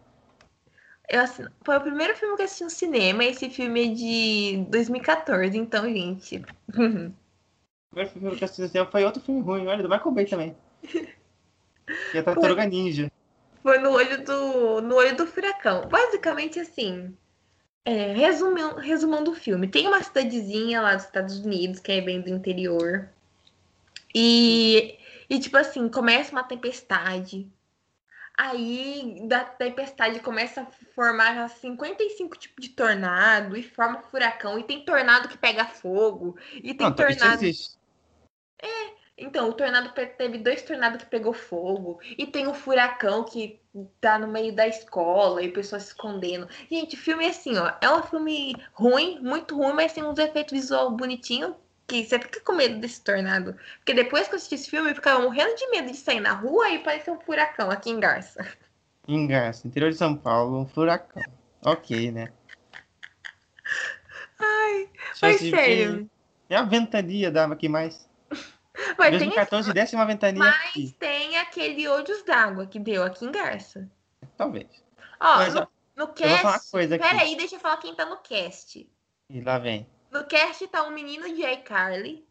Eu 1.09 1.27
Foi 1.65 1.77
o 1.77 1.81
primeiro 1.81 2.15
filme 2.15 2.38
que 2.38 2.43
eu 2.43 2.45
assisti 2.45 2.63
no 2.63 2.69
cinema. 2.69 3.25
Esse 3.25 3.49
filme 3.49 3.91
é 3.91 3.93
de 3.93 4.65
2014, 4.69 5.57
então, 5.57 5.83
gente. 5.83 6.45
O 7.89 7.95
primeiro 7.95 8.19
filme 8.19 8.38
que 8.38 8.43
eu 8.43 8.45
assisti 8.45 8.61
no 8.61 8.67
cinema 8.67 8.91
foi 8.91 9.05
outro 9.05 9.21
filme 9.21 9.41
ruim, 9.41 9.65
olha, 9.65 9.81
do 9.81 9.89
Michael 9.89 10.11
Bay 10.11 10.25
também. 10.25 10.55
Que 12.11 12.17
é 12.17 12.21
Tartaruga 12.21 12.65
Ninja. 12.65 13.09
Foi 13.63 13.77
no 13.79 13.91
olho 13.91 14.23
do, 14.23 14.81
no 14.81 14.95
olho 14.95 15.15
do 15.15 15.25
furacão. 15.25 15.88
Basicamente 15.88 16.59
assim. 16.59 17.15
É, 17.85 18.13
resumão, 18.13 18.75
resumando 18.75 19.31
o 19.31 19.35
filme. 19.35 19.67
Tem 19.67 19.88
uma 19.88 20.03
cidadezinha 20.03 20.81
lá 20.81 20.95
dos 20.95 21.05
Estados 21.05 21.39
Unidos, 21.39 21.79
que 21.79 21.91
é 21.91 22.01
bem 22.01 22.19
do 22.19 22.29
interior. 22.29 23.09
E, 24.13 24.97
e 25.29 25.39
tipo 25.39 25.55
assim, 25.57 25.88
começa 25.88 26.33
uma 26.33 26.43
tempestade. 26.43 27.49
Aí 28.38 29.25
da 29.27 29.43
tempestade 29.43 30.19
começa 30.19 30.61
a 30.61 30.65
formar 30.93 31.49
55 31.49 32.38
tipos 32.38 32.65
de 32.65 32.71
tornado 32.71 33.55
e 33.55 33.63
forma 33.63 34.01
furacão. 34.01 34.59
E 34.59 34.63
tem 34.63 34.83
tornado 34.83 35.29
que 35.29 35.38
pega 35.38 35.65
fogo. 35.65 36.38
E 36.55 36.73
tem 36.73 36.88
Não, 36.88 36.93
tá, 36.93 37.09
isso 37.09 37.19
tornado. 37.19 37.43
existe. 37.43 37.77
Então, 39.18 39.49
o 39.49 39.53
tornado 39.53 39.91
teve 40.15 40.38
dois 40.38 40.61
tornados 40.61 41.03
que 41.03 41.09
pegou 41.09 41.34
fogo. 41.34 41.99
E 42.18 42.28
tem 42.28 42.47
o 42.47 42.53
furacão 42.53 43.24
que 43.24 43.59
tá 43.99 44.20
no 44.20 44.28
meio 44.28 44.53
da 44.55 44.68
escola 44.68 45.41
e 45.41 45.51
pessoas 45.51 45.84
se 45.84 45.89
escondendo. 45.89 46.47
Gente, 46.70 46.95
filme 46.95 47.26
é 47.26 47.30
assim, 47.30 47.57
ó. 47.57 47.74
É 47.82 47.89
um 47.89 48.03
filme 48.03 48.55
ruim, 48.74 49.20
muito 49.20 49.57
ruim, 49.57 49.74
mas 49.74 49.93
tem 49.93 50.03
uns 50.03 50.20
efeitos 50.20 50.53
visual 50.53 50.91
bonitinhos. 50.91 51.55
Que 51.88 52.05
você 52.05 52.20
fica 52.20 52.41
com 52.41 52.51
medo 52.51 52.80
desse 52.80 53.01
tornado. 53.01 53.55
Porque 53.78 53.93
depois 53.93 54.28
que 54.28 54.34
eu 54.34 54.38
assisti 54.38 54.55
esse 54.55 54.70
filme, 54.70 54.91
eu 54.91 54.95
ficava 54.95 55.24
morrendo 55.24 55.55
de 55.55 55.70
medo 55.70 55.89
de 55.89 55.97
sair 55.97 56.20
na 56.20 56.34
rua 56.34 56.70
e 56.70 56.80
parecer 56.80 57.09
um 57.11 57.20
furacão 57.20 57.72
aqui 57.72 57.89
em 57.89 57.99
Garça. 57.99 58.45
Em 59.07 59.26
Garça, 59.26 59.65
interior 59.65 59.89
de 59.89 59.97
São 59.97 60.13
Paulo, 60.13 60.59
um 60.59 60.68
furacão. 60.68 61.24
Ok, 61.65 62.11
né? 62.11 62.28
Ai, 64.38 64.89
Chance 65.15 65.49
mas 65.49 65.61
sério. 65.63 66.09
É 66.49 66.55
a 66.55 66.63
ventania 66.63 67.32
dava 67.32 67.53
aqui 67.53 67.68
mais. 67.68 68.07
Mas 68.97 69.07
Em 69.07 69.17
tem, 69.19 69.28
2014 69.30 69.73
desse 69.73 69.95
uma 69.95 70.05
ventania 70.05 70.39
mas 70.39 70.55
aqui. 70.69 70.95
tem 70.99 71.38
aquele 71.38 71.88
olhos 71.88 72.23
d'água 72.23 72.65
que 72.67 72.80
deu 72.80 73.03
aqui 73.03 73.25
em 73.25 73.32
Garça. 73.32 73.89
Talvez. 74.36 74.67
Ó, 75.19 75.38
Mas, 75.38 75.53
no, 75.55 75.61
ó, 75.61 75.67
no 75.95 76.03
eu 76.03 76.07
cast. 76.13 76.71
Peraí, 76.71 77.36
deixa 77.36 77.55
eu 77.55 77.59
falar 77.59 77.78
quem 77.78 77.95
tá 77.95 78.05
no 78.05 78.17
cast. 78.17 78.88
E 79.30 79.41
lá 79.41 79.57
vem. 79.57 79.88
No 80.11 80.23
cast 80.25 80.65
tá 80.67 80.84
o 80.84 80.91
menino 80.91 81.34
de 81.34 81.43
iCarly. 81.43 82.25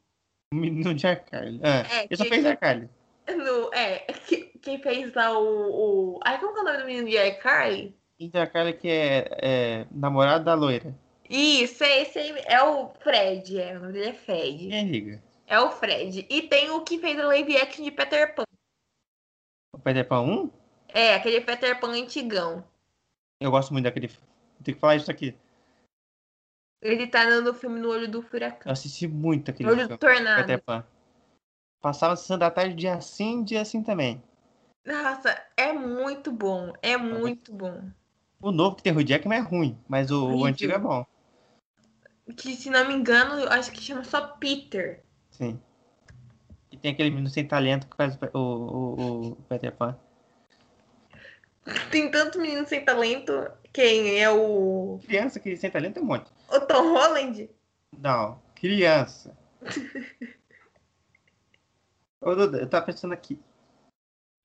O 0.52 0.56
menino 0.56 0.94
de 0.94 1.06
Arcarly. 1.06 1.60
Ah, 1.62 1.84
É, 1.92 2.04
ele 2.04 2.16
só 2.16 2.22
que- 2.22 2.30
fez 2.30 2.46
Arcarly. 2.46 2.88
No, 3.28 3.74
é, 3.74 3.98
que, 4.28 4.44
quem 4.62 4.80
fez 4.80 5.12
lá 5.12 5.36
o, 5.36 6.14
o. 6.14 6.20
Ai, 6.24 6.38
como 6.38 6.52
que 6.54 6.58
é 6.60 6.62
o 6.62 6.64
nome 6.64 6.78
do 6.78 6.86
menino 6.86 7.08
de 7.10 7.16
iCarly? 7.16 7.96
E 8.20 8.28
de 8.28 8.38
Arcarly 8.38 8.72
que 8.74 8.88
é, 8.88 9.28
é 9.42 9.86
namorado 9.90 10.44
da 10.44 10.54
loira. 10.54 10.94
Isso, 11.28 11.82
é 11.82 12.02
esse 12.02 12.18
aí. 12.20 12.32
É 12.46 12.62
o 12.62 12.88
Fred, 13.00 13.60
é, 13.60 13.76
o 13.76 13.80
nome 13.80 13.92
dele 13.94 14.10
é 14.10 14.12
Fred. 14.14 14.68
Quem 14.68 14.72
é 14.78 14.82
Riga? 14.82 15.22
É 15.46 15.60
o 15.60 15.70
Fred. 15.70 16.26
E 16.28 16.42
tem 16.42 16.70
o 16.70 16.82
que 16.82 16.98
fez 16.98 17.18
a 17.18 17.26
live 17.26 17.56
action 17.56 17.84
de 17.84 17.90
Peter 17.90 18.34
Pan. 18.34 18.44
O 19.72 19.78
Peter 19.78 20.06
Pan 20.06 20.20
1? 20.22 20.50
É, 20.88 21.14
aquele 21.14 21.40
Peter 21.40 21.78
Pan 21.78 21.90
antigão. 21.92 22.64
Eu 23.40 23.50
gosto 23.50 23.72
muito 23.72 23.84
daquele. 23.84 24.08
Tem 24.64 24.74
que 24.74 24.80
falar 24.80 24.96
isso 24.96 25.10
aqui. 25.10 25.36
Ele 26.82 27.06
tá 27.06 27.24
no, 27.28 27.42
no 27.42 27.54
filme 27.54 27.78
No 27.80 27.90
Olho 27.90 28.10
do 28.10 28.18
Eu 28.18 28.22
Furacão. 28.22 28.72
assisti 28.72 29.06
muito 29.06 29.50
aquele 29.50 29.68
Olho 29.68 29.78
filme. 29.80 29.94
do 29.94 29.98
Tornado. 29.98 30.40
Peter 30.42 30.62
Pan. 30.62 30.84
Passava 31.80 32.16
sessão 32.16 32.38
da 32.38 32.50
tarde 32.50 32.74
dia 32.74 33.00
sim, 33.00 33.44
dia 33.44 33.60
assim 33.60 33.82
também. 33.82 34.22
Nossa, 34.84 35.40
é 35.56 35.72
muito 35.72 36.32
bom. 36.32 36.72
É 36.82 36.96
muito 36.96 37.52
bom. 37.52 37.90
O 38.40 38.50
novo 38.50 38.76
que 38.76 38.82
tem 38.82 38.96
o 38.96 39.04
Jackman 39.06 39.38
é 39.38 39.42
ruim, 39.42 39.78
mas 39.88 40.10
o, 40.10 40.38
o 40.38 40.44
antigo 40.44 40.72
é 40.72 40.78
bom. 40.78 41.06
Que, 42.36 42.54
se 42.54 42.70
não 42.70 42.86
me 42.86 42.94
engano, 42.94 43.40
eu 43.40 43.48
acho 43.50 43.70
que 43.70 43.80
chama 43.80 44.04
só 44.04 44.26
Peter. 44.36 45.05
Sim. 45.36 45.60
E 46.72 46.78
tem 46.78 46.92
aquele 46.92 47.10
menino 47.10 47.28
sem 47.28 47.46
talento 47.46 47.86
que 47.86 47.96
faz 47.96 48.18
o, 48.32 48.38
o, 48.38 49.30
o, 49.32 49.36
Peter 49.48 49.70
Pan. 49.70 49.98
Tem 51.90 52.10
tanto 52.10 52.40
menino 52.40 52.66
sem 52.66 52.84
talento. 52.84 53.32
Quem 53.72 54.18
é 54.18 54.30
o. 54.30 54.98
Criança 55.04 55.38
que 55.38 55.54
sem 55.56 55.70
talento 55.70 55.94
tem 55.94 56.02
um 56.02 56.06
monte. 56.06 56.30
O 56.48 56.60
Tom 56.60 56.94
Holland? 56.94 57.50
Não, 57.98 58.40
criança. 58.54 59.36
Ô, 62.20 62.34
Duda, 62.34 62.58
eu 62.58 62.68
tava 62.68 62.86
pensando 62.86 63.12
aqui. 63.12 63.38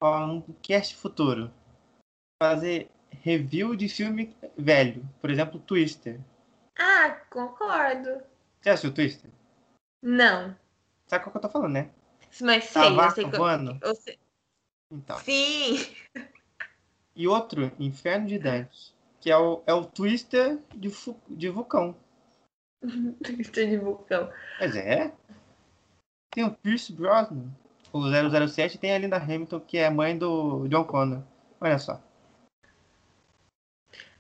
Ó, 0.02 0.26
um 0.26 0.42
cast 0.62 0.96
futuro. 0.96 1.50
Fazer 2.42 2.90
review 3.22 3.78
de 3.78 3.88
filme 3.88 4.36
velho. 4.58 5.08
Por 5.22 5.30
exemplo, 5.30 5.60
Twister. 5.60 6.20
Ah, 6.78 7.12
concordo. 7.30 8.22
Você 8.60 8.70
assistiu 8.70 8.94
Twister? 8.94 9.30
Não. 10.02 10.56
Sabe 11.12 11.26
qual 11.26 11.32
que 11.34 11.38
eu 11.40 11.42
tô 11.42 11.50
falando, 11.50 11.74
né? 11.74 11.90
Mas 12.40 12.64
sei, 12.64 12.96
Da 12.96 13.06
eu 13.08 13.12
sei 13.12 13.26
que 13.26 13.36
eu, 13.36 13.40
voando? 13.40 13.78
eu 13.82 13.96
sei. 13.96 14.18
Então. 14.90 15.18
Sim. 15.18 15.94
E 17.14 17.28
outro, 17.28 17.70
Inferno 17.78 18.28
de 18.28 18.40
Dante. 18.40 18.94
Que 19.20 19.30
é 19.30 19.36
o, 19.36 19.62
é 19.68 19.74
o 19.74 19.84
Twister 19.84 20.58
de, 20.74 20.90
fu- 20.90 21.20
de 21.28 21.50
vulcão. 21.50 21.98
Estou 23.38 23.66
de 23.66 23.78
vulcão. 23.78 24.32
Mas 24.58 24.74
é. 24.78 25.14
Tem 26.34 26.46
o 26.46 26.52
Pierce 26.56 26.94
Brosnan. 26.94 27.52
O 27.92 28.00
007 28.48 28.78
tem 28.78 28.94
a 28.94 28.98
Linda 28.98 29.18
Hamilton, 29.18 29.60
que 29.60 29.78
é 29.78 29.90
mãe 29.90 30.18
do 30.18 30.66
John 30.70 30.86
Connor. 30.86 31.24
Olha 31.60 31.78
só. 31.78 32.02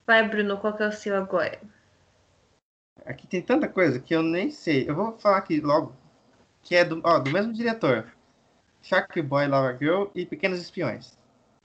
Vai, 0.05 0.27
Bruno, 0.27 0.59
qual 0.59 0.75
que 0.75 0.83
é 0.83 0.87
o 0.89 0.91
seu 0.91 1.15
agora? 1.15 1.57
Aqui 3.05 3.25
tem 3.27 3.41
tanta 3.41 3.69
coisa 3.69 3.97
que 3.97 4.13
eu 4.13 4.21
nem 4.21 4.51
sei. 4.51 4.89
Eu 4.89 4.93
vou 4.93 5.17
falar 5.17 5.37
aqui 5.37 5.61
logo. 5.61 6.00
Que 6.63 6.75
é 6.75 6.85
do, 6.85 7.01
ó, 7.03 7.19
do 7.19 7.31
mesmo 7.31 7.53
diretor. 7.53 8.11
Shark 8.81 9.21
Boy, 9.21 9.47
Lava 9.47 9.77
Girl 9.77 10.05
e 10.15 10.25
Pequenos 10.25 10.59
Espiões. 10.59 11.17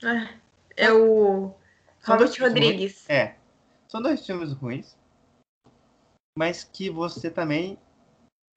Ah, 0.03 0.33
é 0.75 0.91
o 0.91 1.53
São 1.99 2.15
Robert 2.15 2.33
Rodrigues. 2.39 3.09
É. 3.09 3.35
São 3.87 4.01
dois 4.01 4.25
filmes 4.25 4.53
ruins. 4.53 4.95
Mas 6.37 6.63
que 6.63 6.89
você 6.89 7.31
também 7.31 7.77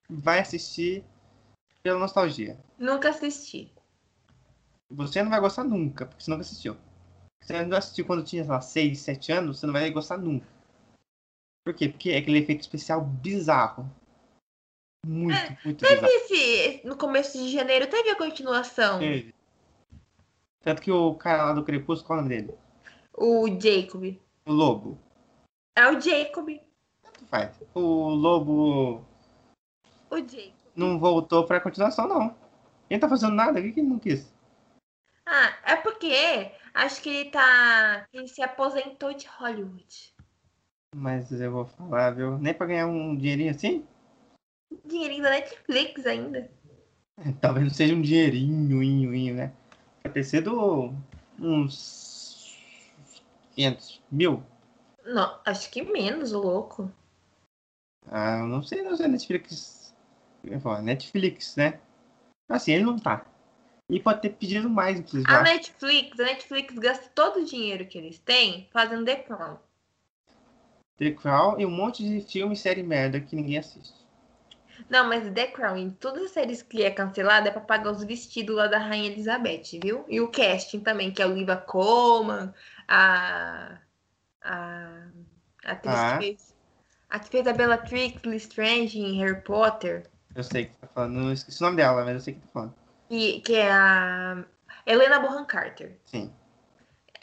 vai 0.09 0.39
assistir 0.39 1.03
pela 1.81 1.99
nostalgia. 1.99 2.57
Nunca 2.77 3.09
assisti. 3.09 3.71
Você 4.89 5.23
não 5.23 5.31
vai 5.31 5.39
gostar 5.39 5.63
nunca, 5.63 6.05
porque 6.05 6.23
você 6.23 6.29
nunca 6.29 6.41
assistiu. 6.41 6.77
Você 7.41 7.63
não 7.63 7.77
assistiu 7.77 8.05
quando 8.05 8.23
tinha, 8.23 8.43
sei 8.43 8.51
lá, 8.51 8.61
6, 8.61 8.99
7 8.99 9.31
anos, 9.31 9.59
você 9.59 9.65
não 9.65 9.73
vai 9.73 9.89
gostar 9.89 10.17
nunca. 10.17 10.45
Por 11.63 11.73
quê? 11.73 11.89
Porque 11.89 12.11
é 12.11 12.17
aquele 12.17 12.39
efeito 12.39 12.61
especial 12.61 13.01
bizarro. 13.01 13.89
Muito, 15.05 15.35
É, 15.35 15.57
muito 15.65 15.79
Teve 15.79 15.95
bizarro. 15.95 16.11
esse. 16.13 16.87
No 16.87 16.95
começo 16.95 17.37
de 17.37 17.49
janeiro, 17.49 17.87
teve 17.87 18.09
a 18.09 18.15
continuação. 18.15 18.99
Teve. 18.99 19.33
Tanto 20.61 20.81
que 20.81 20.91
o 20.91 21.15
cara 21.15 21.45
lá 21.45 21.53
do 21.53 21.63
Crepúsculo, 21.63 22.05
qual 22.07 22.19
é 22.19 22.21
o 22.21 22.23
nome 22.23 22.35
dele? 22.35 22.57
O 23.13 23.47
Jacob. 23.59 24.19
O 24.45 24.51
Lobo. 24.51 24.99
É 25.75 25.87
o 25.89 25.99
Jacob. 25.99 26.49
Tanto 27.01 27.25
faz. 27.25 27.59
O 27.73 28.09
Lobo 28.09 29.03
O 30.09 30.17
Jacob. 30.17 30.53
não 30.75 30.99
voltou 30.99 31.45
pra 31.47 31.59
continuação, 31.59 32.07
não. 32.07 32.35
Ele 32.89 32.99
tá 32.99 33.09
fazendo 33.09 33.33
nada, 33.33 33.59
o 33.59 33.63
que 33.63 33.71
que 33.71 33.79
ele 33.79 33.89
não 33.89 33.99
quis? 33.99 34.31
Ah, 35.25 35.53
é 35.65 35.75
porque 35.77 36.51
acho 36.73 37.01
que 37.01 37.09
ele 37.09 37.31
tá. 37.31 38.05
Ele 38.13 38.27
se 38.27 38.41
aposentou 38.43 39.13
de 39.13 39.27
Hollywood. 39.27 40.13
Mas 40.95 41.31
eu 41.31 41.51
vou 41.51 41.65
falar, 41.65 42.11
viu? 42.11 42.37
Nem 42.37 42.53
pra 42.53 42.67
ganhar 42.67 42.85
um 42.87 43.15
dinheirinho 43.15 43.51
assim? 43.51 43.87
Dinheirinho 44.85 45.23
da 45.23 45.29
Netflix 45.31 46.05
ainda. 46.05 46.49
Talvez 47.39 47.65
não 47.65 47.73
seja 47.73 47.93
um 47.93 48.01
dinheirinho, 48.01 48.81
inho, 48.81 49.13
inho, 49.13 49.35
né? 49.35 49.51
Vai 50.03 50.13
ter 50.13 50.23
sido 50.23 50.93
uns 51.39 52.57
500 53.55 54.01
mil. 54.11 54.43
Não, 55.05 55.39
acho 55.45 55.69
que 55.69 55.81
menos, 55.81 56.31
o 56.33 56.39
louco. 56.39 56.91
Ah, 58.07 58.39
eu 58.39 58.47
não 58.47 58.63
sei, 58.63 58.81
não 58.81 58.95
sei, 58.95 59.07
Netflix. 59.07 59.93
Netflix, 60.81 61.55
né? 61.55 61.79
Assim, 62.49 62.73
ele 62.73 62.83
não 62.83 62.97
tá. 62.97 63.25
E 63.89 63.99
pode 63.99 64.21
ter 64.21 64.29
pedido 64.29 64.69
mais, 64.69 64.99
inclusive. 64.99 65.31
A. 65.31 65.43
Netflix, 65.43 66.19
a 66.19 66.23
Netflix 66.23 66.73
gasta 66.75 67.09
todo 67.13 67.41
o 67.41 67.45
dinheiro 67.45 67.85
que 67.85 67.97
eles 67.97 68.17
têm 68.19 68.67
fazendo 68.71 69.05
The 69.05 69.17
Crown. 69.17 69.57
The 70.97 71.11
Crown 71.11 71.59
e 71.59 71.65
um 71.65 71.71
monte 71.71 72.03
de 72.03 72.21
filme 72.21 72.53
e 72.53 72.57
série 72.57 72.83
merda 72.83 73.19
que 73.19 73.35
ninguém 73.35 73.57
assiste. 73.57 74.01
Não, 74.89 75.07
mas 75.07 75.29
The 75.33 75.47
Crown, 75.47 75.77
em 75.77 75.89
todas 75.91 76.23
as 76.23 76.31
séries 76.31 76.61
que 76.61 76.83
é 76.83 76.91
cancelada, 76.91 77.49
é 77.49 77.51
pra 77.51 77.61
pagar 77.61 77.91
os 77.91 78.03
vestidos 78.03 78.55
lá 78.55 78.67
da 78.67 78.77
Rainha 78.77 79.11
Elizabeth, 79.11 79.79
viu? 79.81 80.05
E 80.07 80.19
o 80.21 80.27
casting 80.29 80.79
também, 80.81 81.11
que 81.11 81.21
é 81.21 81.25
a 81.25 81.27
Olivia 81.27 81.57
Colman, 81.57 82.53
a. 82.87 83.77
A. 84.43 85.07
A 85.63 85.71
atriz, 85.73 85.95
Ah. 85.95 86.17
que 86.17 86.25
fez, 86.25 86.55
a 87.09 87.19
que 87.19 87.29
fez 87.29 87.47
a 87.47 87.53
Bellatrix 87.53 88.23
Lestrange 88.23 88.99
em 88.99 89.19
Harry 89.19 89.41
Potter, 89.41 90.09
Eu 90.35 90.43
sei 90.43 90.65
que 90.65 90.73
tá 90.75 90.87
falando, 90.87 91.13
não 91.19 91.31
esqueci 91.33 91.61
o 91.61 91.65
nome 91.65 91.77
dela, 91.77 92.03
mas 92.03 92.13
eu 92.15 92.19
sei 92.21 92.33
que 92.33 92.39
tá 92.39 92.47
falando. 92.53 92.73
e, 93.09 93.41
que 93.41 93.53
é 93.55 93.71
a. 93.71 94.43
Helena 94.85 95.19
Bonham 95.19 95.45
Carter. 95.45 95.99
Sim. 96.05 96.33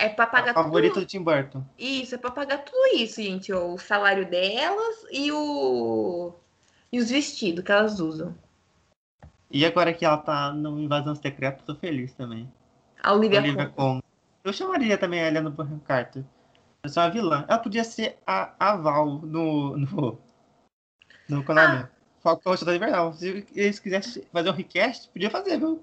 É 0.00 0.09
pra 0.09 0.26
pagar 0.28 0.54
favorita 0.54 0.94
tudo. 0.94 1.02
do 1.04 1.09
Tim 1.09 1.22
Burton. 1.24 1.64
Isso, 1.76 2.14
é 2.14 2.18
pra 2.18 2.30
pagar 2.30 2.59
tudo 2.59 2.94
isso, 2.94 3.20
gente. 3.20 3.52
O 3.52 3.76
salário 3.78 4.24
delas 4.30 5.04
e 5.11 5.32
o. 5.32 6.32
E 6.91 6.99
os 6.99 7.11
vestidos 7.11 7.64
que 7.64 7.72
elas 7.72 8.01
usam. 8.01 8.34
E 9.51 9.64
agora 9.64 9.93
que 9.95 10.05
ela 10.05 10.18
tá 10.18 10.53
no 10.53 10.78
Invasão 10.78 11.14
Secreta, 11.14 11.62
eu 11.62 11.66
tô 11.66 11.74
feliz 11.74 12.12
também. 12.12 12.51
A 13.03 13.14
Olivia, 13.14 13.41
Olivia. 13.41 13.72
Eu 14.45 14.53
chamaria 14.53 14.97
também 14.97 15.20
a 15.20 15.26
Helena 15.26 15.51
Bonham 15.51 15.78
Carter. 15.80 16.24
Ela 16.82 16.93
é 16.95 17.01
uma 17.01 17.11
vilã. 17.11 17.45
Ela 17.49 17.59
podia 17.59 17.84
ser 17.84 18.18
a, 18.26 18.55
a 18.59 18.76
Val 18.76 19.07
no. 19.07 19.76
no. 19.76 20.18
no 21.28 21.45
Konami. 21.45 21.82
Ah. 21.82 21.91
Falcão 22.20 22.57
Soldado 22.57 22.76
Invernal. 22.76 23.12
Se 23.12 23.47
eles 23.55 23.78
quisessem 23.78 24.24
fazer 24.32 24.51
um 24.51 24.55
request, 24.55 25.09
podia 25.11 25.30
fazer, 25.30 25.59
viu? 25.59 25.82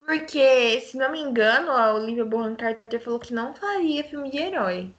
Porque, 0.00 0.80
se 0.80 0.98
não 0.98 1.10
me 1.10 1.20
engano, 1.20 1.70
a 1.70 1.94
Olivia 1.94 2.24
Bonham 2.24 2.54
Carter 2.54 3.02
falou 3.02 3.18
que 3.18 3.32
não 3.32 3.54
faria 3.54 4.04
filme 4.04 4.30
de 4.30 4.38
herói. 4.38 4.94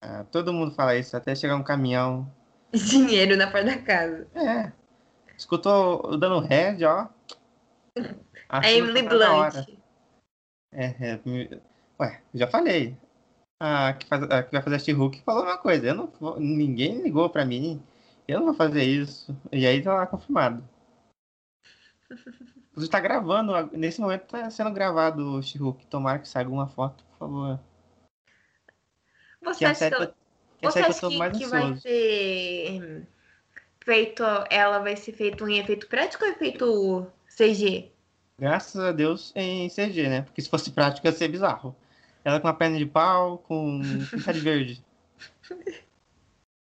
Ah, 0.00 0.24
todo 0.24 0.52
mundo 0.52 0.74
fala 0.74 0.96
isso, 0.96 1.16
até 1.16 1.34
chegar 1.34 1.56
um 1.56 1.62
caminhão. 1.62 2.30
Dinheiro 2.88 3.36
na 3.36 3.50
porta 3.50 3.66
da 3.66 3.78
casa. 3.78 4.26
É. 4.34 4.72
Escutou 5.36 6.16
dando 6.16 6.40
head, 6.40 6.84
ó. 6.84 7.08
A 8.48 8.70
Emily 8.70 9.02
pra 9.02 9.18
cada 9.18 9.32
hora. 9.32 9.62
Blunt. 9.62 9.78
É, 10.72 10.84
é, 11.00 11.20
ué, 11.98 12.22
já 12.34 12.46
falei. 12.46 12.96
A 13.58 13.94
que, 13.94 14.06
faz, 14.06 14.22
a 14.24 14.42
que 14.42 14.52
vai 14.52 14.62
fazer 14.62 14.76
a 14.76 14.78
She-Hulk 14.78 15.22
falou 15.22 15.44
uma 15.44 15.58
coisa. 15.58 15.86
Eu 15.88 15.94
não, 15.94 16.38
ninguém 16.38 17.02
ligou 17.02 17.28
pra 17.28 17.44
mim. 17.44 17.82
Eu 18.28 18.38
não 18.38 18.46
vou 18.46 18.54
fazer 18.54 18.84
isso. 18.84 19.36
E 19.50 19.66
aí 19.66 19.82
tá 19.82 19.94
lá 19.94 20.06
confirmado. 20.06 20.62
Você 22.74 22.88
tá 22.88 23.00
gravando, 23.00 23.52
nesse 23.72 24.00
momento 24.00 24.26
tá 24.26 24.50
sendo 24.50 24.70
gravado 24.70 25.38
o 25.38 25.42
She-Hulk. 25.42 25.86
Tomara 25.86 26.18
que 26.18 26.28
saia 26.28 26.44
alguma 26.44 26.68
foto, 26.68 27.02
por 27.04 27.18
favor. 27.18 27.60
Você 29.42 29.58
Que 29.58 29.64
é 29.64 30.12
a 30.64 30.68
acha 30.68 30.92
série 30.92 30.94
que, 30.94 31.00
que, 31.00 31.04
eu- 31.04 31.10
que, 31.10 31.10
é 31.10 31.10
você 31.10 31.10
que 31.10 31.10
eu 31.10 31.10
tô 31.10 31.10
que, 31.10 31.18
mais 31.18 31.38
que 31.38 31.46
vai 31.46 31.76
ser 31.76 33.06
feito. 33.84 34.22
Ela 34.50 34.78
vai 34.78 34.96
ser 34.96 35.12
feito 35.12 35.48
em 35.48 35.58
efeito 35.58 35.86
prático 35.88 36.24
ou 36.24 36.30
efeito 36.30 37.06
CG? 37.28 37.92
Graças 38.38 38.80
a 38.82 38.92
Deus 38.92 39.32
em 39.34 39.68
CG, 39.68 40.08
né? 40.08 40.22
Porque 40.22 40.42
se 40.42 40.48
fosse 40.48 40.70
prático 40.70 41.06
ia 41.06 41.12
ser 41.12 41.28
bizarro. 41.28 41.74
Ela 42.24 42.40
com 42.40 42.48
uma 42.48 42.54
perna 42.54 42.76
de 42.76 42.86
pau, 42.86 43.38
com 43.38 43.80
pinta 44.10 44.32
de 44.32 44.40
verde. 44.40 44.84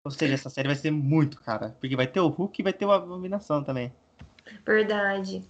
Ou 0.04 0.10
seja, 0.10 0.34
essa 0.34 0.50
série 0.50 0.68
vai 0.68 0.76
ser 0.76 0.92
muito 0.92 1.40
cara. 1.42 1.76
Porque 1.80 1.96
vai 1.96 2.08
ter 2.08 2.20
o 2.20 2.28
Hulk 2.28 2.60
e 2.60 2.64
vai 2.64 2.74
ter 2.74 2.86
o 2.86 2.92
Abominação 2.92 3.64
também. 3.64 3.94
Verdade. 4.66 5.44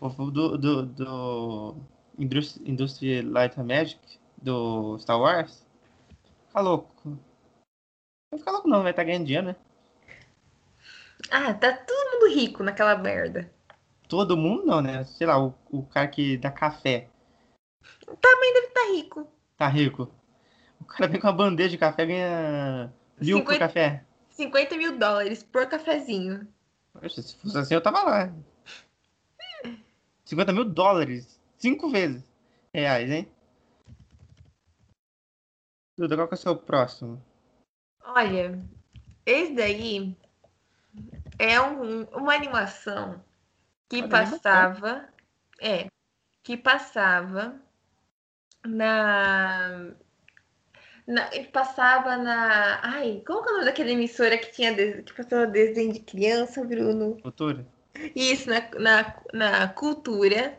O 0.00 0.08
do, 0.08 0.58
do, 0.58 0.82
do 0.86 1.76
Industry, 2.18 3.22
Light 3.22 3.58
and 3.60 3.64
Magic, 3.64 4.00
do 4.42 4.98
Star 4.98 5.20
Wars, 5.20 5.64
fica 6.48 6.60
louco. 6.60 7.18
Não 8.34 8.38
vai 8.38 8.38
ficar 8.38 8.50
louco 8.50 8.68
não, 8.68 8.82
vai 8.82 8.90
estar 8.90 9.04
ganhando 9.04 9.26
dinheiro, 9.26 9.46
né? 9.46 9.56
Ah, 11.30 11.54
tá 11.54 11.72
todo 11.72 12.12
mundo 12.12 12.34
rico 12.34 12.64
naquela 12.64 12.96
merda. 12.96 13.48
Todo 14.08 14.36
mundo 14.36 14.66
não, 14.66 14.82
né? 14.82 15.04
Sei 15.04 15.24
lá, 15.24 15.40
o, 15.40 15.54
o 15.70 15.84
cara 15.86 16.08
que 16.08 16.36
dá 16.36 16.50
café 16.50 17.08
Tá 18.20 18.90
rico. 18.90 19.26
tá 19.56 19.68
rico. 19.68 20.12
O 20.80 20.84
cara 20.84 21.06
vem 21.08 21.20
com 21.20 21.26
uma 21.28 21.32
bandeja 21.32 21.70
de 21.70 21.78
café 21.78 22.04
ganha 22.04 22.92
mil 23.20 23.38
por 23.44 23.52
50 23.54 23.58
café. 23.58 24.04
50 24.30 24.76
mil 24.76 24.98
dólares 24.98 25.42
por 25.44 25.66
cafezinho. 25.68 26.46
Poxa, 26.92 27.22
se 27.22 27.36
fosse 27.36 27.56
assim 27.56 27.74
eu 27.74 27.80
tava 27.80 28.02
lá. 28.02 28.34
50 30.24 30.52
mil 30.52 30.64
dólares. 30.64 31.40
Cinco 31.56 31.88
vezes. 31.88 32.24
Reais, 32.74 33.10
hein? 33.10 33.28
Duda, 35.96 36.16
qual 36.16 36.26
que 36.28 36.34
é 36.34 36.36
o 36.36 36.40
seu 36.40 36.56
próximo? 36.56 37.22
Olha, 38.04 38.62
esse 39.24 39.54
daí 39.54 40.16
é 41.38 41.60
um- 41.60 42.04
uma 42.04 42.34
animação 42.34 43.24
que 43.88 44.02
Olha, 44.02 44.08
passava. 44.08 45.08
É, 45.60 45.86
que 46.42 46.56
passava 46.56 47.58
na. 48.64 49.94
na 51.06 51.30
passava 51.52 52.16
na. 52.16 52.80
Ai, 52.82 53.22
como 53.26 53.42
que 53.42 53.48
é 53.48 53.52
o 53.52 53.54
nome 53.54 53.64
daquela 53.64 53.90
emissora 53.90 54.36
que 54.38 54.52
tinha 54.52 54.74
que 55.02 55.12
passava 55.14 55.46
desenho 55.46 55.92
de 55.92 56.00
criança, 56.00 56.62
Bruno? 56.64 57.18
Cultura? 57.20 57.66
Isso, 58.14 58.50
na, 58.50 58.60
na, 58.78 59.16
na 59.32 59.68
cultura. 59.68 60.58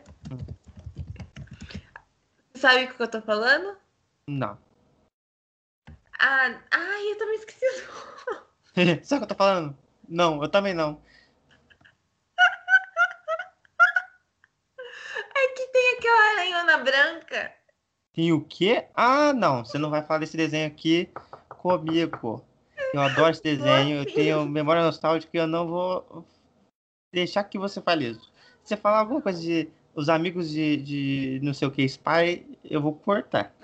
Sabe 2.54 2.84
o 2.84 2.94
que 2.96 3.02
eu 3.02 3.08
tô 3.10 3.20
falando? 3.20 3.76
Não. 4.26 4.58
Ah, 6.18 6.60
ai, 6.70 7.12
eu 7.12 7.18
também 7.18 7.36
esqueci 7.36 7.64
o 7.64 8.82
nome. 8.82 9.00
Sabe 9.04 9.24
o 9.24 9.26
que 9.26 9.32
eu 9.32 9.36
tô 9.36 9.44
falando? 9.44 9.76
Não, 10.08 10.42
eu 10.42 10.48
também 10.48 10.74
não. 10.74 11.00
É 15.34 15.48
que 15.48 15.66
tem 15.66 15.96
aquela 15.98 16.30
aranhona 16.32 16.78
branca. 16.78 17.52
Tem 18.12 18.32
o 18.32 18.40
quê? 18.40 18.86
Ah, 18.94 19.32
não. 19.32 19.64
Você 19.64 19.76
não 19.76 19.90
vai 19.90 20.02
falar 20.02 20.20
desse 20.20 20.36
desenho 20.36 20.66
aqui 20.66 21.10
comigo. 21.48 22.42
Eu 22.94 23.00
adoro 23.00 23.30
esse 23.30 23.42
desenho. 23.42 23.98
Eu 23.98 24.06
tenho 24.06 24.46
memória 24.46 24.82
nostálgica 24.82 25.36
e 25.36 25.40
eu 25.40 25.46
não 25.46 25.68
vou 25.68 26.24
deixar 27.12 27.44
que 27.44 27.58
você 27.58 27.80
fale 27.80 28.10
isso. 28.10 28.32
Se 28.62 28.70
você 28.70 28.76
falar 28.76 29.00
alguma 29.00 29.20
coisa 29.20 29.40
de 29.40 29.68
os 29.94 30.08
amigos 30.10 30.50
de, 30.50 30.76
de 30.76 31.40
não 31.42 31.54
sei 31.54 31.66
o 31.66 31.70
que, 31.70 31.82
Spy, 31.82 32.58
eu 32.64 32.80
vou 32.80 32.94
cortar. 32.94 33.54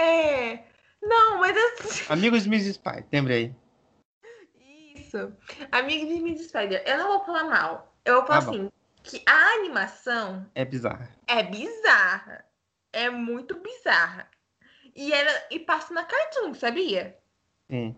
É. 0.00 0.64
Não, 1.02 1.38
mas 1.38 1.56
assim. 1.56 2.04
Amigos 2.12 2.42
de 2.44 2.48
Miss 2.48 2.66
Spy, 2.66 3.04
lembrei. 3.12 3.54
Isso. 4.94 5.32
Amigo 5.72 6.06
de 6.06 6.20
Miss 6.20 6.46
Spider. 6.48 6.82
Eu 6.86 6.98
não 6.98 7.08
vou 7.08 7.24
falar 7.24 7.44
mal. 7.44 7.94
Eu 8.04 8.16
vou 8.18 8.26
falar 8.26 8.40
Tá 8.40 8.46
bom. 8.46 8.52
assim: 8.52 8.72
que 9.02 9.22
a 9.26 9.54
animação 9.54 10.50
É 10.54 10.64
bizarro. 10.64 11.06
é 11.26 11.42
bizarra. 11.42 12.44
É 12.92 13.08
muito 13.10 13.58
bizarra. 13.60 14.28
E, 14.94 15.12
era, 15.12 15.46
e 15.50 15.58
passa 15.60 15.94
na 15.94 16.04
Cartoon, 16.04 16.54
sabia? 16.54 17.16
Sim. 17.70 17.96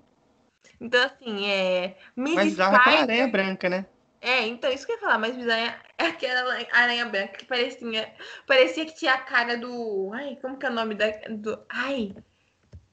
Então, 0.81 1.03
assim, 1.05 1.47
é. 1.51 1.97
Miss 2.17 2.35
Mas 2.35 2.59
é 2.59 2.65
Spider- 2.65 3.03
aranha 3.03 3.29
branca, 3.29 3.69
né? 3.69 3.87
É, 4.25 4.47
então, 4.47 4.70
isso 4.70 4.87
que 4.87 4.93
eu 4.93 4.97
ia 4.97 5.01
falar, 5.01 5.18
mas 5.18 5.35
bizarra 5.35 5.83
é 5.99 6.07
aquela 6.07 6.55
aranha 6.70 7.05
branca 7.07 7.39
que 7.39 7.45
parecia, 7.45 8.14
parecia 8.47 8.87
que 8.87 8.95
tinha 8.95 9.14
a 9.14 9.18
cara 9.18 9.59
do. 9.59 10.12
Ai, 10.14 10.39
como 10.41 10.57
que 10.57 10.64
é 10.64 10.70
o 10.70 10.73
nome 10.73 10.95
da. 10.95 11.11
Do, 11.29 11.66
ai. 11.68 12.14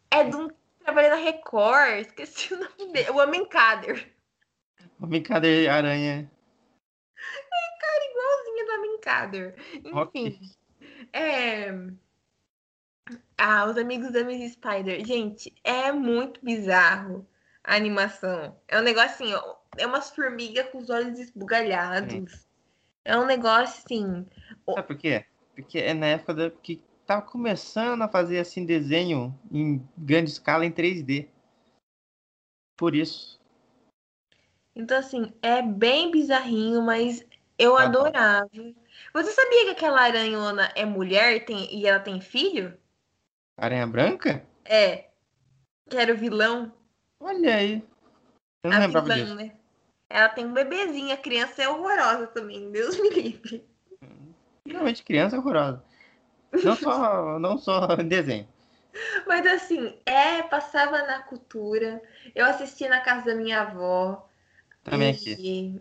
É 0.09 0.23
de 0.23 0.35
um. 0.35 0.49
Trabalha 0.83 1.11
na 1.11 1.15
Record, 1.17 1.99
esqueci 1.99 2.51
o 2.51 2.57
nome 2.57 2.91
dele. 2.91 3.11
O 3.11 3.17
Homem 3.17 3.47
Cader. 3.47 4.11
Uma 4.97 5.07
brincadeira 5.07 5.71
aranha. 5.71 6.31
Igualzinha 8.11 8.65
do 8.65 8.71
Homem 8.71 8.99
Cader. 8.99 9.55
Enfim. 9.75 9.91
Ok. 9.93 10.39
É. 11.13 11.71
Ah, 13.37 13.65
os 13.65 13.77
amigos 13.77 14.11
da 14.11 14.23
Miss 14.23 14.53
Spider. 14.53 15.05
Gente, 15.05 15.53
é 15.63 15.91
muito 15.91 16.43
bizarro 16.43 17.27
a 17.63 17.75
animação. 17.75 18.59
É 18.67 18.79
um 18.79 18.83
negócio 18.83 19.11
assim, 19.11 19.33
ó, 19.33 19.58
é 19.77 19.85
umas 19.85 20.09
formigas 20.09 20.69
com 20.69 20.77
os 20.79 20.89
olhos 20.89 21.19
esbugalhados. 21.19 22.47
É 23.05 23.17
um 23.17 23.25
negócio 23.25 23.81
assim. 23.85 24.25
Sabe 24.65 24.87
por 24.87 24.97
quê? 24.97 25.25
Porque 25.55 25.79
é 25.79 25.93
na 25.93 26.07
época 26.07 26.33
da, 26.33 26.51
que 26.51 26.81
tava 27.05 27.21
começando 27.21 28.01
a 28.01 28.07
fazer 28.07 28.39
assim 28.39 28.65
desenho 28.65 29.37
em 29.51 29.85
grande 29.97 30.29
escala 30.31 30.65
em 30.65 30.71
3D. 30.71 31.27
Por 32.77 32.95
isso. 32.95 33.39
Então, 34.75 34.97
assim, 34.97 35.33
é 35.41 35.61
bem 35.61 36.11
bizarrinho, 36.11 36.81
mas 36.81 37.25
eu 37.57 37.75
Tá 37.75 37.83
bom. 37.83 37.87
adorava. 38.05 38.49
Você 39.13 39.31
sabia 39.31 39.65
que 39.65 39.71
aquela 39.71 40.01
aranhona 40.01 40.71
é 40.75 40.85
mulher 40.85 41.35
e, 41.35 41.39
tem- 41.41 41.75
e 41.75 41.85
ela 41.85 41.99
tem 41.99 42.21
filho? 42.21 42.77
Aranha 43.57 43.85
branca? 43.85 44.45
É. 44.63 45.09
Que 45.89 45.97
era 45.97 46.13
o 46.13 46.17
vilão. 46.17 46.71
Olha 47.19 47.55
aí. 47.55 47.83
Eu 48.63 48.71
não 48.71 48.77
a 48.77 48.79
lembrava 48.79 49.07
vilã, 49.07 49.23
disso. 49.23 49.35
né? 49.35 49.58
Ela 50.09 50.29
tem 50.29 50.45
um 50.45 50.53
bebezinho, 50.53 51.13
a 51.13 51.17
criança 51.17 51.61
é 51.61 51.69
horrorosa 51.69 52.27
também, 52.27 52.71
Deus 52.71 52.99
me 52.99 53.09
livre. 53.09 53.63
Realmente 54.65 55.03
criança 55.03 55.35
é 55.35 55.39
horrorosa. 55.39 55.83
Não 56.63 56.75
só, 56.75 57.37
não 57.39 57.57
só 57.57 57.95
desenho. 57.95 58.47
Mas 59.27 59.45
assim, 59.45 59.95
é, 60.05 60.41
passava 60.43 61.03
na 61.03 61.19
cultura. 61.19 62.01
Eu 62.33 62.45
assistia 62.45 62.89
na 62.89 63.01
casa 63.01 63.25
da 63.25 63.35
minha 63.35 63.61
avó. 63.61 64.27
Também 64.83 65.11
aqui. 65.11 65.79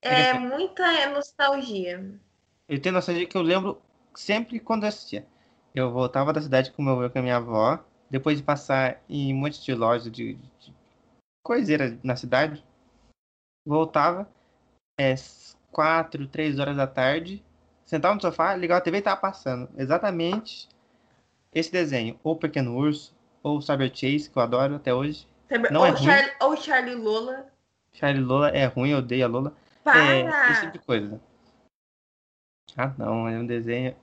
É 0.00 0.34
muita 0.34 1.08
nostalgia. 1.10 2.04
Eu 2.68 2.80
tenho 2.80 2.94
noção 2.94 3.14
de 3.14 3.26
que 3.26 3.36
eu 3.36 3.42
lembro 3.42 3.80
sempre 4.14 4.60
quando 4.60 4.84
eu 4.84 4.88
assistia. 4.88 5.26
Eu 5.74 5.90
voltava 5.90 6.32
da 6.32 6.40
cidade 6.40 6.70
com 6.70 6.82
meu 6.82 6.92
avô 6.94 7.10
com 7.10 7.18
a 7.18 7.22
minha 7.22 7.36
avó, 7.36 7.84
depois 8.08 8.38
de 8.38 8.44
passar 8.44 9.02
em 9.08 9.34
um 9.34 9.36
monte 9.36 9.62
de 9.62 9.74
lojas 9.74 10.10
de, 10.10 10.34
de 10.34 10.72
coiseira 11.42 11.98
na 12.02 12.16
cidade. 12.16 12.64
Voltava, 13.66 14.28
é, 14.98 15.14
quatro, 15.72 16.26
três 16.28 16.58
horas 16.58 16.76
da 16.76 16.86
tarde, 16.86 17.42
sentava 17.84 18.14
no 18.14 18.20
sofá, 18.20 18.54
ligava 18.54 18.78
a 18.78 18.82
TV 18.82 18.98
e 18.98 19.02
tava 19.02 19.20
passando. 19.20 19.68
Exatamente 19.76 20.68
esse 21.52 21.70
desenho. 21.70 22.18
Ou 22.22 22.36
Pequeno 22.36 22.76
Urso, 22.76 23.14
ou 23.42 23.60
Cyber 23.60 23.88
Chase, 23.94 24.30
que 24.30 24.36
eu 24.36 24.42
adoro 24.42 24.76
até 24.76 24.92
hoje. 24.92 25.26
Não 25.70 25.80
ou, 25.80 25.86
é 25.86 25.90
ruim. 25.90 26.02
Charlie, 26.04 26.32
ou 26.40 26.56
Charlie 26.56 26.94
Lola. 26.94 27.52
Charlie 27.92 28.24
Lola 28.24 28.48
é 28.50 28.66
ruim, 28.66 28.90
eu 28.90 28.98
odeio 28.98 29.24
a 29.24 29.28
Lola. 29.28 29.56
Para! 29.82 29.98
É, 29.98 30.50
esse 30.50 30.60
tipo 30.62 30.72
de 30.78 30.84
coisa. 30.84 31.20
Ah, 32.76 32.92
não, 32.98 33.28
é 33.28 33.38
um 33.38 33.46
desenho. 33.46 33.94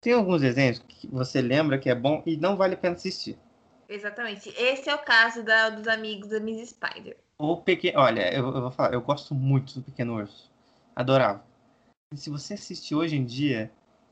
Tem 0.00 0.14
alguns 0.14 0.40
desenhos 0.40 0.78
que 0.78 1.06
você 1.08 1.40
lembra 1.42 1.78
que 1.78 1.90
é 1.90 1.94
bom 1.94 2.22
e 2.24 2.36
não 2.36 2.56
vale 2.56 2.74
a 2.74 2.78
pena 2.78 2.94
assistir. 2.94 3.38
Exatamente. 3.88 4.48
Esse 4.56 4.88
é 4.88 4.94
o 4.94 4.98
caso 4.98 5.42
da- 5.42 5.68
dos 5.68 5.86
amigos 5.86 6.28
da 6.28 6.40
Miss 6.40 6.70
Spider. 6.70 7.16
Ou 7.42 7.60
pequeno. 7.60 7.98
Olha, 7.98 8.32
eu, 8.32 8.46
eu 8.54 8.60
vou 8.60 8.70
falar, 8.70 8.94
eu 8.94 9.02
gosto 9.02 9.34
muito 9.34 9.74
do 9.74 9.82
Pequeno 9.82 10.14
Urso. 10.14 10.48
Adorava. 10.94 11.44
E 12.14 12.16
se 12.16 12.30
você 12.30 12.54
assistir 12.54 12.94
hoje 12.94 13.16
em 13.16 13.24
dia, 13.24 13.68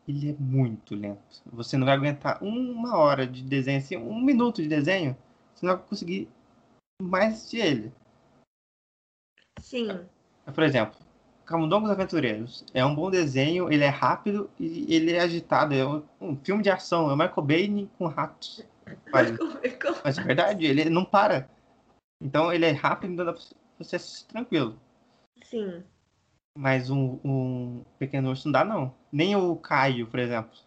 ele 0.08 0.30
é 0.30 0.34
muito 0.36 0.96
lento. 0.96 1.40
Você 1.52 1.76
não 1.76 1.86
vai 1.86 1.94
aguentar 1.94 2.42
uma 2.42 2.96
hora 2.96 3.24
de 3.24 3.44
desenho, 3.44 3.78
assim, 3.78 3.96
um 3.96 4.20
minuto 4.20 4.60
de 4.60 4.68
desenho, 4.68 5.16
você 5.54 5.64
não 5.64 5.76
vai 5.76 5.84
conseguir 5.84 6.28
mais 7.00 7.34
assistir 7.34 7.58
ele. 7.58 7.92
Sim. 9.60 9.88
Por 10.52 10.64
exemplo, 10.64 10.98
Camundongos 11.46 11.88
Aventureiros. 11.88 12.64
É 12.74 12.84
um 12.84 12.96
bom 12.96 13.12
desenho, 13.12 13.72
ele 13.72 13.84
é 13.84 13.88
rápido 13.88 14.50
e 14.58 14.92
ele 14.92 15.12
é 15.12 15.20
agitado. 15.20 15.72
É 15.72 15.86
um, 15.86 16.02
um 16.20 16.36
filme 16.36 16.64
de 16.64 16.70
ação. 16.70 17.08
É 17.08 17.12
o 17.12 17.16
Michael 17.16 17.42
Bay 17.42 17.88
com 17.96 18.08
ratos. 18.08 18.64
Mas, 19.12 19.30
mas 20.02 20.18
é 20.18 20.22
verdade, 20.22 20.66
ele 20.66 20.90
não 20.90 21.04
para. 21.04 21.48
Então 22.20 22.52
ele 22.52 22.66
é 22.66 22.72
rápido, 22.72 23.12
então 23.12 23.24
dá 23.24 23.32
pra 23.32 23.42
você 23.78 23.96
assistir 23.96 24.26
tranquilo. 24.26 24.78
Sim. 25.42 25.82
Mas 26.56 26.90
um, 26.90 27.18
um 27.24 27.84
pequeno 27.98 28.28
urso 28.30 28.46
não 28.46 28.52
dá, 28.52 28.64
não. 28.64 28.94
Nem 29.10 29.34
o 29.36 29.56
Caio, 29.56 30.06
por 30.06 30.18
exemplo. 30.18 30.58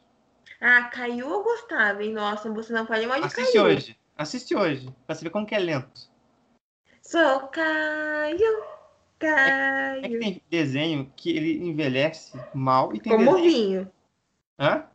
Ah, 0.59 0.83
Caiu 0.83 1.29
eu 1.29 1.43
gostava, 1.43 2.03
hein? 2.03 2.13
Nossa, 2.13 2.49
você 2.51 2.73
não 2.73 2.85
pode 2.85 3.05
mal 3.05 3.19
de 3.19 3.27
Assiste 3.27 3.53
Caiu. 3.53 3.65
hoje. 3.65 3.97
Assiste 4.17 4.55
hoje. 4.55 4.95
Pra 5.05 5.15
ver 5.15 5.29
como 5.29 5.45
que 5.45 5.53
é 5.53 5.59
lento. 5.59 6.09
Sou 7.01 7.47
Caio, 7.49 8.63
É 9.19 10.01
que 10.01 10.07
Caio. 10.07 10.19
tem 10.19 10.41
desenho 10.49 11.11
que 11.15 11.29
ele 11.35 11.57
envelhece 11.67 12.33
mal 12.53 12.93
e 12.95 12.99
tem 12.99 13.11
Como 13.11 13.35
desenho... 13.35 13.51
vinho. 13.51 13.91
Hã? 14.57 14.87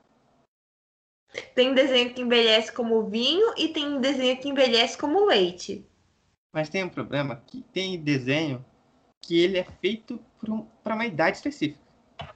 Tem 1.54 1.74
desenho 1.74 2.14
que 2.14 2.22
envelhece 2.22 2.72
como 2.72 3.06
vinho 3.08 3.52
e 3.58 3.68
tem 3.68 4.00
desenho 4.00 4.40
que 4.40 4.48
envelhece 4.48 4.96
como 4.96 5.26
leite. 5.26 5.86
Mas 6.52 6.68
tem 6.68 6.84
um 6.84 6.88
problema 6.88 7.42
que 7.46 7.62
tem 7.72 8.00
desenho 8.00 8.64
que 9.20 9.38
ele 9.38 9.58
é 9.58 9.64
feito 9.64 10.18
por 10.38 10.50
um, 10.50 10.66
uma 10.94 11.06
idade 11.06 11.36
específica. 11.36 11.80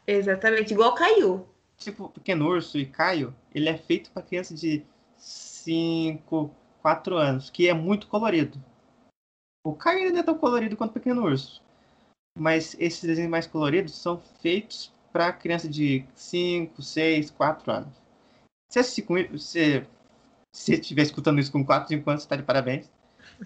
Exatamente, 0.06 0.72
igual 0.72 0.94
Caiu. 0.94 1.46
Tipo, 1.76 2.08
Pequeno 2.08 2.46
Urso 2.46 2.78
e 2.78 2.86
Caio, 2.86 3.34
ele 3.54 3.68
é 3.68 3.76
feito 3.76 4.10
para 4.10 4.22
criança 4.22 4.54
de 4.54 4.84
5, 5.16 6.54
4 6.80 7.16
anos, 7.16 7.50
que 7.50 7.68
é 7.68 7.74
muito 7.74 8.06
colorido. 8.06 8.62
O 9.64 9.74
Caio 9.74 9.98
ainda 9.98 10.12
não 10.12 10.20
é 10.20 10.22
tão 10.22 10.38
colorido 10.38 10.76
quanto 10.76 10.90
o 10.90 10.94
Pequeno 10.94 11.24
Urso. 11.24 11.62
Mas 12.38 12.76
esses 12.78 13.02
desenhos 13.02 13.30
mais 13.30 13.46
coloridos 13.46 13.94
são 13.94 14.20
feitos 14.40 14.92
para 15.12 15.32
criança 15.32 15.68
de 15.68 16.04
5, 16.14 16.80
6, 16.82 17.30
4 17.30 17.72
anos. 17.72 18.02
Se 18.70 18.82
se 20.54 20.74
estiver 20.74 21.02
escutando 21.02 21.40
isso 21.40 21.52
com 21.52 21.64
4, 21.64 21.88
5 21.88 22.10
anos, 22.10 22.22
você 22.22 22.28
tá 22.28 22.36
de 22.36 22.42
parabéns. 22.42 22.90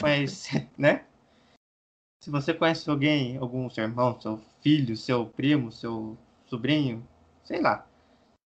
Mas, 0.00 0.48
né? 0.76 1.06
Se 2.22 2.30
você 2.30 2.52
conhece 2.52 2.88
alguém, 2.90 3.36
algum 3.36 3.68
seu 3.70 3.84
irmão, 3.84 4.20
seu 4.20 4.38
filho, 4.60 4.96
seu 4.96 5.26
primo, 5.26 5.70
seu 5.70 6.18
sobrinho, 6.46 7.06
sei 7.44 7.60
lá. 7.60 7.86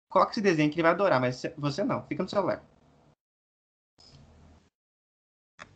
Coloque 0.09 0.31
esse 0.31 0.41
desenho 0.41 0.69
que 0.69 0.75
ele 0.75 0.83
vai 0.83 0.91
adorar, 0.91 1.19
mas 1.19 1.43
você 1.57 1.83
não, 1.83 2.05
fica 2.07 2.23
no 2.23 2.29
celular. 2.29 2.63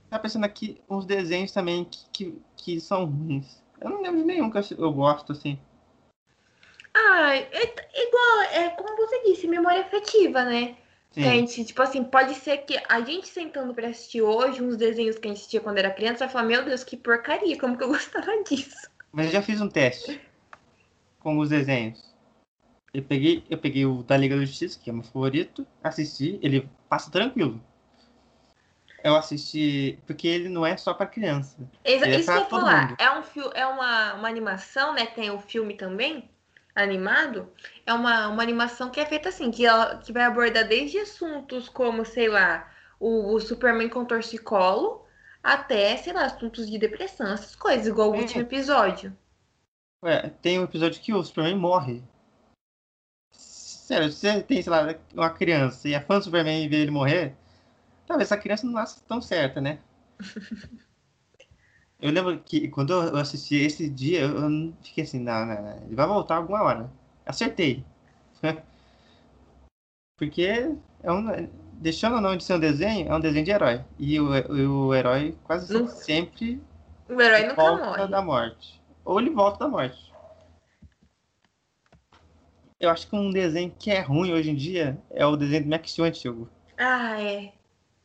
Tá 0.10 0.20
pensando 0.20 0.46
aqui 0.46 0.82
uns 0.90 1.06
desenhos 1.06 1.52
também 1.52 1.86
que, 1.86 2.10
que, 2.12 2.42
que 2.58 2.82
são 2.82 3.06
ruins. 3.06 3.62
Eu 3.80 3.90
não 3.90 4.02
lembro 4.02 4.20
de 4.20 4.26
nenhum 4.26 4.50
que 4.50 4.58
eu, 4.58 4.64
eu 4.78 4.92
gosto, 4.92 5.32
assim. 5.32 5.60
Ah, 6.94 7.36
é 7.36 7.68
t- 7.68 7.90
igual, 7.94 8.42
é 8.52 8.70
como 8.72 8.98
você 8.98 9.24
disse, 9.24 9.48
memória 9.48 9.82
afetiva, 9.82 10.44
né? 10.44 10.76
Sim. 11.12 11.22
Que 11.22 11.30
gente, 11.30 11.66
tipo 11.66 11.82
assim, 11.82 12.04
pode 12.04 12.34
ser 12.36 12.60
que 12.60 12.82
a 12.88 13.02
gente 13.02 13.28
sentando 13.28 13.74
pra 13.74 13.90
assistir 13.90 14.22
hoje 14.22 14.62
uns 14.64 14.78
desenhos 14.78 15.18
que 15.18 15.28
a 15.28 15.30
gente 15.32 15.40
assistia 15.40 15.60
quando 15.62 15.78
era 15.78 15.92
criança, 15.92 16.26
vai 16.26 16.30
falar, 16.30 16.46
meu 16.46 16.64
Deus, 16.64 16.84
que 16.84 16.96
porcaria, 16.98 17.58
como 17.60 17.78
que 17.78 17.84
eu 17.84 17.90
gostava 17.90 18.32
disso? 18.44 18.90
Mas 19.12 19.28
eu 19.28 19.32
já 19.34 19.42
fiz 19.42 19.60
um 19.60 19.70
teste 19.70 20.22
com 21.20 21.38
os 21.40 21.50
desenhos. 21.50 22.12
Eu 22.94 23.04
peguei, 23.04 23.44
eu 23.50 23.58
peguei 23.58 23.86
o 23.86 24.04
da 24.04 24.18
Liga 24.18 24.36
da 24.36 24.46
Justiça, 24.46 24.80
que 24.80 24.90
é 24.90 24.94
meu 24.94 25.04
favorito, 25.04 25.66
assisti, 25.84 26.40
ele 26.42 26.70
passa 26.90 27.12
tranquilo. 27.12 27.62
Eu 29.04 29.16
assisti, 29.16 29.98
porque 30.06 30.28
ele 30.28 30.48
não 30.48 30.66
é 30.66 30.78
só 30.78 30.94
pra 30.94 31.06
criança. 31.08 31.58
Exa- 31.84 32.06
Ele 32.06 32.16
é 32.16 32.20
isso 32.20 32.26
que 32.26 32.32
pra 32.32 32.40
eu 32.40 32.44
ia 32.44 32.50
falar. 32.50 32.88
mundo. 32.90 32.98
É, 33.00 33.12
um 33.12 33.52
é 33.56 33.66
uma, 33.66 34.14
uma 34.14 34.28
animação, 34.28 34.94
né? 34.94 35.06
Tem 35.08 35.32
o 35.32 35.40
filme 35.40 35.74
também, 35.76 36.30
animado. 36.76 37.52
É 37.86 37.94
uma, 37.94 38.28
uma 38.28 38.44
animação 38.44 38.90
que 38.90 39.00
é 39.00 39.06
feita 39.06 39.30
assim, 39.30 39.52
que, 39.52 39.66
ela, 39.66 39.98
que 39.98 40.14
vai 40.14 40.24
abordar 40.24 40.68
desde 40.68 41.00
assuntos 41.00 41.70
como, 41.70 42.06
sei 42.06 42.28
lá, 42.28 42.72
o, 43.00 43.34
o 43.34 43.40
Superman 43.40 43.90
com 43.90 44.06
torcicolo, 44.06 45.06
até, 45.44 45.98
sei 45.98 46.14
lá, 46.14 46.26
assuntos 46.26 46.70
de 46.70 46.78
depressão, 46.78 47.34
essas 47.34 47.56
coisas, 47.56 47.88
igual 47.88 48.12
o 48.12 48.16
É. 48.16 48.20
último 48.20 48.42
episódio. 48.42 49.16
Ué, 50.04 50.30
tem 50.42 50.60
um 50.60 50.64
episódio 50.64 51.02
que 51.02 51.14
o 51.14 51.24
Superman 51.24 51.58
morre. 51.58 52.04
Sério, 53.32 54.12
se 54.12 54.20
você 54.20 54.42
tem, 54.42 54.62
sei 54.62 54.72
lá, 54.72 54.96
uma 55.14 55.30
criança 55.30 55.88
e 55.88 55.94
é 55.94 56.00
fã 56.00 56.18
do 56.18 56.24
Superman 56.24 56.64
e 56.64 56.68
vê 56.68 56.78
ele 56.78 56.92
morrer, 56.92 57.36
talvez 58.08 58.28
essa 58.28 58.42
criança 58.42 58.66
não 58.66 58.74
nasça 58.74 59.02
tão 59.08 59.22
certa, 59.22 59.60
né? 59.60 59.80
Eu 62.02 62.12
lembro 62.12 62.40
que 62.40 62.68
quando 62.70 62.94
eu 62.94 63.16
assisti 63.18 63.56
esse 63.58 63.88
dia, 63.88 64.22
eu 64.22 64.74
fiquei 64.82 65.04
assim, 65.04 65.20
não, 65.20 65.46
não, 65.46 65.62
não, 65.62 65.78
ele 65.84 65.96
vai 65.96 66.08
voltar 66.08 66.38
alguma 66.38 66.64
hora. 66.64 66.92
Acertei. 67.26 67.86
Porque 70.18 70.76
é 71.04 71.12
um, 71.12 71.48
deixando 71.74 72.16
ou 72.16 72.22
não 72.22 72.36
de 72.36 72.44
ser 72.44 72.56
um 72.56 72.60
desenho, 72.60 73.08
é 73.08 73.16
um 73.16 73.20
desenho 73.20 73.46
de 73.46 73.52
herói. 73.52 73.84
E 74.00 74.20
o, 74.20 74.88
o 74.88 74.96
herói 74.96 75.38
quase 75.44 75.88
sempre 75.90 76.62
O 77.08 77.22
herói 77.22 77.44
nunca 77.44 77.56
volta 77.56 77.86
morre. 77.86 78.08
da 78.08 78.22
morte. 78.22 78.82
Ou 79.06 79.20
ele 79.20 79.30
volta 79.30 79.60
da 79.60 79.68
morte. 79.68 80.12
Eu 82.80 82.90
acho 82.90 83.08
que 83.08 83.16
um 83.16 83.30
desenho 83.30 83.72
que 83.78 83.92
é 83.92 84.00
ruim 84.00 84.34
hoje 84.34 84.50
em 84.50 84.56
dia 84.56 85.00
é 85.12 85.24
o 85.24 85.36
desenho 85.36 85.64
do 85.64 85.70
Max 85.70 85.92
Steel 85.92 86.08
antigo. 86.08 86.50
Ah, 86.78 87.22
é. 87.22 87.54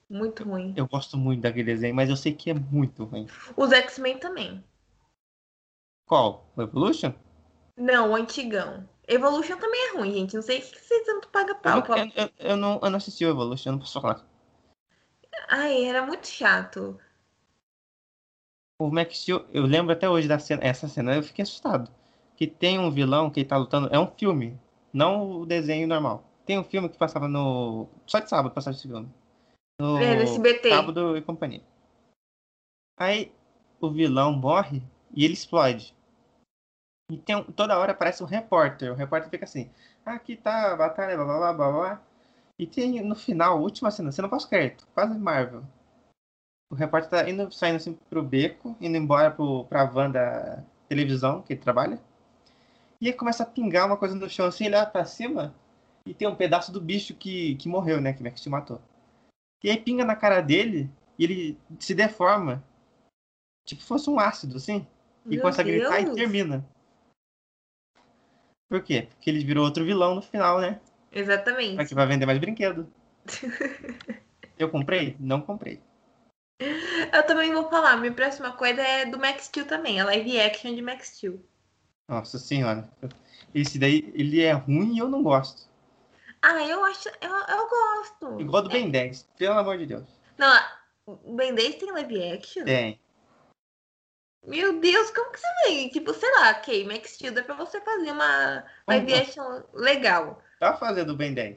Muito 0.09 0.45
ruim. 0.45 0.73
Eu 0.77 0.87
gosto 0.87 1.17
muito 1.17 1.41
daquele 1.43 1.65
desenho, 1.65 1.95
mas 1.95 2.09
eu 2.09 2.17
sei 2.17 2.33
que 2.33 2.51
é 2.51 2.55
muito 2.55 3.05
ruim. 3.05 3.27
Os 3.57 3.73
X-Men 3.73 4.19
também. 4.19 4.63
Qual? 6.07 6.49
O 6.57 6.63
Evolution? 6.63 7.13
Não, 7.77 8.13
o 8.13 8.15
antigão. 8.15 8.89
Evolution 9.09 9.59
também 9.59 9.89
é 9.89 9.97
ruim, 9.99 10.13
gente. 10.13 10.35
Não 10.35 10.43
sei 10.43 10.59
o 10.59 10.63
que 10.63 10.79
vocês 10.79 11.05
tanto 11.05 11.29
pagam 11.29 11.55
Eu, 11.57 11.61
pau. 11.61 11.75
não, 11.75 11.83
pra- 11.83 11.99
eu, 12.01 12.11
eu- 12.17 12.31
eu 12.51 12.57
não, 12.57 12.79
eu 12.83 12.91
não 12.91 12.97
assisti 12.99 13.25
o 13.25 13.31
Evolution, 13.31 13.69
eu 13.71 13.73
não 13.73 13.79
posso 13.81 14.01
falar. 14.01 14.25
Ai, 15.49 15.85
era 15.85 16.07
muito 16.07 16.27
chato. 16.29 16.99
O 18.81 18.91
Max 18.91 19.19
Steel, 19.23 19.47
eu 19.53 19.65
lembro 19.65 19.93
até 19.93 20.09
hoje 20.09 20.29
da 20.29 20.39
cena, 20.39 20.63
essa 20.65 20.87
cena, 20.87 21.15
eu 21.17 21.23
fiquei 21.23 21.43
assustado. 21.43 21.91
Que 22.37 22.47
tem 22.47 22.79
um 22.79 22.91
vilão 22.91 23.31
que 23.31 23.41
ele 23.41 23.49
tá 23.49 23.57
lutando, 23.57 23.89
é 23.91 23.99
um 23.99 24.07
filme, 24.11 24.59
não 24.93 25.41
o 25.41 25.47
desenho 25.47 25.89
normal. 25.89 26.23
Tem 26.45 26.59
um 26.59 26.65
filme 26.65 26.89
que 26.89 26.99
passava 26.99 27.27
no. 27.27 27.89
Só 28.07 28.21
de 28.21 28.29
sábado 28.29 28.53
passava 28.55 28.77
esse 28.77 28.87
filme. 28.87 29.09
No 29.81 29.99
É, 29.99 30.17
no 30.17 30.23
SBT. 30.23 30.71
Sábado 30.71 31.17
e 31.17 31.23
companhia. 31.23 31.63
Aí 32.99 33.33
o 33.81 33.91
vilão 33.91 34.33
morre 34.33 34.83
e 35.15 35.25
ele 35.25 35.35
explode. 35.35 35.95
E 37.11 37.17
tem 37.19 37.43
toda 37.53 37.79
hora 37.79 37.93
aparece 37.93 38.23
um 38.23 38.27
repórter. 38.27 38.91
O 38.91 38.97
repórter 38.97 39.31
fica 39.31 39.45
assim: 39.45 39.71
"Ah, 40.05 40.15
aqui 40.15 40.37
tá 40.37 40.73
a 40.73 40.77
batalha, 40.77 41.15
blá 41.17 41.25
blá 41.25 41.39
blá 41.39 41.53
blá 41.53 41.73
blá. 41.73 42.03
E 42.59 42.67
tem 42.67 43.03
no 43.03 43.15
final, 43.15 43.61
última 43.61 43.91
cena, 43.91 44.11
cena 44.11 44.29
pós-crédito, 44.29 44.87
quase 44.95 45.17
Marvel. 45.19 45.63
O 46.71 46.75
repórter 46.75 47.11
tá 47.11 47.29
indo, 47.29 47.53
saindo 47.53 47.77
assim 47.77 47.93
pro 48.09 48.23
beco, 48.23 48.75
indo 48.81 48.97
embora 48.97 49.31
pro, 49.31 49.65
pra 49.67 49.85
van 49.85 50.11
da 50.11 50.65
televisão 50.89 51.43
que 51.43 51.53
ele 51.53 51.61
trabalha. 51.61 52.01
E 53.01 53.09
aí 53.09 53.13
começa 53.13 53.43
a 53.43 53.47
pingar 53.47 53.87
uma 53.87 53.97
coisa 53.97 54.15
no 54.15 54.29
chão 54.29 54.47
assim, 54.47 54.67
ele 54.67 54.77
olha 54.77 54.87
pra 54.87 55.05
cima 55.05 55.55
e 56.07 56.15
tem 56.15 56.27
um 56.27 56.35
pedaço 56.35 56.73
do 56.73 56.81
bicho 56.81 57.15
que, 57.15 57.57
que 57.57 57.69
morreu, 57.69 58.01
né? 58.01 58.13
Que 58.15 58.23
o 58.23 58.25
Max 58.25 58.41
Steel 58.41 58.53
matou. 58.53 58.81
E 59.63 59.71
aí 59.71 59.79
pinga 59.79 60.05
na 60.05 60.15
cara 60.15 60.41
dele 60.41 60.91
e 61.19 61.25
ele 61.25 61.59
se 61.79 61.95
deforma. 61.95 62.63
Tipo 63.65 63.83
se 63.83 63.89
fosse 63.89 64.11
um 64.11 64.19
ácido, 64.19 64.57
assim. 64.57 64.87
E 65.25 65.31
Meu 65.31 65.41
começa 65.41 65.61
a 65.63 65.65
gritar 65.65 66.01
e 66.01 66.05
Deus. 66.05 66.17
termina. 66.17 66.65
Por 68.69 68.83
quê? 68.83 69.09
Porque 69.11 69.31
ele 69.31 69.45
virou 69.45 69.65
outro 69.65 69.85
vilão 69.85 70.15
no 70.15 70.23
final, 70.23 70.61
né? 70.61 70.81
Exatamente. 71.13 71.87
que 71.87 71.95
vai 71.95 72.07
vender 72.07 72.27
mais 72.27 72.39
brinquedo. 72.39 72.93
Eu 74.59 74.71
comprei? 74.71 75.17
Não 75.21 75.41
comprei. 75.41 75.81
Eu 76.59 77.27
também 77.27 77.53
vou 77.53 77.69
falar. 77.69 77.97
Minha 77.97 78.13
próxima 78.13 78.53
coisa 78.53 78.81
é 78.81 79.05
do 79.05 79.19
Max 79.19 79.45
Steel 79.45 79.67
também. 79.67 80.01
A 80.01 80.05
live 80.07 80.41
action 80.41 80.75
de 80.75 80.81
Max 80.81 81.09
Steel. 81.17 81.39
Nossa 82.09 82.39
senhora. 82.39 82.89
Esse 83.55 83.79
daí, 83.79 84.11
ele 84.15 84.41
é 84.41 84.53
ruim 84.53 84.95
e 84.95 84.99
eu 84.99 85.09
não 85.09 85.23
gosto. 85.23 85.66
Ah, 86.49 86.65
eu 86.65 86.85
acho. 86.85 87.09
Eu, 87.21 87.29
eu 87.29 87.69
gosto. 87.69 88.41
Igual 88.41 88.63
do 88.63 88.69
Ben 88.69 88.89
10, 88.89 89.29
pelo 89.37 89.59
amor 89.59 89.79
de 89.79 89.87
Deus. 89.87 90.05
Não, 90.39 90.57
o 91.05 91.35
Ben 91.35 91.53
10 91.53 91.75
tem 91.75 91.91
live 91.91 92.33
action? 92.33 92.65
Tem. 92.65 93.01
Meu 94.47 94.79
Deus, 94.79 95.11
como 95.11 95.33
que 95.33 95.41
você 95.41 95.47
vai? 95.65 95.89
Tipo, 95.89 96.15
sei 96.15 96.31
lá, 96.35 96.53
ok, 96.53 96.87
Max 96.87 97.15
Steel 97.15 97.35
dá 97.35 97.43
pra 97.43 97.57
você 97.57 97.81
fazer 97.81 98.13
uma 98.13 98.65
live 98.87 99.07
Como? 99.07 99.23
action 99.23 99.63
legal. 99.75 100.41
Tá 100.61 100.77
fazendo 100.77 101.15
o 101.15 101.17
Ben 101.17 101.35
10. 101.35 101.57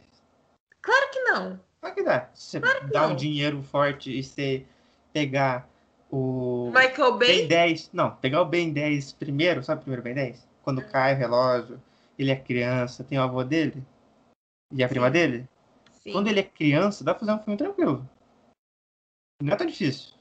Claro 0.82 1.12
que 1.12 1.20
não. 1.20 1.60
Claro 1.82 1.96
que 1.96 2.04
dá. 2.04 2.28
Você 2.34 2.60
que 2.60 2.88
dá 2.92 3.06
um 3.06 3.10
não. 3.10 3.16
dinheiro 3.16 3.62
forte 3.62 4.18
e 4.18 4.24
você 4.24 4.66
pegar 5.14 5.70
o 6.10 6.72
Michael 6.74 7.16
Ben 7.20 7.38
Bay? 7.42 7.48
10. 7.48 7.92
Não, 7.94 8.10
pegar 8.16 8.42
o 8.42 8.46
Ben 8.46 8.74
10 8.74 9.14
primeiro, 9.14 9.62
sabe 9.62 9.82
o 9.82 9.84
primeiro 9.84 10.02
Ben 10.02 10.16
10? 10.16 10.48
Quando 10.64 10.82
cai 10.82 11.14
o 11.14 11.18
relógio, 11.18 11.80
ele 12.18 12.32
é 12.32 12.36
criança, 12.36 13.04
tem 13.04 13.20
o 13.20 13.22
avô 13.22 13.44
dele 13.44 13.86
e 14.72 14.84
a 14.84 14.88
prima 14.90 15.08
Sim. 15.08 15.14
dele. 15.14 15.50
Sim. 15.92 16.12
Quando 16.12 16.28
ele 16.28 16.40
é 16.40 16.44
criança, 16.44 17.04
dá 17.04 17.14
pra 17.14 17.20
fazer 17.20 17.34
um 17.34 17.44
filme 17.44 17.58
tranquilo. 17.58 18.10
Não 19.42 19.54
é 19.54 19.56
tão 19.56 19.68
difícil. 19.68 20.14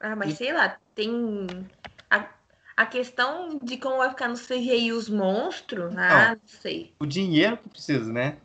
Ah, 0.00 0.14
mas 0.14 0.34
sei 0.34 0.52
lá, 0.52 0.78
tem. 0.94 1.68
A, 2.10 2.32
a 2.76 2.86
questão 2.86 3.58
de 3.58 3.78
como 3.78 3.98
vai 3.98 4.10
ficar 4.10 4.28
no 4.28 4.36
CGI 4.36 4.92
os 4.92 5.08
monstros. 5.08 5.96
Ah, 5.96 6.36
não 6.36 6.46
sei. 6.46 6.94
O 7.00 7.06
dinheiro 7.06 7.56
que 7.56 7.68
precisa, 7.68 8.12
né? 8.12 8.38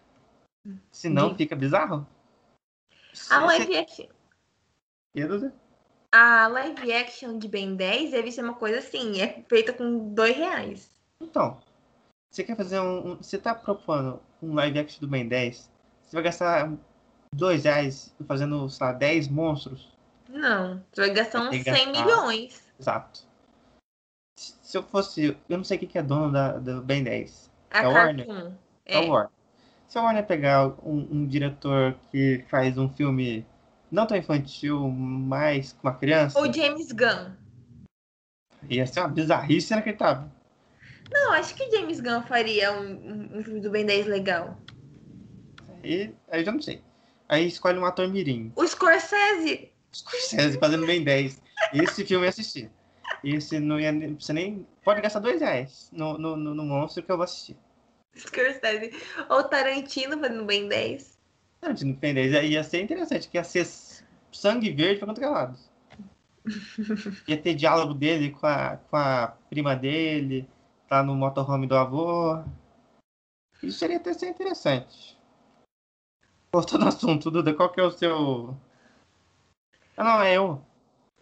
Senão 0.91 1.29
Sim. 1.29 1.35
fica 1.37 1.55
bizarro. 1.55 2.07
A 3.29 3.39
live 3.45 3.77
action. 3.77 4.07
A 6.11 6.47
live 6.47 6.93
action 6.93 7.37
de 7.37 7.47
Ben 7.47 7.75
10 7.75 8.11
deve 8.11 8.31
ser 8.31 8.43
uma 8.43 8.53
coisa 8.53 8.79
assim, 8.79 9.21
é 9.21 9.43
feita 9.43 9.73
com 9.73 10.13
dois 10.13 10.35
reais. 10.35 10.89
Então, 11.19 11.61
você 12.29 12.43
quer 12.43 12.55
fazer 12.55 12.79
um- 12.79 13.17
Você 13.17 13.37
tá 13.37 13.53
propondo 13.53 14.21
um 14.41 14.53
live 14.53 14.79
action 14.79 14.99
do 14.99 15.07
Ben 15.07 15.27
10? 15.27 15.69
Você 16.03 16.15
vai 16.15 16.23
gastar 16.23 16.71
dois 17.33 17.63
reais 17.63 18.13
fazendo, 18.27 18.67
sei 18.69 18.85
lá, 18.87 18.93
10 18.93 19.27
monstros? 19.29 19.89
Não, 20.29 20.81
você 20.91 21.01
vai 21.01 21.09
gastar 21.11 21.39
Vai 21.39 21.47
uns 21.49 21.63
que 21.63 21.63
100 21.63 21.73
gastar. 21.73 21.91
milhões. 22.05 22.63
Exato. 22.79 23.21
Se 24.39 24.77
eu 24.77 24.83
fosse. 24.83 25.37
Eu 25.49 25.57
não 25.57 25.63
sei 25.63 25.77
o 25.77 25.79
que 25.79 25.97
é 25.97 26.01
dono 26.03 26.31
da, 26.31 26.53
do 26.53 26.81
Ben 26.81 27.03
10. 27.03 27.51
A 27.71 27.83
É 27.83 27.87
Warner? 27.87 28.25
Cartoon. 28.27 28.51
É 28.85 28.97
o 28.99 29.03
É, 29.03 29.09
Warner. 29.09 29.29
Se 29.87 29.97
a 29.97 30.01
Warner 30.01 30.25
pegar 30.25 30.67
um, 30.85 31.07
um 31.11 31.27
diretor 31.27 31.95
que 32.11 32.45
faz 32.49 32.77
um 32.77 32.89
filme 32.89 33.45
não 33.91 34.07
tão 34.07 34.15
infantil, 34.15 34.89
mas 34.89 35.73
com 35.73 35.87
uma 35.87 35.93
criança, 35.95 36.39
Ou 36.39 36.51
James 36.51 36.91
Gunn. 36.93 37.31
ia 38.69 38.87
ser 38.87 39.01
uma 39.01 39.09
bizarrice 39.09 39.73
inacreditável. 39.73 40.29
Não, 41.11 41.33
acho 41.33 41.53
que 41.55 41.69
James 41.71 41.99
Gunn 41.99 42.21
faria 42.23 42.71
um, 42.71 42.91
um- 42.91 43.37
um 43.39 43.43
filme 43.43 43.59
do 43.59 43.69
Ben 43.69 43.85
10 43.85 44.05
legal. 44.07 44.57
Aí, 45.83 46.13
aí 46.29 46.43
já 46.43 46.51
não 46.51 46.61
sei. 46.61 46.81
Aí 47.27 47.47
escolhe 47.47 47.77
um 47.79 47.85
ator 47.85 48.07
mirim. 48.09 48.51
O 48.55 48.65
Scorsese. 48.65 49.71
Scorsese 49.93 50.57
fazendo 50.57 50.85
Ben 50.85 51.03
10. 51.03 51.41
Esse 51.73 52.05
filme 52.05 52.23
eu 52.23 52.25
ia 52.25 52.29
assistir. 52.29 52.69
Esse 53.23 53.59
não 53.59 53.79
ia. 53.79 53.91
Você 54.19 54.31
nem. 54.33 54.65
Pode 54.83 55.01
gastar 55.01 55.19
dois 55.19 55.41
reais 55.41 55.89
no, 55.91 56.17
no, 56.17 56.35
no, 56.35 56.55
no 56.55 56.63
monstro 56.65 57.03
que 57.03 57.11
eu 57.11 57.17
vou 57.17 57.23
assistir. 57.23 57.57
Scorsese. 58.15 58.91
Ou 59.29 59.43
Tarantino 59.43 60.17
fazendo 60.19 60.45
Ben 60.45 60.67
10. 60.67 61.19
Não, 61.61 61.73
de 61.73 61.85
Ben 61.93 62.13
10 62.13 62.49
ia- 62.49 62.63
ser 62.63 62.81
interessante, 62.81 63.29
que 63.29 63.37
ia 63.37 63.43
ser 63.43 63.67
sangue 64.31 64.71
verde 64.71 64.97
pra 64.99 65.07
quanto 65.07 65.21
é 65.23 65.27
lado. 65.29 65.57
Ia 67.27 67.37
ter 67.37 67.53
diálogo 67.53 67.93
dele 67.93 68.31
com 68.31 68.47
a, 68.47 68.77
com 68.89 68.97
a 68.97 69.27
prima 69.49 69.75
dele, 69.75 70.47
tá 70.91 71.01
no 71.01 71.15
motorhome 71.15 71.65
do 71.65 71.77
avô. 71.77 72.43
Isso 73.63 73.79
seria 73.79 73.95
até 73.95 74.13
ser 74.13 74.27
interessante. 74.27 75.17
Voltando 76.53 76.81
ao 76.81 76.89
assunto, 76.91 77.31
Duda, 77.31 77.53
qual 77.53 77.71
que 77.71 77.79
é 77.79 77.83
o 77.83 77.91
seu. 77.91 78.57
Ah, 79.95 80.03
não, 80.03 80.21
é 80.21 80.35
eu. 80.35 80.61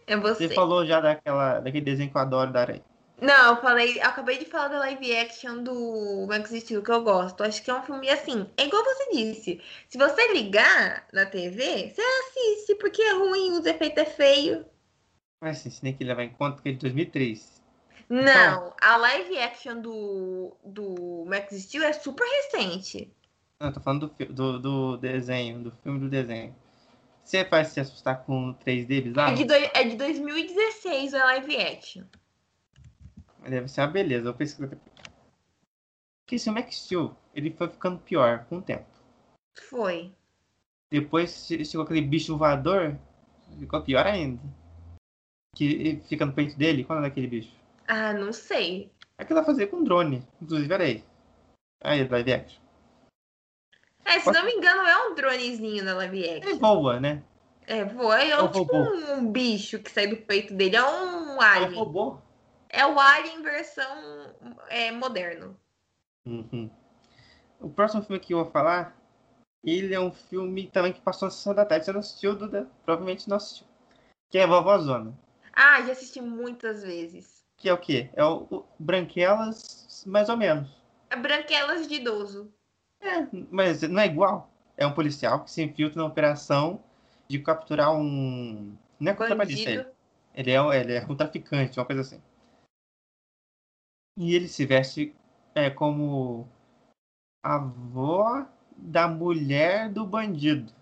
É 0.08 0.16
você. 0.16 0.48
Você 0.48 0.54
falou 0.56 0.84
já 0.84 1.00
daquela, 1.00 1.60
daquele 1.60 1.84
desenho 1.84 2.10
que 2.10 2.16
eu 2.16 2.20
adoro 2.20 2.52
da 2.52 2.62
aranha. 2.62 2.82
Não, 3.20 3.50
eu 3.50 3.60
falei, 3.60 3.98
eu 3.98 4.06
acabei 4.06 4.38
de 4.38 4.46
falar 4.46 4.68
da 4.68 4.78
live 4.78 5.14
action 5.14 5.62
do 5.62 6.26
Max 6.26 6.50
Steel 6.50 6.82
que 6.82 6.90
eu 6.90 7.04
gosto. 7.04 7.44
Acho 7.44 7.62
que 7.62 7.70
é 7.70 7.74
um 7.74 7.82
filme 7.82 8.10
assim, 8.10 8.50
é 8.56 8.64
igual 8.64 8.82
você 8.82 9.10
disse. 9.12 9.60
Se 9.88 9.96
você 9.96 10.32
ligar 10.32 11.06
na 11.12 11.26
TV, 11.26 11.92
você 11.94 12.02
assiste 12.02 12.74
porque 12.74 13.02
é 13.02 13.12
ruim, 13.12 13.52
os 13.52 13.66
efeitos 13.66 14.02
é 14.02 14.06
feio. 14.06 14.66
Mas 15.40 15.58
assim, 15.58 15.70
você 15.70 15.80
tem 15.80 15.96
que 15.96 16.02
levar 16.02 16.24
em 16.24 16.32
conta 16.32 16.60
que 16.60 16.70
é 16.70 16.72
de 16.72 16.78
2003. 16.78 17.59
Não, 18.10 18.74
a 18.80 18.96
live 18.96 19.38
action 19.38 19.80
do, 19.80 20.56
do 20.64 21.24
Max 21.28 21.54
Steel 21.62 21.84
é 21.84 21.92
super 21.92 22.24
recente. 22.24 23.08
Não, 23.60 23.72
tô 23.72 23.80
falando 23.80 24.08
do, 24.08 24.26
do, 24.32 24.58
do 24.58 24.96
desenho, 24.96 25.62
do 25.62 25.70
filme 25.70 26.00
do 26.00 26.08
desenho. 26.08 26.54
Você 27.22 27.44
vai 27.44 27.64
se 27.64 27.78
assustar 27.78 28.24
com 28.24 28.52
3D 28.54 28.98
É 28.98 29.00
bizarro? 29.02 29.36
de, 29.36 29.44
doi- 29.44 29.70
é 29.72 29.84
de 29.84 29.96
2016 29.96 31.14
a 31.14 31.24
live 31.24 31.56
action. 31.56 32.04
Deve 33.48 33.68
ser 33.68 33.82
uma 33.82 33.86
beleza, 33.86 34.28
eu 34.28 34.34
pesquiso. 34.34 34.68
Porque 34.68 36.34
esse 36.34 36.50
Max 36.50 36.74
Steel, 36.84 37.14
ele 37.34 37.52
foi 37.52 37.68
ficando 37.68 37.98
pior 38.00 38.44
com 38.46 38.58
o 38.58 38.62
tempo. 38.62 38.86
Foi. 39.68 40.12
Depois 40.90 41.46
che- 41.46 41.64
chegou 41.64 41.84
aquele 41.84 42.02
bicho 42.02 42.36
voador, 42.36 42.98
ficou 43.58 43.82
pior 43.82 44.04
ainda. 44.06 44.42
Que 45.54 46.00
fica 46.08 46.26
no 46.26 46.32
peito 46.32 46.56
dele, 46.56 46.82
qual 46.84 46.98
é 46.98 47.02
daquele 47.02 47.26
bicho? 47.28 47.52
Ah, 47.92 48.12
não 48.12 48.32
sei. 48.32 48.92
Aquilo 49.18 49.40
vai 49.40 49.44
fazer 49.46 49.66
com 49.66 49.82
drone, 49.82 50.24
inclusive, 50.40 50.72
era 50.72 50.84
aí. 50.84 51.04
Aí, 51.82 52.06
live 52.06 52.32
action. 52.32 52.62
É, 54.04 54.20
se 54.20 54.30
não 54.30 54.44
me 54.44 54.52
engano, 54.52 54.82
é 54.82 55.08
um 55.08 55.14
dronezinho 55.16 55.82
na 55.84 55.94
live 55.94 56.22
Ele 56.22 56.38
action. 56.38 56.58
voa, 56.58 57.00
né? 57.00 57.22
É, 57.66 57.84
voa, 57.84 58.22
é 58.22 58.30
É 58.30 58.40
um 58.40 58.44
um, 58.44 58.48
tipo 58.52 58.58
robô. 58.76 59.12
um 59.14 59.32
bicho 59.32 59.80
que 59.80 59.90
sai 59.90 60.06
do 60.06 60.16
peito 60.16 60.54
dele. 60.54 60.76
É 60.76 60.82
um 60.84 60.86
É 60.86 61.34
um 61.34 61.40
alien. 61.40 61.74
robô. 61.74 62.18
É 62.68 62.86
o 62.86 62.98
Alien 63.00 63.42
versão 63.42 64.32
é, 64.68 64.92
moderno. 64.92 65.56
Uhum. 66.24 66.70
O 67.58 67.68
próximo 67.68 68.02
filme 68.04 68.20
que 68.20 68.32
eu 68.32 68.44
vou 68.44 68.52
falar 68.52 68.96
Ele 69.64 69.92
é 69.92 69.98
um 70.00 70.12
filme 70.12 70.68
também 70.68 70.92
que 70.92 71.00
passou 71.00 71.26
na 71.26 71.30
sessão 71.32 71.52
da 71.54 71.64
tarde. 71.66 71.84
Você 71.86 71.92
não 71.92 72.00
assistiu, 72.00 72.36
Duda? 72.36 72.70
Provavelmente 72.84 73.28
não 73.28 73.36
assistiu. 73.36 73.66
Que 74.30 74.38
é 74.38 74.46
Vovózona. 74.46 75.12
Ah, 75.52 75.82
já 75.82 75.92
assisti 75.92 76.20
muitas 76.20 76.82
vezes. 76.84 77.39
Que 77.60 77.68
é 77.68 77.72
o 77.72 77.78
quê? 77.78 78.10
É 78.14 78.24
o, 78.24 78.46
o 78.50 78.66
Branquelas, 78.78 80.04
mais 80.06 80.28
ou 80.28 80.36
menos. 80.36 80.68
É 81.10 81.16
Branquelas 81.16 81.86
de 81.86 81.94
idoso. 81.94 82.52
É, 83.00 83.28
mas 83.50 83.82
não 83.82 84.00
é 84.00 84.06
igual. 84.06 84.50
É 84.76 84.86
um 84.86 84.94
policial 84.94 85.44
que 85.44 85.50
se 85.50 85.62
infiltra 85.62 86.00
na 86.00 86.08
operação 86.08 86.82
de 87.28 87.38
capturar 87.38 87.94
um. 87.94 88.76
Não 88.98 89.12
é 89.12 89.14
contrabandista 89.14 89.70
ele. 89.70 89.78
Bandido. 89.78 89.96
Ele 90.34 90.50
é, 90.50 90.80
ele 90.80 90.92
é 90.94 91.06
um 91.06 91.14
traficante, 91.14 91.78
uma 91.78 91.84
coisa 91.84 92.00
assim. 92.00 92.22
E 94.16 94.34
ele 94.34 94.48
se 94.48 94.64
veste 94.64 95.14
é, 95.54 95.68
como 95.68 96.48
avó 97.42 98.46
da 98.76 99.06
mulher 99.06 99.90
do 99.90 100.06
bandido. 100.06 100.72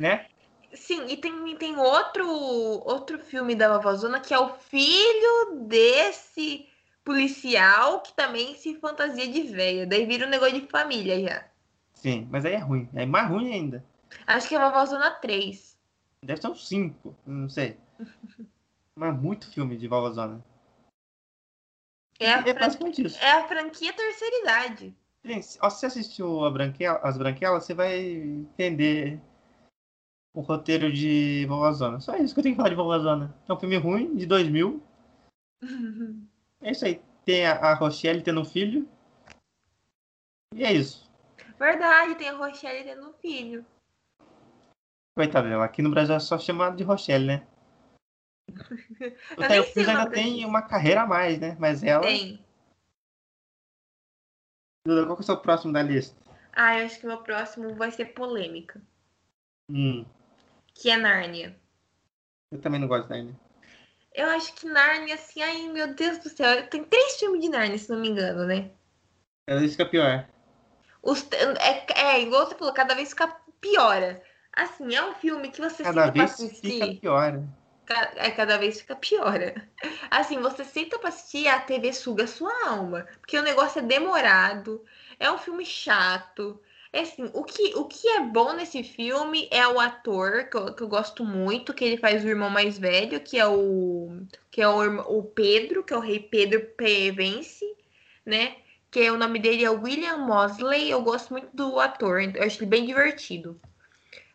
Né? 0.00 0.28
Sim, 0.72 1.06
e 1.08 1.16
tem, 1.16 1.56
tem 1.56 1.76
outro, 1.76 2.28
outro 2.28 3.18
filme 3.18 3.54
da 3.54 3.76
Vovózona 3.76 4.20
que 4.20 4.34
é 4.34 4.38
o 4.38 4.54
filho 4.54 5.60
desse 5.62 6.68
policial 7.04 8.00
que 8.00 8.12
também 8.14 8.54
se 8.56 8.74
fantasia 8.80 9.28
de 9.28 9.42
véia. 9.42 9.86
Daí 9.86 10.04
vira 10.04 10.26
um 10.26 10.30
negócio 10.30 10.60
de 10.60 10.68
família 10.68 11.20
já. 11.20 11.44
Sim, 11.94 12.28
mas 12.30 12.44
aí 12.44 12.54
é 12.54 12.58
ruim. 12.58 12.88
É 12.94 13.06
mais 13.06 13.28
ruim 13.28 13.52
ainda. 13.52 13.84
Acho 14.26 14.48
que 14.48 14.54
é 14.54 14.58
a 14.58 14.68
Vovózona 14.68 15.10
3. 15.12 15.78
Deve 16.22 16.40
ser 16.40 16.48
uns 16.48 16.66
5, 16.68 17.14
não 17.26 17.48
sei. 17.48 17.76
Mas 18.98 19.14
muito 19.20 19.50
filme 19.52 19.76
de 19.76 19.86
Vovózona. 19.86 20.42
É 22.18 22.32
a, 22.32 22.38
É 22.38 22.48
é 22.48 23.32
a 23.32 23.46
franquia 23.46 23.92
terceira 23.92 24.36
idade. 24.42 24.96
Gente, 25.22 25.46
se 25.46 25.58
você 25.58 25.86
assistiu 25.86 26.44
a 26.44 26.50
Branquela, 26.50 26.98
as 27.02 27.18
Branquelas, 27.18 27.64
você 27.64 27.74
vai 27.74 27.98
entender 28.00 29.20
o 30.36 30.42
roteiro 30.42 30.92
de 30.92 31.46
Vovózona. 31.48 31.98
Só 31.98 32.14
isso 32.16 32.34
que 32.34 32.40
eu 32.40 32.42
tenho 32.42 32.54
que 32.54 32.58
falar 32.58 32.68
de 32.68 32.74
Vovózona. 32.74 33.34
É 33.48 33.52
um 33.52 33.58
filme 33.58 33.76
ruim, 33.78 34.14
de 34.14 34.26
2000. 34.26 34.82
É 36.58 36.70
isso 36.70 36.86
aí. 36.86 37.02
Tem 37.24 37.46
a, 37.46 37.52
a 37.52 37.74
Rochelle 37.74 38.22
tendo 38.22 38.40
um 38.40 38.44
filho. 38.44 38.88
E 40.54 40.64
é 40.64 40.72
isso. 40.72 41.08
Verdade, 41.58 42.14
tem 42.14 42.30
a 42.30 42.36
Rochelle 42.36 42.82
tendo 42.82 43.10
um 43.10 43.12
filho. 43.12 43.64
Coitada 45.14 45.48
dela. 45.48 45.66
Aqui 45.66 45.82
no 45.82 45.90
Brasil 45.90 46.14
é 46.14 46.18
só 46.18 46.38
chamado 46.38 46.76
de 46.76 46.82
Rochelle, 46.82 47.26
né? 47.26 47.46
O 49.36 49.40
Taylor 49.46 49.70
Cruz 49.70 49.88
ainda 49.88 50.10
tem 50.10 50.44
uma 50.46 50.62
carreira 50.62 51.02
a 51.02 51.06
mais, 51.06 51.38
né? 51.38 51.56
Mas 51.60 51.84
ela. 51.84 52.02
Tem. 52.02 52.42
Duda, 54.86 55.04
qual 55.04 55.16
que 55.16 55.22
é 55.22 55.24
o 55.24 55.26
seu 55.26 55.36
próximo 55.36 55.72
da 55.74 55.82
lista? 55.82 56.16
Ah, 56.52 56.78
eu 56.78 56.86
acho 56.86 56.98
que 56.98 57.04
o 57.04 57.08
meu 57.08 57.22
próximo 57.22 57.74
vai 57.74 57.90
ser 57.90 58.06
polêmica. 58.06 58.80
Hum, 59.70 60.06
Que 60.76 60.90
é 60.90 60.96
Nárnia. 60.96 61.48
eu 62.50 62.60
também 62.60 62.80
não 62.80 62.88
gosto 62.88 63.08
da 63.08 63.16
Anne. 63.16 63.36
Eu 64.12 64.28
acho 64.30 64.52
que 64.54 64.66
Nárnia, 64.66 65.14
assim, 65.14 65.40
ai 65.42 65.68
meu 65.68 65.94
Deus 65.94 66.18
do 66.18 66.28
céu. 66.28 66.68
Tem 66.68 66.82
três 66.84 67.16
filmes 67.18 67.40
de 67.40 67.48
Nárnia, 67.48 67.78
se 67.78 67.88
não 67.90 68.00
me 68.00 68.08
engano, 68.08 68.44
né? 68.44 68.72
É 69.46 69.56
isso 69.64 69.76
que 69.76 69.82
é 69.82 69.86
pior. 69.86 70.28
Os, 71.02 71.26
é, 71.32 71.86
é, 72.16 72.22
igual 72.22 72.46
você 72.46 72.54
falou, 72.56 72.72
cada 72.74 72.94
vez 72.94 73.10
fica 73.10 73.28
piora. 73.60 74.22
Assim, 74.52 74.94
é 74.94 75.04
um 75.04 75.14
filme 75.14 75.50
que 75.50 75.60
você 75.60 75.84
Cada 75.84 75.92
senta 75.92 76.12
pra 76.12 76.24
vez 76.24 76.32
assistir. 76.32 76.80
fica 76.80 77.00
pior. 77.00 77.42
Ca- 77.86 78.12
É, 78.16 78.30
cada 78.32 78.58
vez 78.58 78.80
fica 78.80 78.96
piora. 78.96 79.54
Assim, 80.10 80.40
você 80.40 80.64
senta 80.64 80.98
pra 80.98 81.10
assistir 81.10 81.42
e 81.44 81.48
a 81.48 81.60
TV 81.60 81.92
suga 81.92 82.24
a 82.24 82.28
sua 82.28 82.52
alma. 82.68 83.06
Porque 83.20 83.38
o 83.38 83.42
negócio 83.42 83.80
é 83.80 83.82
demorado, 83.82 84.84
é 85.20 85.30
um 85.30 85.38
filme 85.38 85.64
chato. 85.66 86.60
É 86.96 87.02
assim, 87.02 87.30
o 87.34 87.44
que, 87.44 87.74
o 87.74 87.84
que 87.84 88.08
é 88.08 88.22
bom 88.22 88.54
nesse 88.54 88.82
filme 88.82 89.46
é 89.50 89.68
o 89.68 89.78
ator, 89.78 90.48
que 90.48 90.56
eu, 90.56 90.74
que 90.74 90.82
eu 90.82 90.88
gosto 90.88 91.26
muito, 91.26 91.74
que 91.74 91.84
ele 91.84 91.98
faz 91.98 92.24
o 92.24 92.26
irmão 92.26 92.48
mais 92.48 92.78
velho, 92.78 93.20
que 93.20 93.38
é 93.38 93.46
o. 93.46 94.22
Que 94.50 94.62
é 94.62 94.68
o, 94.68 95.18
o 95.18 95.22
Pedro, 95.22 95.84
que 95.84 95.92
é 95.92 95.96
o 95.98 96.00
rei 96.00 96.18
Pedro 96.18 96.58
Pevence, 96.74 97.62
né? 98.24 98.56
Que 98.90 99.10
o 99.10 99.18
nome 99.18 99.38
dele 99.38 99.62
é 99.62 99.68
William 99.68 100.16
Mosley. 100.16 100.90
Eu 100.90 101.02
gosto 101.02 101.34
muito 101.34 101.54
do 101.54 101.78
ator, 101.78 102.22
eu 102.34 102.42
acho 102.42 102.60
ele 102.60 102.70
bem 102.70 102.86
divertido. 102.86 103.60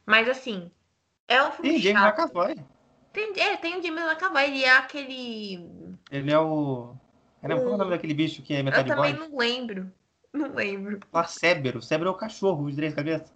Mas 0.06 0.30
assim, 0.30 0.70
é 1.28 1.42
um 1.44 1.52
filme 1.54 1.78
Ih, 1.78 1.82
James. 1.82 2.00
McAvoy. 2.00 2.56
Tem, 3.12 3.34
é, 3.38 3.58
tem 3.58 3.80
o 3.80 3.82
James 3.82 4.04
McAvoy, 4.04 4.44
ele 4.44 4.64
é 4.64 4.70
aquele. 4.70 5.68
Ele 6.12 6.32
é 6.32 6.38
o. 6.38 6.94
Caramba, 7.42 7.62
qual 7.62 7.72
é 7.72 7.74
o 7.74 7.78
nome 7.80 7.90
daquele 7.90 8.14
bicho 8.14 8.44
que 8.44 8.54
é 8.54 8.60
Eu 8.60 8.66
metade 8.66 8.88
também 8.88 9.16
bode? 9.16 9.32
não 9.32 9.36
lembro. 9.36 9.92
Não 10.34 10.54
lembro. 10.54 11.00
Lá, 11.12 11.26
Cébero. 11.26 11.82
Cébero 11.82 12.10
é 12.10 12.14
o 12.14 12.18
cachorro, 12.18 12.66
os 12.66 12.76
três 12.76 12.94
cabeças. 12.94 13.32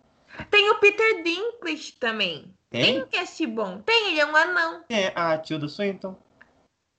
Tem 0.49 0.69
o 0.69 0.79
Peter 0.79 1.23
Dinklage 1.23 1.93
também. 1.93 2.53
Tem 2.69 2.83
Tem? 2.95 3.03
um 3.03 3.07
cast 3.07 3.45
bom. 3.47 3.79
Tem, 3.81 4.09
ele 4.11 4.19
é 4.19 4.25
um 4.25 4.35
anão. 4.35 4.83
Tem 4.87 5.11
a 5.15 5.37
Tilda 5.37 5.67
Swinton. 5.67 6.15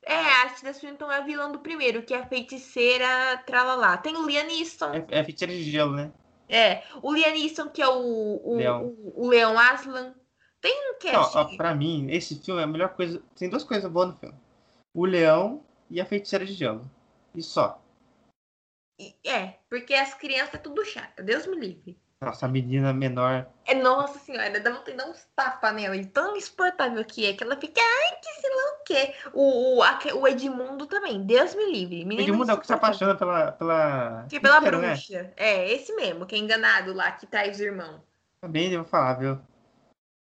É, 0.03 0.15
a 0.15 0.49
Tilda 0.51 0.73
Swinton 0.73 1.11
é 1.11 1.19
a 1.19 1.21
vilã 1.23 1.51
do 1.51 1.59
primeiro, 1.59 2.03
que 2.03 2.15
é 2.15 2.21
a 2.21 2.27
feiticeira 2.27 3.07
Tralalá. 3.47 3.97
Tem 3.99 4.17
o 4.17 4.27
Liam 4.27 4.47
Neeson. 4.47 4.93
É, 4.95 5.05
é 5.11 5.25
feiticeira 5.25 5.53
de 5.53 5.63
gelo, 5.65 5.95
né? 5.97 6.13
É, 6.49 6.83
o 7.03 7.13
Liam 7.13 7.33
Neeson, 7.33 7.69
que 7.69 7.83
é 7.83 7.89
o, 7.89 8.41
o, 8.45 8.57
Leão. 8.57 8.85
o, 8.85 9.25
o 9.25 9.29
Leão 9.29 9.59
Aslan. 9.59 10.15
Tem 10.61 10.73
um 10.91 10.93
Não, 10.93 10.99
cast. 10.99 11.37
ó, 11.37 11.45
pra 11.57 11.75
mim, 11.75 12.07
esse 12.11 12.37
filme 12.43 12.61
é 12.61 12.65
a 12.65 12.69
melhor 12.69 12.91
coisa. 12.91 13.21
Tem 13.37 13.49
duas 13.51 13.65
coisas 13.65 13.91
boas 13.91 14.09
no 14.09 14.17
filme: 14.17 14.35
o 14.95 15.05
leão 15.05 15.63
e 15.91 16.01
a 16.01 16.07
feiticeira 16.07 16.47
de 16.47 16.55
gelo. 16.55 16.89
E 17.35 17.43
só. 17.43 17.83
É, 19.25 19.55
porque 19.69 19.95
as 19.95 20.15
crianças 20.15 20.55
é 20.55 20.59
tudo 20.59 20.85
chato. 20.85 21.23
Deus 21.23 21.47
me 21.47 21.57
livre. 21.57 21.99
Nossa, 22.19 22.47
a 22.47 22.49
menina 22.49 22.95
menor. 22.95 23.47
É, 23.67 23.75
nossa 23.75 24.19
senhora, 24.19 24.59
dá 24.59 24.71
vontade 24.71 24.93
de 24.93 24.97
dar 24.97 25.11
uns 25.11 25.23
tapas 25.37 25.75
nela. 25.75 25.99
De 25.99 26.07
tão 26.07 26.35
insuportável 26.35 27.05
que 27.05 27.27
é, 27.27 27.35
que 27.35 27.45
ela 27.45 27.57
fica, 27.57 27.79
ai, 27.79 28.17
que 28.17 28.41
sei 28.41 28.51
lá 28.51 28.63
o 28.63 28.85
quê. 28.85 29.15
O, 29.35 29.77
o, 29.77 29.83
aque- 29.83 30.13
o 30.15 30.27
Edmundo 30.27 30.87
também, 30.87 31.23
Deus 31.23 31.55
me 31.55 31.71
livre. 31.71 32.05
O 32.05 32.07
Menino 32.07 32.23
Edmundo 32.23 32.51
é 32.51 32.55
o 32.55 32.59
que 32.59 32.67
se 32.67 32.73
apaixona 32.73 33.15
pela. 33.15 33.53
pela... 33.53 34.27
Que 34.31 34.41
pela 34.41 34.61
né? 34.61 34.71
bruxa. 34.71 35.31
É, 35.37 35.71
esse 35.71 35.95
mesmo, 35.95 36.25
que 36.25 36.35
é 36.35 36.39
enganado 36.39 36.95
lá, 36.95 37.13
que 37.13 37.27
traz 37.27 37.61
o 37.61 37.65
irmão. 37.65 38.03
Também 38.41 38.75
vou 38.75 38.87
falar, 38.87 39.15
viu? 39.15 39.39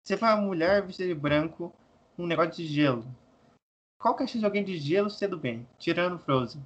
Você 0.04 0.16
foi 0.16 0.30
uma 0.30 0.38
mulher 0.38 0.86
vestida 0.86 1.14
de 1.14 1.20
branco, 1.20 1.74
um 2.18 2.26
negócio 2.26 2.52
de 2.54 2.66
gelo. 2.66 3.06
Qual 3.98 4.16
que 4.16 4.24
é 4.24 4.26
a 4.26 4.28
chance 4.28 4.40
de 4.40 4.46
alguém 4.46 4.64
de 4.64 4.78
gelo 4.78 5.10
ser 5.10 5.28
do 5.28 5.38
bem? 5.38 5.68
Tirando 5.78 6.20
Frozen. 6.20 6.66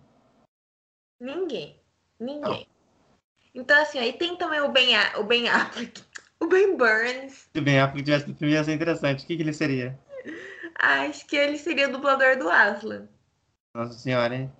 Ninguém. 1.19 1.76
Ninguém. 2.19 2.67
Então, 3.53 3.81
assim, 3.81 3.99
aí 3.99 4.13
tem 4.13 4.35
também 4.35 4.61
o 4.61 4.69
Ben, 4.69 4.95
o 5.17 5.23
ben 5.23 5.49
Affleck, 5.49 6.03
o 6.39 6.47
Ben 6.47 6.75
Burns. 6.75 7.49
Se 7.53 7.59
o 7.59 7.61
Ben 7.61 7.79
Affleck 7.79 8.03
tivesse 8.03 8.29
no 8.29 8.35
filme, 8.35 8.53
ia 8.53 8.63
ser 8.63 8.73
interessante. 8.73 9.23
O 9.23 9.27
que, 9.27 9.35
que 9.35 9.41
ele 9.41 9.53
seria? 9.53 9.97
Acho 10.75 11.25
que 11.25 11.35
ele 11.35 11.57
seria 11.57 11.89
o 11.89 11.91
dublador 11.91 12.37
do 12.37 12.49
Aslan. 12.49 13.07
Nossa 13.73 13.93
senhora, 13.93 14.35
hein? 14.35 14.51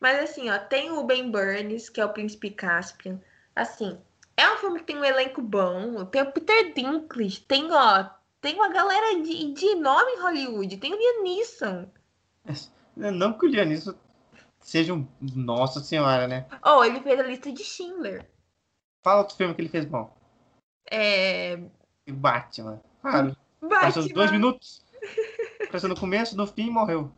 Mas 0.00 0.30
assim, 0.30 0.50
ó, 0.50 0.58
tem 0.58 0.90
o 0.90 1.04
Ben 1.04 1.30
Burns, 1.30 1.88
que 1.88 2.00
é 2.00 2.04
o 2.04 2.12
Príncipe 2.12 2.50
Caspian. 2.50 3.20
Assim, 3.56 3.98
é 4.36 4.48
um 4.52 4.56
filme 4.58 4.78
que 4.80 4.86
tem 4.86 4.96
um 4.96 5.04
elenco 5.04 5.42
bom. 5.42 6.04
Tem 6.06 6.22
o 6.22 6.32
Peter 6.32 6.72
Dinklage, 6.72 7.40
tem, 7.40 7.72
ó, 7.72 8.08
tem 8.40 8.54
uma 8.54 8.68
galera 8.68 9.20
de, 9.20 9.52
de 9.52 9.74
nome 9.74 10.12
em 10.12 10.20
Hollywood. 10.20 10.76
Tem 10.76 10.92
o 10.92 10.96
Liam 10.96 11.22
Neeson. 11.24 11.90
Não 12.96 13.32
que 13.32 13.46
o 13.46 13.48
Lianisso 13.48 13.98
seja 14.68 14.92
um. 14.92 15.06
Nossa 15.20 15.80
senhora, 15.80 16.28
né? 16.28 16.46
Oh, 16.64 16.84
ele 16.84 17.00
fez 17.00 17.18
a 17.18 17.22
lista 17.22 17.50
de 17.50 17.64
Schindler. 17.64 18.28
Fala 19.02 19.20
outro 19.20 19.36
filme 19.36 19.54
que 19.54 19.62
ele 19.62 19.68
fez 19.68 19.86
bom. 19.86 20.14
É. 20.90 21.58
Batman. 22.08 22.80
Claro. 23.00 23.36
Passou 23.60 24.02
Batman. 24.02 24.14
dois 24.14 24.30
minutos. 24.30 24.84
Passou 25.72 25.88
no 25.88 25.98
começo, 25.98 26.36
no 26.36 26.46
fim 26.46 26.66
e 26.66 26.70
morreu. 26.70 27.10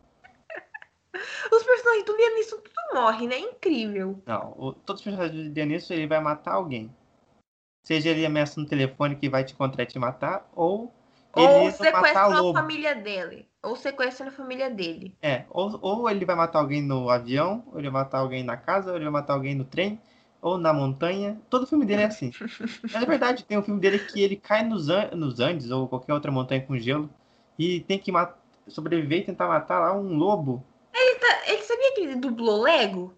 Os 1.51 1.63
personagens 1.63 2.05
do 2.05 2.15
Liam 2.15 2.35
Neeson 2.35 2.57
tudo 2.57 2.93
morre, 2.93 3.27
né? 3.27 3.37
Incrível. 3.37 4.21
Não, 4.25 4.55
o, 4.57 4.73
todos 4.73 5.01
os 5.01 5.03
personagens 5.03 5.35
de 5.35 5.49
Lianisso, 5.49 5.93
ele 5.93 6.07
vai 6.07 6.21
matar 6.21 6.53
alguém. 6.53 6.93
Seja 7.83 8.09
ele 8.09 8.25
ameaça 8.25 8.59
no 8.59 8.67
telefone 8.67 9.15
que 9.15 9.29
vai 9.29 9.43
te 9.43 9.53
encontrar 9.53 9.83
e 9.83 9.87
te 9.87 9.99
matar, 9.99 10.49
ou 10.55 10.93
ele 11.35 11.47
Ou 11.47 11.65
matar 11.65 11.77
sequestra 11.77 12.49
a 12.49 12.53
família 12.53 12.95
dele. 12.95 13.50
Ou 13.63 13.75
sequestra 13.75 14.29
a 14.29 14.31
família 14.31 14.69
dele. 14.69 15.15
É, 15.21 15.45
ou, 15.49 15.77
ou 15.81 16.09
ele 16.09 16.25
vai 16.25 16.35
matar 16.35 16.59
alguém 16.59 16.81
no 16.81 17.09
avião, 17.09 17.63
ou 17.71 17.79
ele 17.79 17.89
vai 17.89 18.03
matar 18.03 18.19
alguém 18.19 18.43
na 18.43 18.57
casa, 18.57 18.89
ou 18.89 18.95
ele 18.95 19.05
vai 19.05 19.13
matar 19.13 19.33
alguém 19.33 19.53
no 19.53 19.63
trem, 19.63 19.99
ou 20.41 20.57
na 20.57 20.73
montanha. 20.73 21.39
Todo 21.49 21.67
filme 21.67 21.85
dele 21.85 22.01
é 22.01 22.05
assim. 22.05 22.31
Mas 22.83 22.95
é 22.95 23.05
verdade, 23.05 23.43
tem 23.45 23.57
um 23.57 23.63
filme 23.63 23.79
dele 23.79 23.99
que 23.99 24.21
ele 24.21 24.35
cai 24.35 24.63
nos, 24.63 24.89
An- 24.89 25.11
nos 25.15 25.39
Andes, 25.39 25.69
ou 25.69 25.87
qualquer 25.87 26.13
outra 26.13 26.31
montanha 26.31 26.61
com 26.65 26.77
gelo, 26.77 27.09
e 27.57 27.81
tem 27.81 27.99
que 27.99 28.11
sobreviver 28.67 29.19
e 29.19 29.25
tentar 29.25 29.47
matar 29.47 29.79
lá 29.79 29.95
um 29.95 30.15
lobo. 30.15 30.63
Ele, 30.93 31.19
tá- 31.19 31.41
ele 31.47 31.61
sabia 31.61 31.93
que 31.93 32.01
ele 32.01 32.15
dublou 32.15 32.61
Lego? 32.61 33.13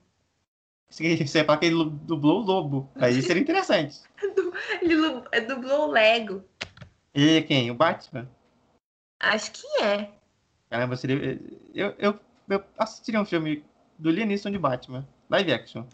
Você 0.89 1.43
fala 1.43 1.57
que 1.57 1.65
ele 1.65 1.89
dublou 2.03 2.41
o 2.41 2.45
lobo. 2.45 2.89
Aí 2.95 3.19
seria 3.23 3.41
interessante. 3.41 3.99
Ele 4.79 5.47
dublou 5.47 5.87
o 5.87 5.91
Lego. 5.91 6.43
E 7.15 7.41
quem? 7.41 7.71
O 7.71 7.73
Batman? 7.73 8.29
Acho 9.19 9.51
que 9.53 9.65
é. 9.81 10.11
Caramba, 10.73 10.95
seria. 10.97 11.39
Eu, 11.71 11.93
eu, 11.99 12.19
eu 12.49 12.63
assistiria 12.79 13.21
um 13.21 13.25
filme 13.25 13.63
do 13.99 14.09
Liam 14.09 14.25
Neeson 14.25 14.49
de 14.49 14.57
Batman, 14.57 15.07
live 15.29 15.53
action. 15.53 15.85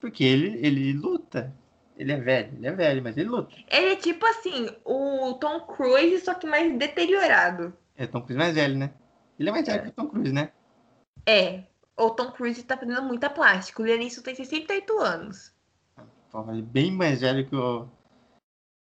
Porque 0.00 0.22
ele, 0.22 0.64
ele 0.64 0.92
luta. 0.92 1.52
Ele 1.96 2.12
é 2.12 2.16
velho, 2.16 2.52
ele 2.56 2.66
é 2.68 2.72
velho, 2.72 3.02
mas 3.02 3.16
ele 3.16 3.28
luta. 3.28 3.52
Ele 3.68 3.94
é 3.94 3.96
tipo 3.96 4.24
assim, 4.26 4.68
o 4.84 5.34
Tom 5.40 5.60
Cruise, 5.62 6.24
só 6.24 6.34
que 6.34 6.46
mais 6.46 6.72
deteriorado. 6.78 7.76
É 7.96 8.06
Tom 8.06 8.20
Cruise 8.22 8.38
mais 8.38 8.54
velho, 8.54 8.78
né? 8.78 8.92
Ele 9.40 9.48
é 9.48 9.52
mais 9.52 9.66
velho 9.66 9.80
É. 9.80 9.82
que 9.82 9.88
o 9.88 9.92
Tom 9.92 10.06
Cruise, 10.08 10.32
né? 10.32 10.52
É. 11.26 11.64
O 11.96 12.10
Tom 12.10 12.30
Cruise 12.30 12.62
tá 12.62 12.76
fazendo 12.76 13.02
muita 13.02 13.28
plástica. 13.28 13.82
O 13.82 13.84
Lianisson 13.84 14.22
tem 14.22 14.36
68 14.36 15.00
anos. 15.00 15.52
Pô, 16.30 16.48
ele 16.52 16.60
é 16.60 16.62
bem 16.62 16.92
mais 16.92 17.22
velho 17.22 17.44
que 17.44 17.56
o. 17.56 17.88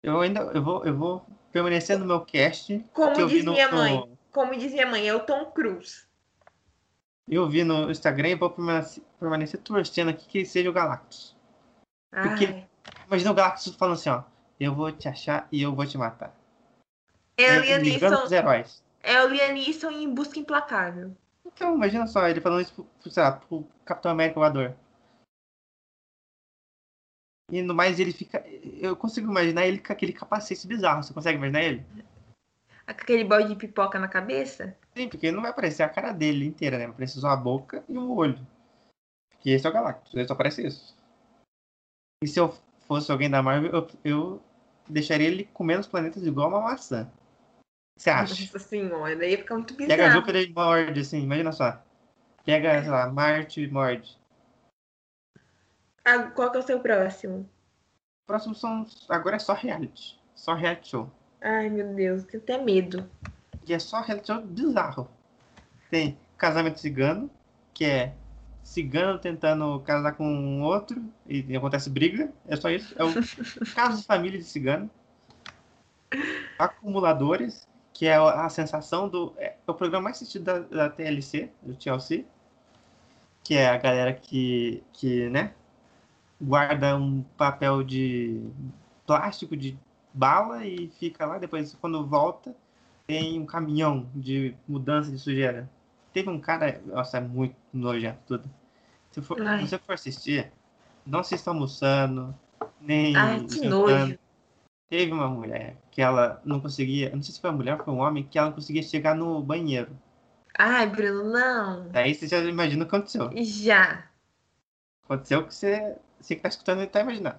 Eu 0.03 0.21
ainda. 0.23 0.41
Eu 0.55 0.63
vou, 0.63 0.85
eu 0.87 0.97
vou 0.97 1.27
permanecer 1.53 1.99
no 1.99 2.07
meu 2.07 2.21
cast. 2.23 2.83
Como 2.95 3.27
diz 3.27 3.45
minha 3.45 3.69
no- 3.71 3.77
mãe. 3.77 4.10
Como 4.33 4.57
diz 4.57 4.73
minha 4.73 4.87
mãe, 4.87 5.09
é 5.09 5.15
o 5.15 5.21
Tom 5.21 5.47
Cruise. 5.47 6.05
eu 7.29 7.49
vi 7.49 7.65
no 7.65 7.91
Instagram 7.91 8.29
e 8.29 8.35
vou 8.35 8.51
permanecer, 8.51 9.03
permanecer 9.19 9.61
torcendo 9.61 10.11
aqui 10.11 10.27
que 10.27 10.45
seja 10.45 10.71
o 10.71 10.73
Galactus. 10.73 11.37
Porque-. 12.11 12.67
Imagina 13.07 13.31
o 13.31 13.35
Galactus 13.35 13.75
falando 13.75 13.95
assim, 13.95 14.11
ó. 14.11 14.23
Eu 14.59 14.75
vou 14.75 14.93
te 14.93 15.09
achar 15.09 15.49
e 15.51 15.63
eu 15.63 15.75
vou 15.75 15.87
te 15.87 15.97
matar. 15.97 16.35
É 17.37 17.59
o 17.59 17.63
Lianisson, 17.63 18.27
é 19.03 19.25
o 19.25 19.29
Lianisson 19.29 19.91
em 19.91 20.13
Busca 20.13 20.39
Implacável. 20.39 21.17
Então, 21.45 21.75
imagina 21.75 22.07
só, 22.07 22.29
ele 22.29 22.41
falando 22.41 22.61
isso 22.61 22.75
pro, 22.75 23.11
sei 23.11 23.23
lá, 23.23 23.33
pro 23.33 23.67
Capitão 23.85 24.11
América 24.11 24.39
voador. 24.39 24.77
E 27.51 27.63
no 27.63 27.75
mais 27.75 27.99
ele 27.99 28.13
fica. 28.13 28.45
Eu 28.79 28.95
consigo 28.95 29.29
imaginar 29.29 29.67
ele 29.67 29.79
com 29.79 29.93
aquele 29.93 30.13
capacete 30.13 30.67
bizarro. 30.67 31.03
Você 31.03 31.13
consegue 31.13 31.37
imaginar 31.37 31.63
ele? 31.63 31.85
Aquele 32.91 33.23
boy 33.23 33.47
de 33.47 33.55
pipoca 33.55 34.01
na 34.01 34.09
cabeça. 34.09 34.77
Sim, 34.97 35.09
porque 35.09 35.31
não 35.31 35.43
vai 35.43 35.53
aparecer 35.53 35.85
a 35.85 35.89
cara 35.89 36.11
dele 36.11 36.45
inteira, 36.45 36.77
né? 36.77 36.87
Aparecer 36.87 37.21
só 37.21 37.29
a 37.29 37.37
boca 37.37 37.85
e 37.89 37.97
o 37.97 38.17
olho. 38.17 38.45
Porque 39.31 39.51
esse 39.51 39.65
é 39.65 39.71
o 39.71 39.73
Galactus, 39.73 40.13
ele 40.13 40.27
só 40.27 40.35
aparece 40.35 40.67
isso. 40.67 40.97
E 42.23 42.27
se 42.27 42.41
eu 42.41 42.53
fosse 42.89 43.13
alguém 43.13 43.31
da 43.31 43.41
Marvel, 43.41 43.71
eu, 43.73 43.89
eu 44.05 44.43
deixaria 44.89 45.29
ele 45.29 45.45
comendo 45.55 45.83
os 45.83 45.87
planetas 45.87 46.27
igual 46.27 46.49
uma 46.49 46.61
maçã. 46.61 47.09
Você 47.97 48.11
acha? 48.11 48.43
Nossa 48.43 48.59
senhora, 48.59 49.15
daí 49.15 49.31
ia 49.31 49.39
ficar 49.39 49.55
muito 49.55 49.77
Pega 49.77 49.95
bizarro. 49.95 50.13
Júpiter 50.15 50.49
e 50.49 50.53
morde, 50.53 51.01
assim, 51.01 51.23
imagina 51.23 51.53
só. 51.53 51.81
Pega, 52.45 52.83
sei 52.83 52.91
lá, 52.91 53.09
Marte 53.09 53.63
e 53.63 53.71
morde. 53.71 54.19
Ah, 56.05 56.25
qual 56.31 56.51
que 56.51 56.57
é 56.57 56.61
o 56.61 56.67
seu 56.67 56.81
próximo? 56.81 57.49
Próximo 58.27 58.55
são. 58.55 58.85
Agora 59.09 59.37
é 59.37 59.39
só 59.39 59.53
reality. 59.53 60.21
Só 60.35 60.55
reality 60.55 60.89
show. 60.89 61.20
Ai, 61.41 61.71
meu 61.71 61.95
Deus, 61.95 62.25
tenho 62.25 62.43
até 62.43 62.59
medo. 62.59 63.09
E 63.67 63.73
é 63.73 63.79
só 63.79 64.05
show 64.05 64.43
bizarro. 64.43 65.09
Tem 65.91 66.19
casamento 66.37 66.79
cigano, 66.79 67.31
que 67.73 67.85
é 67.85 68.15
cigano 68.63 69.19
tentando 69.19 69.81
casar 69.81 70.13
com 70.13 70.25
um 70.25 70.63
outro 70.63 71.03
e 71.27 71.57
acontece 71.57 71.89
briga. 71.89 72.33
É 72.47 72.57
só 72.57 72.71
isso. 72.71 72.95
É 72.99 73.05
o 73.05 73.13
caso 73.75 73.99
de 73.99 74.07
família 74.07 74.39
de 74.39 74.45
cigano. 74.45 74.91
Acumuladores, 76.59 77.67
que 77.93 78.07
é 78.07 78.17
a 78.17 78.49
sensação 78.49 79.09
do. 79.09 79.33
É 79.39 79.57
o 79.67 79.75
programa 79.75 80.05
mais 80.05 80.17
assistido 80.17 80.45
da, 80.45 80.59
da 80.59 80.91
TLC, 80.91 81.51
do 81.63 81.75
TLC. 81.75 82.27
Que 83.43 83.55
é 83.55 83.69
a 83.69 83.79
galera 83.79 84.13
que, 84.13 84.83
que, 84.93 85.29
né? 85.31 85.55
Guarda 86.41 86.97
um 86.97 87.23
papel 87.37 87.83
de 87.83 88.43
plástico 89.07 89.57
de 89.57 89.79
bala 90.13 90.65
e 90.65 90.89
fica 90.99 91.27
lá. 91.27 91.39
Depois, 91.39 91.75
quando 91.81 92.07
volta, 92.07 92.55
tem 93.07 93.41
um 93.41 93.47
caminhão 93.47 94.09
de 94.15 94.55
mudança 94.69 95.11
de 95.11 95.19
sujeira. 95.19 95.69
Teve 96.13 96.29
um 96.29 96.41
cara, 96.41 96.81
nossa, 96.87 97.19
é 97.19 97.21
muito 97.21 97.57
nojento 97.73 98.19
tudo. 98.27 98.51
Se 99.11 99.21
for, 99.21 99.41
Ai. 99.43 99.61
se 99.61 99.69
você 99.69 99.79
for 99.79 99.93
assistir, 99.95 100.53
não 101.07 101.21
assista 101.21 101.51
almoçando, 101.51 102.35
nem 102.81 103.17
Ai, 103.17 103.45
que 103.45 103.67
nojo. 103.67 104.19
Teve 104.89 105.13
uma 105.13 105.29
mulher 105.29 105.77
que 105.91 106.03
ela 106.03 106.41
não 106.45 106.61
conseguia, 106.61 107.11
não 107.11 107.23
sei 107.23 107.35
se 107.35 107.41
foi 107.41 107.51
uma 107.51 107.57
mulher 107.57 107.79
ou 107.79 107.85
foi 107.85 107.95
um 107.95 108.01
homem, 108.01 108.25
que 108.25 108.39
ela 108.39 108.49
não 108.49 108.55
conseguia 108.55 108.83
chegar 108.83 109.15
no 109.15 109.41
banheiro. 109.41 109.97
Ai, 110.59 110.87
Bruno, 110.89 111.31
não. 111.31 111.89
Daí 111.89 112.15
você 112.15 112.27
já 112.27 112.39
imagina 112.39 112.85
o 112.85 112.89
que 112.89 112.95
aconteceu. 112.95 113.31
Já. 113.37 114.05
Aconteceu 115.05 115.41
o 115.41 115.47
que 115.47 115.55
você, 115.55 115.97
você 116.21 116.35
que 116.35 116.43
tá 116.43 116.49
escutando 116.49 116.83
e 116.83 116.87
tá 116.87 117.01
imaginando. 117.01 117.39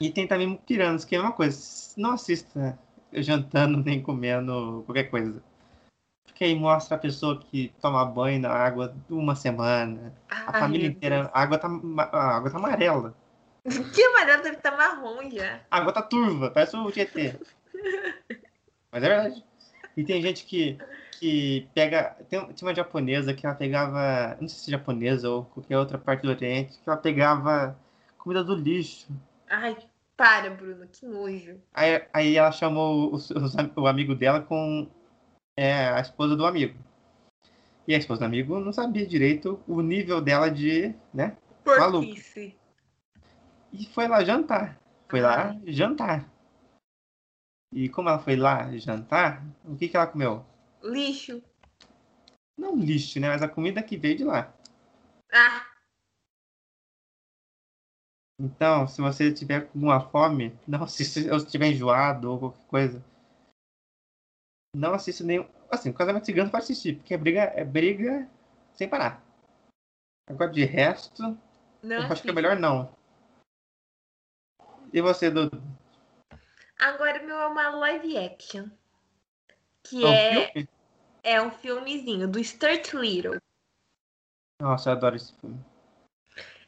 E 0.00 0.10
tem 0.10 0.26
também 0.26 0.56
piranos, 0.56 1.04
que 1.04 1.16
é 1.16 1.20
uma 1.20 1.32
coisa. 1.32 1.58
Não 1.96 2.12
assista 2.12 2.78
jantando 3.12 3.78
nem 3.84 4.02
comendo 4.02 4.82
qualquer 4.86 5.04
coisa. 5.04 5.42
Porque 6.26 6.44
aí 6.44 6.54
mostra 6.54 6.96
a 6.96 7.00
pessoa 7.00 7.38
que 7.40 7.72
toma 7.80 8.04
banho 8.04 8.40
na 8.40 8.50
água 8.50 8.94
uma 9.08 9.34
semana. 9.34 10.12
A 10.28 10.52
Ai, 10.52 10.60
família 10.60 10.88
meu 10.88 10.96
inteira. 10.96 11.30
A 11.32 11.42
água, 11.42 11.58
tá, 11.58 11.68
a 12.12 12.36
água 12.36 12.50
tá 12.50 12.58
amarela. 12.58 13.14
Que 13.94 14.02
amarelo 14.04 14.42
deve 14.42 14.56
estar 14.58 14.76
marrom 14.76 15.28
já. 15.30 15.60
A 15.70 15.78
água 15.78 15.92
tá 15.92 16.02
turva, 16.02 16.50
parece 16.50 16.76
o 16.76 16.92
Tietê. 16.92 17.34
Mas 18.92 19.02
é 19.02 19.08
verdade. 19.08 19.44
E 19.96 20.04
tem 20.04 20.22
gente 20.22 20.44
que, 20.44 20.78
que 21.12 21.66
pega. 21.74 22.16
Tem, 22.28 22.38
tinha 22.52 22.68
uma 22.68 22.74
japonesa 22.74 23.34
que 23.34 23.46
ela 23.46 23.54
pegava. 23.54 24.36
Não 24.40 24.48
sei 24.48 24.58
se 24.58 24.70
é 24.70 24.72
japonesa 24.72 25.28
ou 25.30 25.44
qualquer 25.46 25.78
outra 25.78 25.98
parte 25.98 26.22
do 26.22 26.28
Oriente, 26.28 26.78
que 26.78 26.88
ela 26.88 26.96
pegava 26.96 27.76
comida 28.18 28.44
do 28.44 28.54
lixo. 28.54 29.08
Ai, 29.48 29.76
para, 30.16 30.50
Bruno, 30.50 30.86
que 30.88 31.04
nojo. 31.06 31.60
Aí, 31.72 32.06
aí 32.12 32.36
ela 32.36 32.50
chamou 32.52 33.12
os 33.14 33.30
am- 33.30 33.72
o 33.76 33.86
amigo 33.86 34.14
dela 34.14 34.40
com 34.40 34.88
é, 35.56 35.88
a 35.88 36.00
esposa 36.00 36.34
do 36.36 36.46
amigo. 36.46 36.78
E 37.86 37.94
a 37.94 37.98
esposa 37.98 38.20
do 38.20 38.24
amigo 38.26 38.58
não 38.58 38.72
sabia 38.72 39.06
direito 39.06 39.62
o 39.66 39.80
nível 39.80 40.20
dela 40.20 40.50
de. 40.50 40.94
né? 41.14 41.36
Porquice. 41.64 42.56
E 43.72 43.86
foi 43.86 44.08
lá 44.08 44.24
jantar. 44.24 44.80
Foi 45.08 45.20
lá 45.20 45.50
Ai. 45.50 45.62
jantar. 45.72 46.28
E 47.72 47.88
como 47.88 48.08
ela 48.08 48.18
foi 48.18 48.36
lá 48.36 48.76
jantar, 48.76 49.44
o 49.64 49.76
que, 49.76 49.88
que 49.88 49.96
ela 49.96 50.06
comeu? 50.06 50.44
Lixo. 50.82 51.42
Não 52.58 52.76
lixo, 52.76 53.20
né? 53.20 53.28
Mas 53.28 53.42
a 53.42 53.48
comida 53.48 53.82
que 53.82 53.96
veio 53.96 54.16
de 54.16 54.24
lá. 54.24 54.52
Ah, 55.32 55.66
Então, 58.38 58.86
se 58.86 59.00
você 59.00 59.32
tiver 59.32 59.62
com 59.62 59.78
alguma 59.78 60.00
fome, 60.00 60.58
não 60.68 60.84
assista, 60.84 61.20
ou 61.32 61.40
se 61.40 61.46
estiver 61.46 61.68
enjoado 61.68 62.32
ou 62.32 62.38
qualquer 62.38 62.66
coisa, 62.68 63.04
não 64.74 64.94
assista 64.94 65.24
nenhum. 65.24 65.48
Assim, 65.70 65.90
o 65.90 65.94
casamento 65.94 66.26
cigano 66.26 66.50
pode 66.50 66.64
assistir, 66.64 66.96
porque 66.96 67.14
é 67.14 67.18
briga, 67.18 67.40
é 67.42 67.64
briga 67.64 68.28
sem 68.74 68.88
parar. 68.88 69.24
Agora 70.28 70.50
de 70.50 70.64
resto, 70.64 71.22
não 71.82 71.96
eu 71.96 72.12
acho 72.12 72.22
que 72.22 72.30
é 72.30 72.32
melhor 72.32 72.58
não. 72.58 72.94
E 74.92 75.00
você, 75.00 75.30
Dudu? 75.30 75.62
Agora 76.78 77.22
meu 77.22 77.36
é 77.36 77.46
uma 77.46 77.70
live 77.70 78.18
action. 78.18 78.68
Que 79.82 80.04
É 80.04 80.06
um 80.06 80.12
é, 80.12 80.52
filme? 80.52 80.68
é 81.22 81.42
um 81.42 81.50
filmezinho 81.50 82.28
do 82.28 82.42
Stuart 82.42 82.92
Little. 82.92 83.38
Nossa, 84.60 84.90
eu 84.90 84.94
adoro 84.94 85.16
esse 85.16 85.34
filme. 85.38 85.58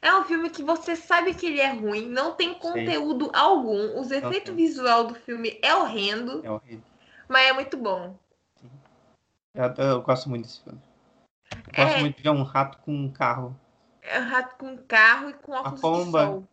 É 0.01 0.13
um 0.15 0.23
filme 0.23 0.49
que 0.49 0.63
você 0.63 0.95
sabe 0.95 1.33
que 1.33 1.45
ele 1.45 1.59
é 1.59 1.71
ruim, 1.73 2.07
não 2.07 2.33
tem 2.33 2.53
conteúdo 2.53 3.29
algum, 3.33 3.99
os 3.99 4.11
efeitos 4.11 4.55
visual 4.55 5.05
do 5.05 5.15
filme 5.15 5.59
é 5.61 5.75
horrendo, 5.75 6.45
É 6.45 6.49
horrível. 6.49 6.83
mas 7.27 7.47
é 7.49 7.53
muito 7.53 7.75
bom. 7.77 8.17
Eu, 9.53 9.73
eu 9.77 10.01
gosto 10.01 10.29
muito 10.29 10.43
desse 10.43 10.63
filme. 10.63 10.79
Eu 11.51 11.83
gosto 11.83 11.97
É. 11.97 11.99
muito 11.99 12.15
de 12.17 12.23
ver 12.23 12.29
um 12.29 12.43
rato 12.43 12.77
com 12.79 12.93
um 12.93 13.11
carro. 13.11 13.59
É 14.01 14.19
um 14.21 14.23
rato 14.29 14.55
com 14.55 14.77
carro 14.77 15.29
e 15.31 15.33
com 15.33 15.51
óculos 15.51 15.81
pomba. 15.81 16.19
de 16.19 16.25
sol. 16.31 16.47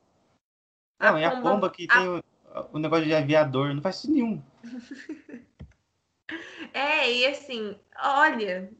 Não, 0.98 1.18
e 1.18 1.24
a 1.24 1.40
pomba 1.40 1.70
que 1.70 1.86
a- 1.88 1.94
tem 1.94 2.08
o, 2.08 2.24
o 2.72 2.78
negócio 2.78 3.04
de 3.04 3.14
aviador, 3.14 3.72
não 3.74 3.82
faz 3.82 3.96
sentido 3.96 4.14
nenhum. 4.14 4.42
É, 6.74 7.10
e 7.10 7.26
assim, 7.26 7.78
olha. 8.02 8.70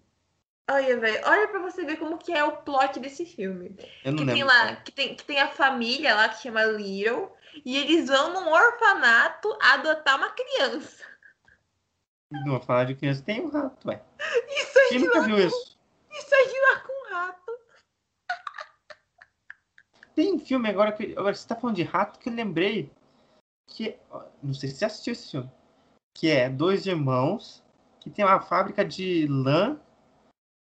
Olha, 0.69 0.99
velho, 0.99 1.21
olha 1.25 1.49
pra 1.49 1.61
você 1.61 1.85
ver 1.85 1.97
como 1.97 2.19
que 2.19 2.33
é 2.33 2.43
o 2.43 2.57
plot 2.57 2.99
desse 2.99 3.25
filme. 3.25 3.77
Eu 4.05 4.13
não 4.13 4.19
Que 4.19 4.25
lembro. 4.25 4.35
tem 4.35 4.45
lá, 4.45 4.77
que 4.77 4.91
tem, 4.93 5.15
que 5.15 5.25
tem 5.25 5.39
a 5.41 5.49
família 5.49 6.15
lá 6.15 6.29
que 6.29 6.43
chama 6.43 6.65
Little, 6.65 7.33
e 7.65 7.77
eles 7.77 8.09
vão 8.09 8.33
num 8.33 8.51
orfanato 8.51 9.57
adotar 9.63 10.17
uma 10.17 10.31
criança. 10.31 11.05
Não 12.33 12.53
vou 12.53 12.61
falar 12.61 12.85
de 12.85 12.97
criança, 12.97 13.23
tem 13.23 13.41
um 13.43 13.49
rato, 13.49 13.87
ué. 13.89 14.03
Isso 14.49 14.79
é 14.79 14.89
Quem 14.89 14.99
nunca 14.99 15.23
viu 15.23 15.39
isso? 15.39 15.79
isso 16.11 16.35
é 16.35 16.45
de 16.49 16.61
lá 16.61 16.81
com 16.81 17.15
rato. 17.15 17.59
Tem 20.17 20.33
um 20.35 20.39
filme 20.41 20.69
agora 20.69 20.91
que. 20.93 21.13
Agora 21.17 21.35
você 21.35 21.47
tá 21.47 21.55
falando 21.55 21.77
de 21.77 21.83
rato 21.85 22.19
que 22.19 22.29
eu 22.29 22.33
lembrei. 22.33 22.91
Que. 23.69 23.97
Não 24.43 24.53
sei 24.55 24.69
se 24.71 24.77
você 24.79 24.85
assistiu 24.87 25.13
esse 25.13 25.31
filme. 25.31 25.51
Que 26.17 26.29
é 26.31 26.49
dois 26.49 26.87
irmãos 26.87 27.63
que 28.01 28.11
tem 28.11 28.25
uma 28.25 28.41
fábrica 28.41 28.85
de 28.85 29.27
lã 29.29 29.79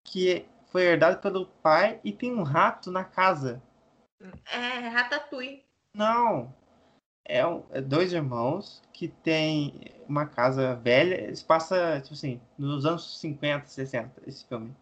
que 0.04 0.46
foi 0.66 0.82
herdado 0.82 1.20
pelo 1.20 1.46
pai 1.46 2.00
e 2.04 2.12
tem 2.12 2.32
um 2.34 2.42
rato 2.42 2.90
na 2.90 3.04
casa. 3.04 3.62
É, 4.50 4.88
Ratatouille. 4.88 5.64
Não. 5.94 6.54
É, 7.26 7.46
um- 7.46 7.64
é 7.70 7.80
dois 7.80 8.12
irmãos 8.12 8.82
que 8.92 9.08
tem 9.08 9.80
uma 10.08 10.26
casa 10.26 10.74
velha. 10.76 11.14
Eles 11.14 11.42
passa, 11.42 12.00
tipo 12.00 12.14
assim, 12.14 12.40
nos 12.58 12.84
anos 12.84 13.18
50, 13.18 13.66
60, 13.66 14.22
esse 14.26 14.44
filme. 14.46 14.74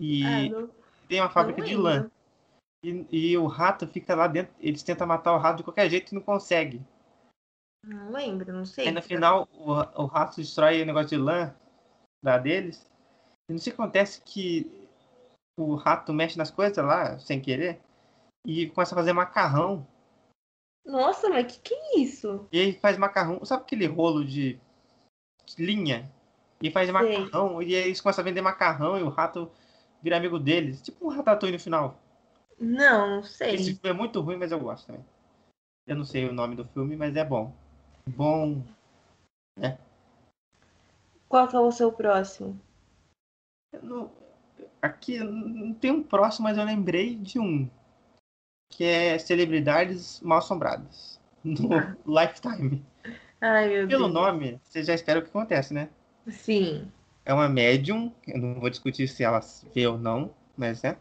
E 0.00 0.24
Ah, 0.24 0.48
não, 0.60 0.70
tem 1.08 1.20
uma 1.20 1.28
fábrica 1.28 1.62
de 1.62 1.76
lã. 1.76 2.10
E, 2.82 3.06
e 3.10 3.36
o 3.36 3.46
rato 3.46 3.86
fica 3.86 4.14
lá 4.14 4.26
dentro. 4.26 4.54
Eles 4.58 4.82
tentam 4.82 5.06
matar 5.06 5.34
o 5.34 5.38
rato 5.38 5.58
de 5.58 5.64
qualquer 5.64 5.90
jeito 5.90 6.12
e 6.12 6.14
não 6.14 6.22
consegue. 6.22 6.80
Não 7.84 8.10
lembro, 8.10 8.52
não 8.52 8.64
sei. 8.64 8.88
Aí 8.88 8.92
no 8.92 9.02
final 9.02 9.48
o, 9.52 9.72
o 10.02 10.06
rato 10.06 10.36
destrói 10.36 10.82
o 10.82 10.86
negócio 10.86 11.10
de 11.10 11.16
lã 11.18 11.54
da 12.24 12.38
deles. 12.38 12.89
E 13.50 13.52
não 13.52 13.58
sei 13.58 13.72
o 13.72 13.74
que 13.74 13.82
acontece 13.82 14.22
que 14.24 14.88
o 15.58 15.74
rato 15.74 16.12
mexe 16.12 16.38
nas 16.38 16.52
coisas 16.52 16.76
lá, 16.84 17.18
sem 17.18 17.40
querer, 17.40 17.80
e 18.46 18.68
começa 18.68 18.94
a 18.94 18.98
fazer 18.98 19.12
macarrão. 19.12 19.84
Nossa, 20.86 21.28
mas 21.28 21.52
que 21.52 21.58
que 21.60 21.74
é 21.74 21.98
isso? 21.98 22.46
E 22.52 22.60
aí 22.60 22.72
faz 22.74 22.96
macarrão. 22.96 23.44
Sabe 23.44 23.64
aquele 23.64 23.86
rolo 23.86 24.24
de 24.24 24.56
linha? 25.58 26.08
E 26.62 26.70
faz 26.70 26.88
Sei. 26.88 26.92
macarrão. 26.92 27.60
E 27.60 27.74
aí 27.74 27.86
eles 27.86 28.00
começam 28.00 28.22
a 28.22 28.24
vender 28.24 28.40
macarrão 28.40 28.96
e 28.96 29.02
o 29.02 29.08
rato 29.08 29.50
vira 30.00 30.16
amigo 30.16 30.38
deles. 30.38 30.80
Tipo 30.80 31.06
um 31.06 31.10
ratatouille 31.10 31.56
no 31.56 31.62
final. 31.62 31.98
Não, 32.56 33.16
não 33.16 33.22
sei. 33.24 33.56
Esse 33.56 33.74
filme 33.74 33.90
é 33.90 33.92
muito 33.92 34.20
ruim, 34.20 34.36
mas 34.36 34.52
eu 34.52 34.60
gosto 34.60 34.86
também. 34.86 35.04
Eu 35.88 35.96
não 35.96 36.04
sei 36.04 36.28
o 36.28 36.32
nome 36.32 36.54
do 36.54 36.64
filme, 36.66 36.94
mas 36.94 37.16
é 37.16 37.24
bom. 37.24 37.52
Bom. 38.06 38.62
Qual 41.28 41.48
que 41.48 41.56
é 41.56 41.58
o 41.58 41.72
seu 41.72 41.92
próximo? 41.92 42.58
Não- 43.82 44.10
Aqui 44.82 45.18
não 45.18 45.74
tem 45.74 45.90
um 45.90 46.02
próximo, 46.02 46.44
mas 46.44 46.56
eu 46.56 46.64
lembrei 46.64 47.14
de 47.16 47.38
um. 47.38 47.68
Que 48.70 48.84
é 48.84 49.18
Celebridades 49.18 50.20
Mal 50.20 50.38
Assombradas. 50.38 51.20
No 51.44 51.68
Lifetime. 52.06 52.84
Ai, 53.40 53.68
meu 53.68 53.88
Pelo 53.88 54.04
Deus. 54.04 54.12
nome, 54.14 54.60
você 54.64 54.82
já 54.82 54.94
espera 54.94 55.18
o 55.18 55.22
que 55.22 55.28
acontece, 55.28 55.74
né? 55.74 55.90
Sim. 56.28 56.90
É 57.24 57.32
uma 57.34 57.48
médium, 57.48 58.12
eu 58.26 58.38
não 58.38 58.60
vou 58.60 58.70
discutir 58.70 59.06
se 59.08 59.22
ela 59.22 59.40
vê 59.74 59.86
ou 59.86 59.98
não, 59.98 60.30
mas 60.56 60.82
é. 60.84 60.96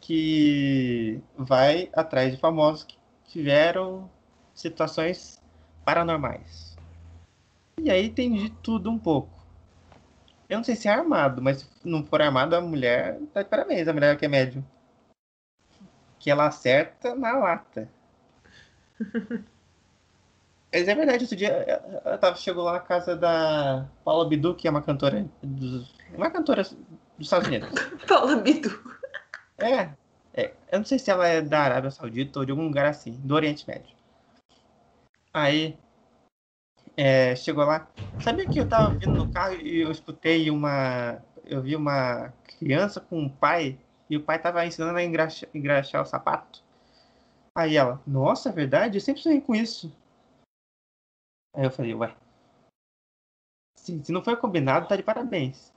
Que 0.00 1.20
vai 1.36 1.88
atrás 1.94 2.32
de 2.32 2.38
famosos 2.40 2.84
que 2.84 2.96
tiveram 3.28 4.10
situações 4.54 5.40
paranormais. 5.84 6.76
E 7.80 7.90
aí 7.90 8.10
tem 8.10 8.32
de 8.32 8.50
tudo 8.50 8.90
um 8.90 8.98
pouco. 8.98 9.43
Eu 10.48 10.58
não 10.58 10.64
sei 10.64 10.76
se 10.76 10.88
é 10.88 10.92
armado, 10.92 11.40
mas 11.40 11.58
se 11.58 11.68
não 11.84 12.04
for 12.04 12.20
armado, 12.20 12.54
a 12.54 12.60
mulher 12.60 13.18
tá 13.32 13.42
de 13.42 13.48
parabéns, 13.48 13.88
a 13.88 13.92
mulher 13.92 14.16
que 14.16 14.24
é 14.24 14.28
médium. 14.28 14.64
Que 16.18 16.30
ela 16.30 16.46
acerta 16.46 17.14
na 17.14 17.32
lata. 17.32 17.88
Mas 20.72 20.88
é 20.88 20.94
verdade, 20.94 21.22
outro 21.22 21.36
dia 21.36 21.50
ela 22.04 22.18
tava, 22.18 22.34
chegou 22.34 22.64
lá 22.64 22.72
na 22.72 22.80
casa 22.80 23.14
da 23.14 23.86
Paula 24.04 24.28
Bidu, 24.28 24.56
que 24.56 24.66
é 24.66 24.70
uma 24.72 24.82
cantora 24.82 25.24
dos, 25.40 25.94
uma 26.12 26.28
cantora 26.28 26.64
dos 26.64 26.76
Estados 27.20 27.46
Unidos. 27.46 27.68
Paula 28.08 28.34
Bidu. 28.36 28.70
É, 29.56 29.90
é, 30.34 30.52
eu 30.72 30.78
não 30.78 30.84
sei 30.84 30.98
se 30.98 31.12
ela 31.12 31.28
é 31.28 31.40
da 31.40 31.60
Arábia 31.60 31.92
Saudita 31.92 32.40
ou 32.40 32.44
de 32.44 32.50
algum 32.50 32.64
lugar 32.64 32.86
assim, 32.86 33.12
do 33.22 33.36
Oriente 33.36 33.64
Médio. 33.68 33.94
Aí, 35.32 35.78
é, 36.96 37.34
chegou 37.36 37.64
lá. 37.64 37.88
Sabia 38.22 38.46
que 38.46 38.58
eu 38.58 38.68
tava 38.68 38.94
vindo 38.94 39.12
no 39.12 39.30
carro 39.30 39.54
e 39.54 39.80
eu 39.80 39.90
escutei 39.90 40.50
uma. 40.50 41.22
Eu 41.44 41.60
vi 41.60 41.76
uma 41.76 42.32
criança 42.58 43.00
com 43.00 43.20
um 43.20 43.28
pai 43.28 43.78
e 44.08 44.16
o 44.16 44.22
pai 44.22 44.38
tava 44.38 44.64
ensinando 44.64 44.98
a 44.98 45.02
engraxar, 45.02 45.48
engraxar 45.54 46.02
o 46.02 46.06
sapato. 46.06 46.62
Aí 47.54 47.76
ela, 47.76 48.00
nossa, 48.06 48.48
é 48.48 48.52
verdade? 48.52 48.96
Eu 48.96 49.00
sempre 49.00 49.22
sonhei 49.22 49.40
com 49.40 49.54
isso. 49.54 49.94
Aí 51.54 51.64
eu 51.64 51.70
falei, 51.70 51.94
ué. 51.94 52.14
Se, 53.76 54.02
se 54.04 54.12
não 54.12 54.24
foi 54.24 54.36
combinado, 54.36 54.88
tá 54.88 54.96
de 54.96 55.02
parabéns. 55.02 55.72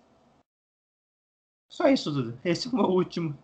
Só 1.69 1.87
isso, 1.89 2.11
Duda. 2.11 2.39
Esse 2.43 2.67
é 2.67 2.71
o 2.71 2.75
meu 2.75 2.85
último. 2.85 3.37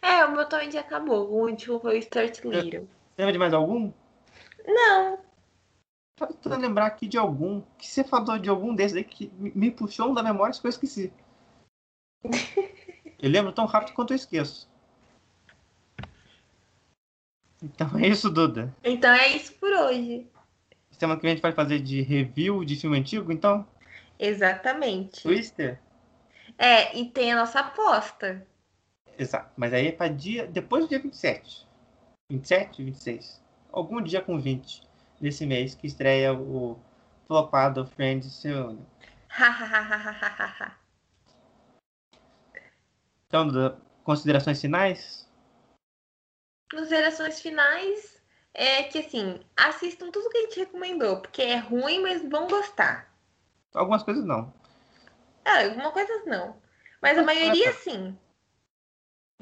É, 0.00 0.24
o 0.24 0.32
meu 0.32 0.48
também 0.48 0.70
já 0.70 0.80
acabou. 0.80 1.28
O 1.28 1.46
último 1.48 1.80
foi 1.80 1.98
o 1.98 2.02
Stuart 2.02 2.38
Little. 2.44 2.86
Você 2.86 2.88
lembra 3.18 3.32
de 3.32 3.38
mais 3.38 3.52
algum? 3.52 3.92
Não. 4.66 5.27
Tô 6.18 6.26
tentando 6.26 6.60
lembrar 6.60 6.86
aqui 6.86 7.06
de 7.06 7.16
algum. 7.16 7.62
Que 7.78 7.86
você 7.86 8.02
falou 8.02 8.38
de 8.38 8.48
algum 8.48 8.74
desses 8.74 8.96
aí 8.96 9.04
que 9.04 9.30
me 9.38 9.70
puxou 9.70 10.10
um 10.10 10.14
da 10.14 10.22
memória 10.22 10.58
que 10.58 10.66
eu 10.66 10.70
esqueci. 10.70 11.12
Eu 13.20 13.30
lembro 13.30 13.52
tão 13.52 13.66
rápido 13.66 13.94
quanto 13.94 14.12
eu 14.12 14.16
esqueço. 14.16 14.70
Então 17.60 17.98
é 17.98 18.06
isso, 18.06 18.30
Duda. 18.30 18.72
Então 18.84 19.10
é 19.10 19.26
isso 19.34 19.52
por 19.54 19.72
hoje. 19.72 20.24
Semana 20.92 21.18
que 21.18 21.22
vem 21.22 21.32
a 21.32 21.34
gente 21.34 21.42
vai 21.42 21.50
fazer 21.50 21.80
de 21.80 22.00
review 22.00 22.64
de 22.64 22.76
filme 22.76 22.96
antigo, 22.96 23.32
então? 23.32 23.66
Exatamente. 24.20 25.24
Twister? 25.24 25.80
É, 26.56 26.96
e 26.96 27.10
tem 27.10 27.32
a 27.32 27.36
nossa 27.36 27.58
aposta. 27.58 28.46
Exato. 29.18 29.50
Mas 29.56 29.72
aí 29.72 29.88
é 29.88 29.92
pra 29.92 30.06
dia. 30.06 30.46
Depois 30.46 30.84
do 30.84 30.88
dia 30.88 31.00
27. 31.00 31.66
27, 32.30 32.84
26. 32.84 33.42
Algum 33.72 34.00
dia 34.00 34.22
com 34.22 34.38
20 34.38 34.87
desse 35.20 35.46
mês 35.46 35.74
que 35.74 35.86
estreia 35.86 36.32
o 36.32 36.78
flopado 37.26 37.86
Friends. 37.86 38.42
Hahaha. 39.28 40.76
Então, 43.28 43.78
considerações 44.04 44.58
finais? 44.58 45.28
Considerações 46.70 47.38
finais 47.42 48.22
é 48.54 48.84
que 48.84 49.00
assim, 49.00 49.38
assistam 49.54 50.10
tudo 50.10 50.30
que 50.30 50.38
a 50.38 50.40
gente 50.42 50.60
recomendou, 50.60 51.20
porque 51.20 51.42
é 51.42 51.56
ruim, 51.56 52.00
mas 52.00 52.26
vão 52.26 52.48
gostar. 52.48 53.12
Algumas 53.74 54.02
coisas 54.02 54.24
não. 54.24 54.50
Ah, 55.44 55.64
algumas 55.64 55.92
coisas 55.92 56.24
não. 56.24 56.56
Mas 57.02 57.18
a 57.18 57.22
maioria 57.22 57.70
sim. 57.74 58.18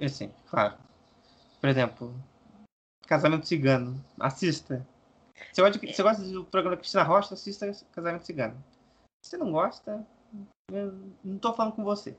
Assim, 0.01 0.35
claro. 0.51 0.77
Por 1.61 1.69
exemplo, 1.71 2.15
Casamento 3.07 3.47
Cigano. 3.47 4.05
Assista. 4.19 4.87
Você 5.53 5.63
gosta, 5.63 5.79
de- 5.79 5.95
você 5.95 6.03
gosta 6.03 6.23
do 6.23 6.45
programa 6.45 6.77
Cristina 6.77 7.03
Rocha, 7.03 7.35
assista 7.35 7.71
Casamento 7.93 8.25
Cigano. 8.27 8.63
Se 9.23 9.31
você 9.31 9.37
não 9.37 9.51
gosta, 9.53 10.07
não 11.25 11.39
tô 11.39 11.53
falando 11.55 11.75
com 11.75 11.85
você. 11.85 12.17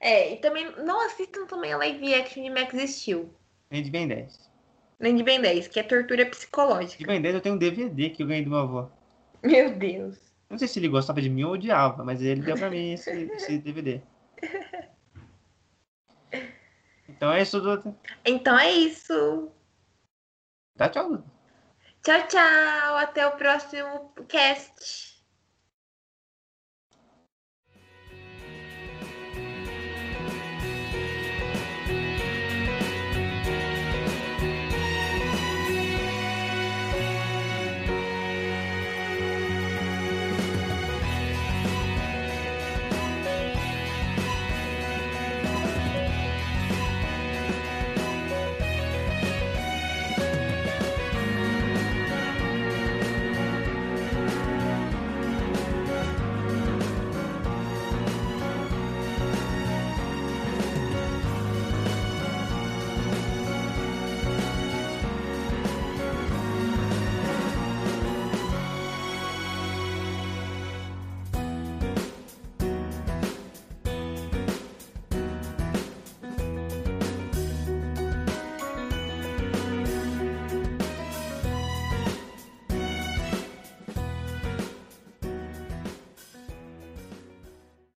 É, 0.00 0.32
e 0.32 0.36
também 0.38 0.70
não 0.82 1.04
assistam 1.06 1.46
também 1.46 1.72
a 1.72 1.76
live 1.78 2.14
action 2.14 2.42
de 2.42 2.50
Max 2.50 2.74
Steel. 2.90 3.32
Nem 3.70 3.82
de 3.82 3.90
Ben 3.90 4.08
10. 4.08 4.50
Nem 4.98 5.16
de 5.16 5.22
Ben 5.22 5.40
10, 5.40 5.68
que 5.68 5.80
é 5.80 5.82
tortura 5.82 6.24
De 6.24 6.30
psicológica. 6.30 7.04
Ben 7.06 7.20
10 7.22 7.34
eu 7.34 7.40
tenho 7.40 7.54
um 7.54 7.58
DVD 7.58 8.10
que 8.10 8.22
eu 8.22 8.26
ganhei 8.26 8.44
do 8.44 8.50
meu 8.50 8.58
avô. 8.60 8.88
Meu 9.42 9.74
Deus. 9.74 10.18
Não 10.50 10.58
sei 10.58 10.68
se 10.68 10.78
ele 10.78 10.88
gostava 10.88 11.20
de 11.22 11.30
mim 11.30 11.44
ou 11.44 11.52
odiava, 11.52 12.04
mas 12.04 12.20
ele 12.20 12.42
deu 12.42 12.56
pra 12.56 12.68
mim 12.70 12.92
esse, 12.92 13.10
esse 13.34 13.58
DVD. 13.58 14.02
Então 17.08 17.32
é 17.32 17.42
isso, 17.42 17.60
Duda. 17.60 17.94
Então 18.24 18.58
é 18.58 18.70
isso. 18.70 19.50
Tá, 20.76 20.88
tchau, 20.88 21.08
Duda. 21.08 21.31
Tchau, 22.02 22.26
tchau. 22.28 22.96
Até 22.98 23.26
o 23.26 23.36
próximo 23.36 24.12
cast. 24.28 25.11